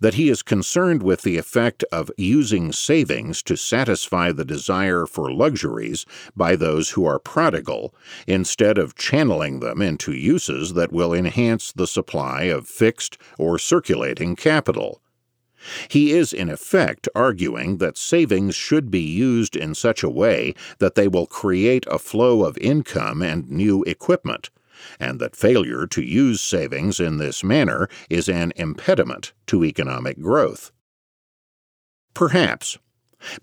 that 0.00 0.14
he 0.14 0.28
is 0.28 0.42
concerned 0.42 1.02
with 1.02 1.22
the 1.22 1.38
effect 1.38 1.84
of 1.92 2.10
using 2.16 2.72
savings 2.72 3.42
to 3.42 3.56
satisfy 3.56 4.32
the 4.32 4.44
desire 4.44 5.06
for 5.06 5.32
luxuries 5.32 6.06
by 6.36 6.56
those 6.56 6.90
who 6.90 7.04
are 7.04 7.18
prodigal, 7.18 7.94
instead 8.26 8.78
of 8.78 8.94
channeling 8.94 9.60
them 9.60 9.82
into 9.82 10.12
uses 10.12 10.74
that 10.74 10.92
will 10.92 11.14
enhance 11.14 11.72
the 11.72 11.86
supply 11.86 12.42
of 12.44 12.68
fixed 12.68 13.18
or 13.38 13.58
circulating 13.58 14.36
capital. 14.36 15.00
He 15.88 16.12
is, 16.12 16.32
in 16.32 16.48
effect, 16.48 17.08
arguing 17.14 17.78
that 17.78 17.98
savings 17.98 18.54
should 18.54 18.90
be 18.90 19.02
used 19.02 19.56
in 19.56 19.74
such 19.74 20.02
a 20.02 20.08
way 20.08 20.54
that 20.78 20.94
they 20.94 21.06
will 21.06 21.26
create 21.26 21.84
a 21.90 21.98
flow 21.98 22.44
of 22.44 22.56
income 22.58 23.20
and 23.20 23.50
new 23.50 23.82
equipment 23.84 24.48
and 24.98 25.20
that 25.20 25.36
failure 25.36 25.86
to 25.86 26.02
use 26.02 26.40
savings 26.40 27.00
in 27.00 27.18
this 27.18 27.44
manner 27.44 27.88
is 28.08 28.28
an 28.28 28.52
impediment 28.56 29.32
to 29.46 29.64
economic 29.64 30.20
growth. 30.20 30.72
Perhaps, 32.14 32.78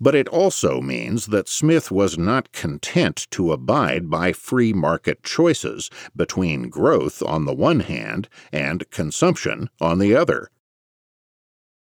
but 0.00 0.14
it 0.14 0.28
also 0.28 0.80
means 0.80 1.26
that 1.26 1.48
Smith 1.48 1.90
was 1.90 2.18
not 2.18 2.52
content 2.52 3.26
to 3.30 3.52
abide 3.52 4.10
by 4.10 4.32
free 4.32 4.72
market 4.72 5.22
choices 5.22 5.88
between 6.16 6.68
growth 6.68 7.22
on 7.22 7.44
the 7.44 7.54
one 7.54 7.80
hand 7.80 8.28
and 8.52 8.90
consumption 8.90 9.70
on 9.80 9.98
the 9.98 10.14
other. 10.14 10.50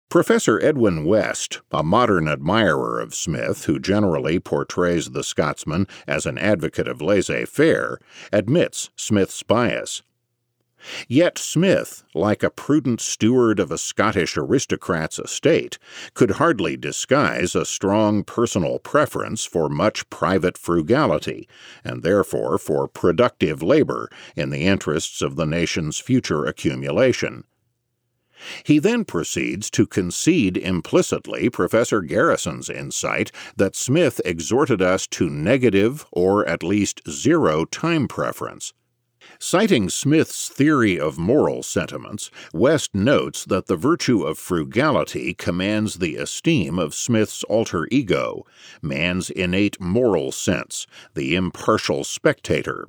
Professor 0.10 0.58
Edwin 0.64 1.04
West, 1.04 1.60
a 1.70 1.84
modern 1.84 2.30
admirer 2.30 3.02
of 3.02 3.14
Smith 3.14 3.66
who 3.66 3.78
generally 3.78 4.40
portrays 4.40 5.12
the 5.12 5.24
Scotsman 5.24 5.86
as 6.08 6.26
an 6.26 6.38
advocate 6.38 6.88
of 6.88 7.02
laissez 7.02 7.44
faire, 7.44 8.00
admits 8.32 8.90
Smith's 8.96 9.44
bias. 9.44 10.04
Yet 11.10 11.38
Smith, 11.38 12.06
like 12.16 12.42
a 12.42 12.50
prudent 12.50 13.02
steward 13.02 13.60
of 13.60 13.70
a 13.70 13.78
Scottish 13.78 14.38
aristocrat's 14.38 15.20
estate, 15.20 15.78
could 16.14 16.32
hardly 16.32 16.78
disguise 16.78 17.54
a 17.54 17.66
strong 17.66 18.24
personal 18.24 18.80
preference 18.80 19.44
for 19.44 19.68
much 19.68 20.10
private 20.10 20.58
frugality, 20.58 21.50
and 21.84 22.02
therefore 22.02 22.58
for 22.58 22.88
productive 22.88 23.62
labor 23.62 24.10
in 24.38 24.52
the 24.52 24.68
interests 24.68 25.22
of 25.22 25.36
the 25.36 25.46
nation's 25.46 26.00
future 26.00 26.46
accumulation. 26.46 27.44
He 28.64 28.80
then 28.80 29.06
proceeds 29.06 29.70
to 29.72 29.88
concede 29.88 30.58
implicitly 30.58 31.50
Professor 31.50 32.02
Garrison's 32.02 32.70
insight 32.70 33.32
that 33.56 33.76
Smith 33.76 34.22
exhorted 34.26 34.82
us 34.82 35.08
to 35.08 35.30
negative 35.30 36.06
or 36.12 36.48
at 36.48 36.64
least 36.64 37.02
zero 37.10 37.66
time 37.66 38.08
preference. 38.08 38.74
Citing 39.40 39.90
Smith's 39.90 40.50
theory 40.50 41.00
of 41.00 41.18
moral 41.18 41.62
sentiments, 41.62 42.32
West 42.54 42.96
notes 42.96 43.46
that 43.46 43.68
the 43.68 43.76
virtue 43.76 44.24
of 44.24 44.38
frugality 44.38 45.34
commands 45.34 45.96
the 45.96 46.16
esteem 46.16 46.80
of 46.80 46.96
Smith's 46.96 47.44
alter 47.44 47.88
ego, 47.92 48.46
man's 48.82 49.30
innate 49.30 49.80
moral 49.82 50.32
sense, 50.32 50.88
the 51.14 51.36
impartial 51.36 52.04
spectator. 52.04 52.88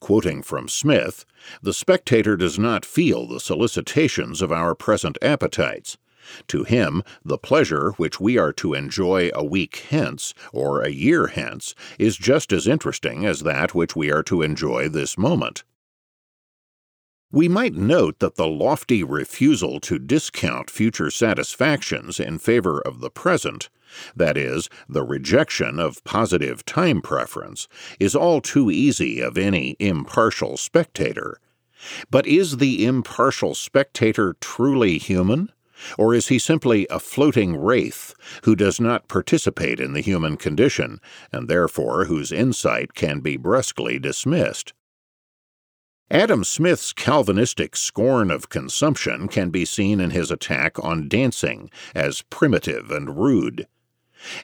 Quoting 0.00 0.42
from 0.42 0.68
Smith, 0.68 1.24
the 1.62 1.72
spectator 1.72 2.36
does 2.36 2.58
not 2.58 2.84
feel 2.84 3.26
the 3.26 3.40
solicitations 3.40 4.42
of 4.42 4.50
our 4.52 4.74
present 4.74 5.18
appetites. 5.22 5.96
To 6.48 6.64
him, 6.64 7.02
the 7.24 7.38
pleasure 7.38 7.92
which 7.92 8.20
we 8.20 8.36
are 8.36 8.52
to 8.54 8.74
enjoy 8.74 9.30
a 9.32 9.44
week 9.44 9.84
hence, 9.90 10.34
or 10.52 10.82
a 10.82 10.88
year 10.88 11.28
hence, 11.28 11.74
is 11.98 12.16
just 12.16 12.52
as 12.52 12.66
interesting 12.66 13.24
as 13.24 13.40
that 13.40 13.74
which 13.74 13.94
we 13.94 14.10
are 14.10 14.24
to 14.24 14.42
enjoy 14.42 14.88
this 14.88 15.16
moment. 15.16 15.62
We 17.30 17.48
might 17.48 17.74
note 17.74 18.20
that 18.20 18.36
the 18.36 18.46
lofty 18.46 19.02
refusal 19.04 19.80
to 19.80 19.98
discount 19.98 20.70
future 20.70 21.10
satisfactions 21.10 22.18
in 22.18 22.38
favor 22.38 22.80
of 22.80 23.00
the 23.00 23.10
present, 23.10 23.68
that 24.14 24.36
is, 24.36 24.68
the 24.88 25.02
rejection 25.02 25.78
of 25.78 26.02
positive 26.04 26.64
time 26.64 27.00
preference, 27.00 27.68
is 27.98 28.14
all 28.14 28.40
too 28.40 28.70
easy 28.70 29.20
of 29.20 29.38
any 29.38 29.76
impartial 29.78 30.56
spectator. 30.56 31.40
But 32.10 32.26
is 32.26 32.56
the 32.56 32.84
impartial 32.84 33.54
spectator 33.54 34.36
truly 34.40 34.98
human? 34.98 35.52
Or 35.98 36.14
is 36.14 36.28
he 36.28 36.38
simply 36.38 36.86
a 36.88 36.98
floating 36.98 37.54
wraith 37.54 38.14
who 38.44 38.56
does 38.56 38.80
not 38.80 39.08
participate 39.08 39.78
in 39.78 39.92
the 39.92 40.00
human 40.00 40.38
condition, 40.38 41.00
and 41.30 41.48
therefore 41.48 42.06
whose 42.06 42.32
insight 42.32 42.94
can 42.94 43.20
be 43.20 43.36
brusquely 43.36 43.98
dismissed? 43.98 44.72
Adam 46.10 46.44
Smith's 46.44 46.92
Calvinistic 46.92 47.74
scorn 47.74 48.30
of 48.30 48.48
consumption 48.48 49.26
can 49.26 49.50
be 49.50 49.64
seen 49.64 50.00
in 50.00 50.10
his 50.10 50.30
attack 50.30 50.82
on 50.82 51.08
dancing 51.08 51.68
as 51.96 52.22
primitive 52.30 52.92
and 52.92 53.18
rude. 53.18 53.66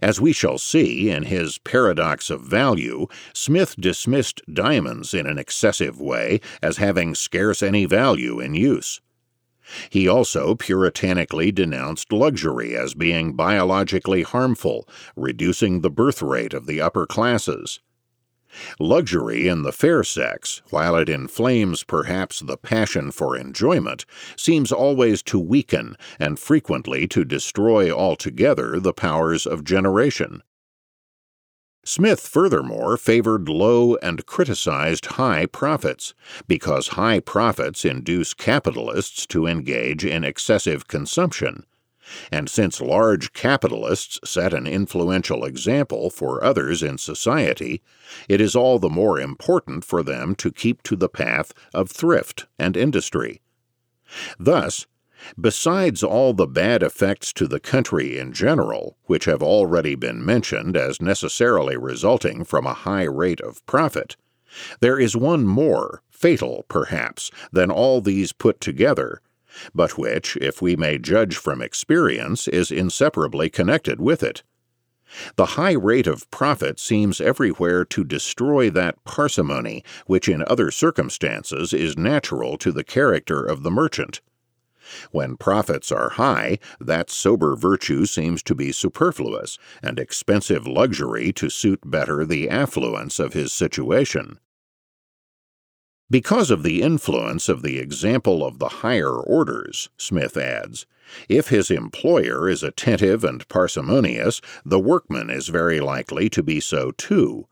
As 0.00 0.20
we 0.20 0.32
shall 0.32 0.58
see 0.58 1.08
in 1.08 1.24
his 1.24 1.58
Paradox 1.58 2.30
of 2.30 2.42
Value, 2.42 3.06
Smith 3.32 3.74
dismissed 3.78 4.42
diamonds 4.52 5.14
in 5.14 5.26
an 5.26 5.38
excessive 5.38 6.00
way 6.00 6.40
as 6.62 6.76
having 6.76 7.14
scarce 7.14 7.62
any 7.62 7.86
value 7.86 8.38
in 8.38 8.54
use. 8.54 9.00
He 9.90 10.08
also 10.08 10.54
puritanically 10.54 11.52
denounced 11.52 12.12
luxury 12.12 12.76
as 12.76 12.94
being 12.94 13.34
biologically 13.34 14.22
harmful, 14.22 14.88
reducing 15.16 15.80
the 15.80 15.90
birth 15.90 16.20
rate 16.20 16.52
of 16.52 16.66
the 16.66 16.80
upper 16.80 17.06
classes. 17.06 17.80
Luxury 18.78 19.48
in 19.48 19.62
the 19.62 19.72
fair 19.72 20.04
sex, 20.04 20.62
while 20.70 20.96
it 20.96 21.08
inflames 21.08 21.84
perhaps 21.84 22.40
the 22.40 22.56
passion 22.56 23.10
for 23.10 23.36
enjoyment, 23.36 24.04
seems 24.36 24.72
always 24.72 25.22
to 25.22 25.38
weaken 25.38 25.96
and 26.18 26.38
frequently 26.38 27.06
to 27.08 27.24
destroy 27.24 27.90
altogether 27.90 28.78
the 28.78 28.92
powers 28.92 29.46
of 29.46 29.64
generation. 29.64 30.42
Smith 31.84 32.20
furthermore 32.20 32.96
favored 32.96 33.48
low 33.48 33.96
and 33.96 34.24
criticized 34.24 35.06
high 35.06 35.46
profits, 35.46 36.14
because 36.46 36.88
high 36.88 37.18
profits 37.18 37.84
induce 37.84 38.34
capitalists 38.34 39.26
to 39.26 39.48
engage 39.48 40.04
in 40.04 40.22
excessive 40.22 40.86
consumption, 40.86 41.66
and 42.30 42.48
since 42.48 42.80
large 42.80 43.32
capitalists 43.32 44.18
set 44.28 44.52
an 44.52 44.66
influential 44.66 45.44
example 45.44 46.10
for 46.10 46.42
others 46.42 46.82
in 46.82 46.98
society, 46.98 47.82
it 48.28 48.40
is 48.40 48.56
all 48.56 48.78
the 48.78 48.88
more 48.88 49.20
important 49.20 49.84
for 49.84 50.02
them 50.02 50.34
to 50.34 50.50
keep 50.50 50.82
to 50.82 50.96
the 50.96 51.08
path 51.08 51.52
of 51.72 51.90
thrift 51.90 52.46
and 52.58 52.76
industry. 52.76 53.40
Thus, 54.38 54.86
Besides 55.40 56.02
all 56.02 56.34
the 56.34 56.48
bad 56.48 56.82
effects 56.82 57.32
to 57.34 57.46
the 57.46 57.60
country 57.60 58.18
in 58.18 58.32
general, 58.32 58.96
which 59.04 59.26
have 59.26 59.40
already 59.40 59.94
been 59.94 60.24
mentioned 60.24 60.76
as 60.76 61.00
necessarily 61.00 61.76
resulting 61.76 62.42
from 62.42 62.66
a 62.66 62.74
high 62.74 63.04
rate 63.04 63.40
of 63.40 63.64
profit, 63.64 64.16
there 64.80 64.98
is 64.98 65.16
one 65.16 65.46
more, 65.46 66.02
fatal 66.10 66.66
perhaps, 66.68 67.30
than 67.52 67.70
all 67.70 68.00
these 68.00 68.32
put 68.32 68.60
together, 68.60 69.22
but 69.74 69.98
which, 69.98 70.36
if 70.36 70.62
we 70.62 70.76
may 70.76 70.98
judge 70.98 71.36
from 71.36 71.60
experience, 71.60 72.48
is 72.48 72.70
inseparably 72.70 73.50
connected 73.50 74.00
with 74.00 74.22
it. 74.22 74.42
The 75.36 75.56
high 75.60 75.72
rate 75.74 76.06
of 76.06 76.30
profit 76.30 76.80
seems 76.80 77.20
everywhere 77.20 77.84
to 77.84 78.04
destroy 78.04 78.70
that 78.70 79.02
parsimony 79.04 79.84
which 80.06 80.28
in 80.28 80.42
other 80.46 80.70
circumstances 80.70 81.74
is 81.74 81.98
natural 81.98 82.56
to 82.58 82.72
the 82.72 82.84
character 82.84 83.44
of 83.44 83.62
the 83.62 83.70
merchant. 83.70 84.20
When 85.10 85.36
profits 85.36 85.92
are 85.92 86.10
high, 86.10 86.58
that 86.80 87.10
sober 87.10 87.54
virtue 87.56 88.04
seems 88.06 88.42
to 88.44 88.54
be 88.54 88.72
superfluous, 88.72 89.58
and 89.82 89.98
expensive 89.98 90.66
luxury 90.66 91.32
to 91.34 91.50
suit 91.50 91.80
better 91.84 92.24
the 92.24 92.48
affluence 92.48 93.18
of 93.18 93.32
his 93.32 93.52
situation. 93.52 94.38
Because 96.12 96.50
of 96.50 96.62
the 96.62 96.82
influence 96.82 97.48
of 97.48 97.62
the 97.62 97.78
example 97.78 98.44
of 98.44 98.58
the 98.58 98.68
higher 98.68 99.14
orders, 99.14 99.88
Smith 99.96 100.36
adds, 100.36 100.84
if 101.26 101.48
his 101.48 101.70
employer 101.70 102.50
is 102.50 102.62
attentive 102.62 103.24
and 103.24 103.48
parsimonious, 103.48 104.42
the 104.62 104.78
workman 104.78 105.30
is 105.30 105.48
very 105.48 105.80
likely 105.80 106.28
to 106.28 106.42
be 106.42 106.60
so 106.60 106.90
too. 106.90 107.48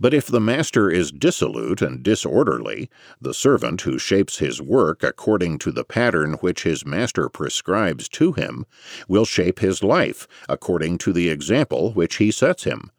But 0.00 0.12
if 0.12 0.26
the 0.26 0.40
master 0.40 0.90
is 0.90 1.12
dissolute 1.12 1.80
and 1.80 2.02
disorderly, 2.02 2.90
the 3.20 3.32
servant 3.32 3.82
who 3.82 4.00
shapes 4.00 4.38
his 4.38 4.60
work 4.60 5.04
according 5.04 5.58
to 5.58 5.70
the 5.70 5.84
pattern 5.84 6.32
which 6.40 6.64
his 6.64 6.84
master 6.84 7.28
prescribes 7.28 8.08
to 8.08 8.32
him 8.32 8.66
will 9.06 9.24
shape 9.24 9.60
his 9.60 9.84
life 9.84 10.26
according 10.48 10.98
to 10.98 11.12
the 11.12 11.28
example 11.28 11.92
which 11.92 12.16
he 12.16 12.32
sets 12.32 12.64
him. 12.64 12.90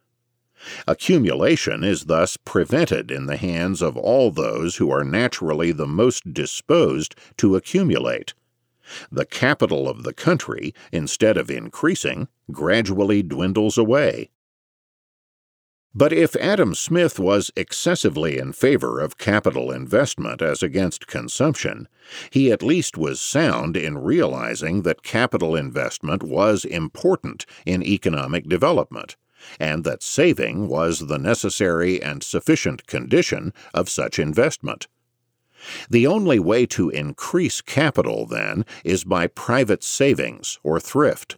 Accumulation 0.87 1.83
is 1.83 2.05
thus 2.05 2.37
prevented 2.37 3.11
in 3.11 3.25
the 3.25 3.37
hands 3.37 3.81
of 3.81 3.97
all 3.97 4.31
those 4.31 4.77
who 4.77 4.89
are 4.91 5.03
naturally 5.03 5.71
the 5.71 5.87
most 5.87 6.33
disposed 6.33 7.15
to 7.37 7.55
accumulate. 7.55 8.33
The 9.11 9.25
capital 9.25 9.89
of 9.89 10.03
the 10.03 10.13
country, 10.13 10.73
instead 10.91 11.37
of 11.37 11.49
increasing, 11.49 12.27
gradually 12.51 13.23
dwindles 13.23 13.77
away. 13.77 14.29
But 15.95 16.11
if 16.11 16.35
Adam 16.37 16.73
Smith 16.73 17.19
was 17.19 17.51
excessively 17.55 18.37
in 18.37 18.51
favor 18.53 18.99
of 18.99 19.17
capital 19.17 19.71
investment 19.71 20.41
as 20.41 20.63
against 20.63 21.07
consumption, 21.07 21.87
he 22.31 22.51
at 22.51 22.63
least 22.63 22.97
was 22.97 23.21
sound 23.21 23.77
in 23.77 23.99
realizing 23.99 24.81
that 24.81 25.03
capital 25.03 25.55
investment 25.55 26.23
was 26.23 26.65
important 26.65 27.45
in 27.65 27.83
economic 27.83 28.49
development 28.49 29.17
and 29.59 29.83
that 29.83 30.03
saving 30.03 30.67
was 30.67 31.07
the 31.07 31.17
necessary 31.17 32.01
and 32.01 32.23
sufficient 32.23 32.87
condition 32.87 33.53
of 33.73 33.89
such 33.89 34.19
investment. 34.19 34.87
The 35.89 36.07
only 36.07 36.39
way 36.39 36.65
to 36.67 36.89
increase 36.89 37.61
capital, 37.61 38.25
then, 38.25 38.65
is 38.83 39.03
by 39.03 39.27
private 39.27 39.83
savings 39.83 40.59
or 40.63 40.79
thrift. 40.79 41.37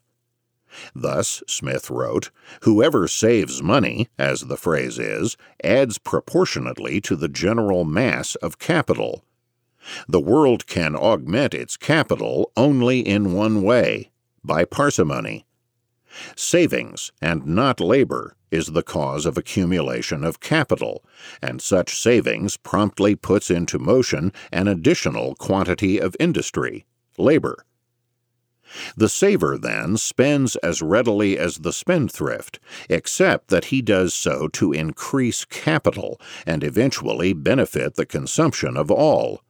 Thus, 0.93 1.41
Smith 1.47 1.89
wrote, 1.89 2.31
whoever 2.63 3.07
saves 3.07 3.61
money, 3.61 4.09
as 4.17 4.41
the 4.41 4.57
phrase 4.57 4.99
is, 4.99 5.37
adds 5.63 5.97
proportionately 5.97 6.99
to 7.01 7.15
the 7.15 7.29
general 7.29 7.85
mass 7.85 8.35
of 8.35 8.59
capital. 8.59 9.23
The 10.07 10.19
world 10.19 10.67
can 10.67 10.95
augment 10.95 11.53
its 11.53 11.77
capital 11.77 12.51
only 12.57 12.99
in 12.99 13.33
one 13.33 13.61
way 13.61 14.11
by 14.43 14.65
parsimony. 14.65 15.44
Savings, 16.35 17.11
and 17.21 17.45
not 17.45 17.79
labor, 17.79 18.35
is 18.51 18.67
the 18.67 18.83
cause 18.83 19.25
of 19.25 19.37
accumulation 19.37 20.23
of 20.23 20.39
capital, 20.39 21.03
and 21.41 21.61
such 21.61 21.99
savings 21.99 22.57
promptly 22.57 23.15
puts 23.15 23.51
into 23.51 23.77
motion 23.77 24.31
an 24.51 24.67
additional 24.67 25.35
quantity 25.35 25.99
of 25.99 26.15
industry, 26.19 26.85
labor. 27.17 27.65
The 28.97 29.09
saver, 29.09 29.57
then, 29.57 29.97
spends 29.97 30.55
as 30.57 30.81
readily 30.81 31.37
as 31.37 31.57
the 31.57 31.73
spendthrift, 31.73 32.59
except 32.89 33.49
that 33.49 33.65
he 33.65 33.81
does 33.81 34.13
so 34.13 34.47
to 34.49 34.73
increase 34.73 35.45
capital 35.45 36.19
and 36.45 36.63
eventually 36.63 37.33
benefit 37.33 37.95
the 37.95 38.05
consumption 38.05 38.75
of 38.75 38.89
all. 38.89 39.41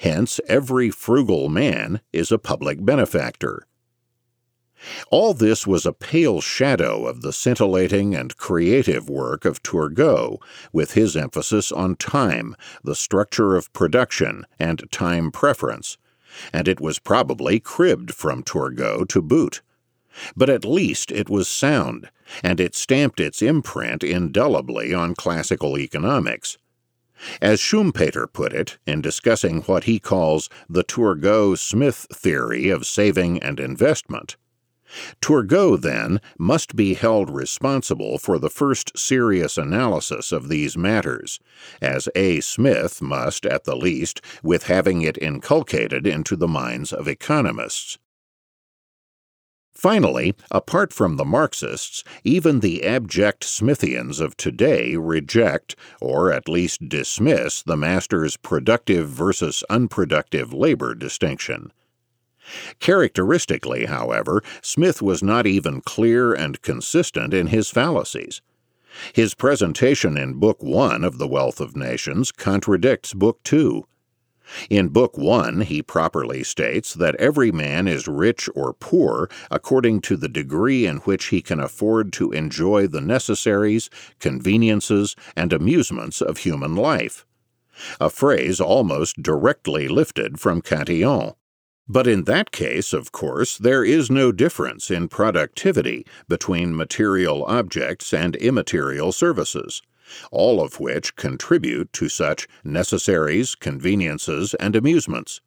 Hence, 0.00 0.40
every 0.48 0.90
frugal 0.90 1.48
man 1.48 2.00
is 2.12 2.30
a 2.32 2.38
public 2.38 2.84
benefactor. 2.84 3.66
All 5.10 5.32
this 5.32 5.66
was 5.66 5.86
a 5.86 5.92
pale 5.92 6.40
shadow 6.40 7.06
of 7.06 7.22
the 7.22 7.32
scintillating 7.32 8.14
and 8.14 8.36
creative 8.36 9.08
work 9.08 9.44
of 9.44 9.62
Turgot, 9.62 10.38
with 10.72 10.92
his 10.92 11.16
emphasis 11.16 11.72
on 11.72 11.96
time, 11.96 12.54
the 12.82 12.94
structure 12.94 13.56
of 13.56 13.72
production, 13.72 14.44
and 14.58 14.84
time 14.90 15.30
preference, 15.30 15.96
and 16.52 16.68
it 16.68 16.80
was 16.80 16.98
probably 16.98 17.60
cribbed 17.60 18.14
from 18.14 18.42
Turgot 18.42 19.08
to 19.08 19.22
boot. 19.22 19.62
But 20.36 20.50
at 20.50 20.64
least 20.64 21.10
it 21.10 21.28
was 21.30 21.48
sound, 21.48 22.10
and 22.42 22.60
it 22.60 22.74
stamped 22.74 23.20
its 23.20 23.42
imprint 23.42 24.04
indelibly 24.04 24.92
on 24.92 25.14
classical 25.14 25.78
economics. 25.78 26.58
As 27.40 27.60
Schumpeter 27.60 28.30
put 28.30 28.52
it, 28.52 28.78
in 28.86 29.00
discussing 29.00 29.62
what 29.62 29.84
he 29.84 29.98
calls 29.98 30.50
the 30.68 30.84
Turgot 30.84 31.58
Smith 31.58 32.06
theory 32.12 32.68
of 32.68 32.86
saving 32.86 33.38
and 33.38 33.58
investment, 33.58 34.36
Turgot, 35.20 35.82
then, 35.82 36.20
must 36.38 36.76
be 36.76 36.94
held 36.94 37.30
responsible 37.30 38.18
for 38.18 38.38
the 38.38 38.50
first 38.50 38.96
serious 38.98 39.58
analysis 39.58 40.32
of 40.32 40.48
these 40.48 40.76
matters, 40.76 41.40
as 41.80 42.08
A. 42.14 42.40
Smith 42.40 43.02
must, 43.02 43.46
at 43.46 43.64
the 43.64 43.76
least, 43.76 44.20
with 44.42 44.64
having 44.64 45.02
it 45.02 45.18
inculcated 45.20 46.06
into 46.06 46.36
the 46.36 46.48
minds 46.48 46.92
of 46.92 47.08
economists. 47.08 47.98
Finally, 49.74 50.34
apart 50.52 50.92
from 50.92 51.16
the 51.16 51.24
Marxists, 51.24 52.04
even 52.22 52.60
the 52.60 52.84
abject 52.84 53.44
Smithians 53.44 54.20
of 54.20 54.36
today 54.36 54.96
reject, 54.96 55.74
or 56.00 56.32
at 56.32 56.48
least 56.48 56.88
dismiss, 56.88 57.62
the 57.62 57.76
master's 57.76 58.36
productive 58.36 59.08
versus 59.08 59.64
unproductive 59.68 60.54
labor 60.54 60.94
distinction. 60.94 61.72
Characteristically, 62.80 63.86
however, 63.86 64.42
Smith 64.62 65.00
was 65.00 65.22
not 65.22 65.46
even 65.46 65.80
clear 65.80 66.32
and 66.32 66.60
consistent 66.62 67.32
in 67.32 67.48
his 67.48 67.70
fallacies. 67.70 68.42
His 69.12 69.34
presentation 69.34 70.16
in 70.16 70.34
Book 70.34 70.62
One 70.62 71.04
of 71.04 71.18
The 71.18 71.26
Wealth 71.26 71.60
of 71.60 71.76
Nations 71.76 72.30
contradicts 72.30 73.12
Book 73.12 73.42
Two. 73.42 73.86
In 74.68 74.88
Book 74.88 75.16
One, 75.16 75.62
he 75.62 75.82
properly 75.82 76.44
states 76.44 76.92
that 76.94 77.16
every 77.16 77.50
man 77.50 77.88
is 77.88 78.06
rich 78.06 78.48
or 78.54 78.74
poor 78.74 79.28
according 79.50 80.02
to 80.02 80.16
the 80.16 80.28
degree 80.28 80.84
in 80.86 80.98
which 80.98 81.26
he 81.26 81.40
can 81.40 81.58
afford 81.58 82.12
to 82.14 82.30
enjoy 82.30 82.86
the 82.86 83.00
necessaries, 83.00 83.88
conveniences, 84.20 85.16
and 85.34 85.52
amusements 85.52 86.20
of 86.20 86.38
human 86.38 86.76
life. 86.76 87.24
A 87.98 88.10
phrase 88.10 88.60
almost 88.60 89.22
directly 89.22 89.88
lifted 89.88 90.38
from 90.38 90.60
Cantillon. 90.60 91.32
But 91.86 92.06
in 92.06 92.24
that 92.24 92.50
case, 92.50 92.94
of 92.94 93.12
course, 93.12 93.58
there 93.58 93.84
is 93.84 94.10
no 94.10 94.32
difference 94.32 94.90
in 94.90 95.08
productivity 95.08 96.06
between 96.28 96.76
material 96.76 97.44
objects 97.44 98.14
and 98.14 98.36
immaterial 98.36 99.12
services, 99.12 99.82
all 100.30 100.62
of 100.62 100.80
which 100.80 101.16
contribute 101.16 101.92
to 101.94 102.08
such 102.08 102.48
necessaries, 102.64 103.54
conveniences, 103.54 104.54
and 104.54 104.74
amusements. 104.74 105.42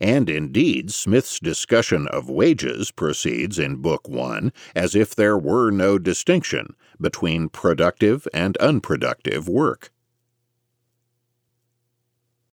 And 0.00 0.28
indeed, 0.28 0.90
Smith's 0.90 1.38
discussion 1.38 2.06
of 2.08 2.28
wages 2.28 2.90
proceeds 2.90 3.58
in 3.58 3.76
Book 3.76 4.08
One 4.08 4.52
as 4.74 4.94
if 4.94 5.14
there 5.14 5.38
were 5.38 5.70
no 5.70 5.98
distinction 5.98 6.74
between 7.00 7.48
productive 7.48 8.26
and 8.34 8.56
unproductive 8.58 9.48
work. 9.48 9.90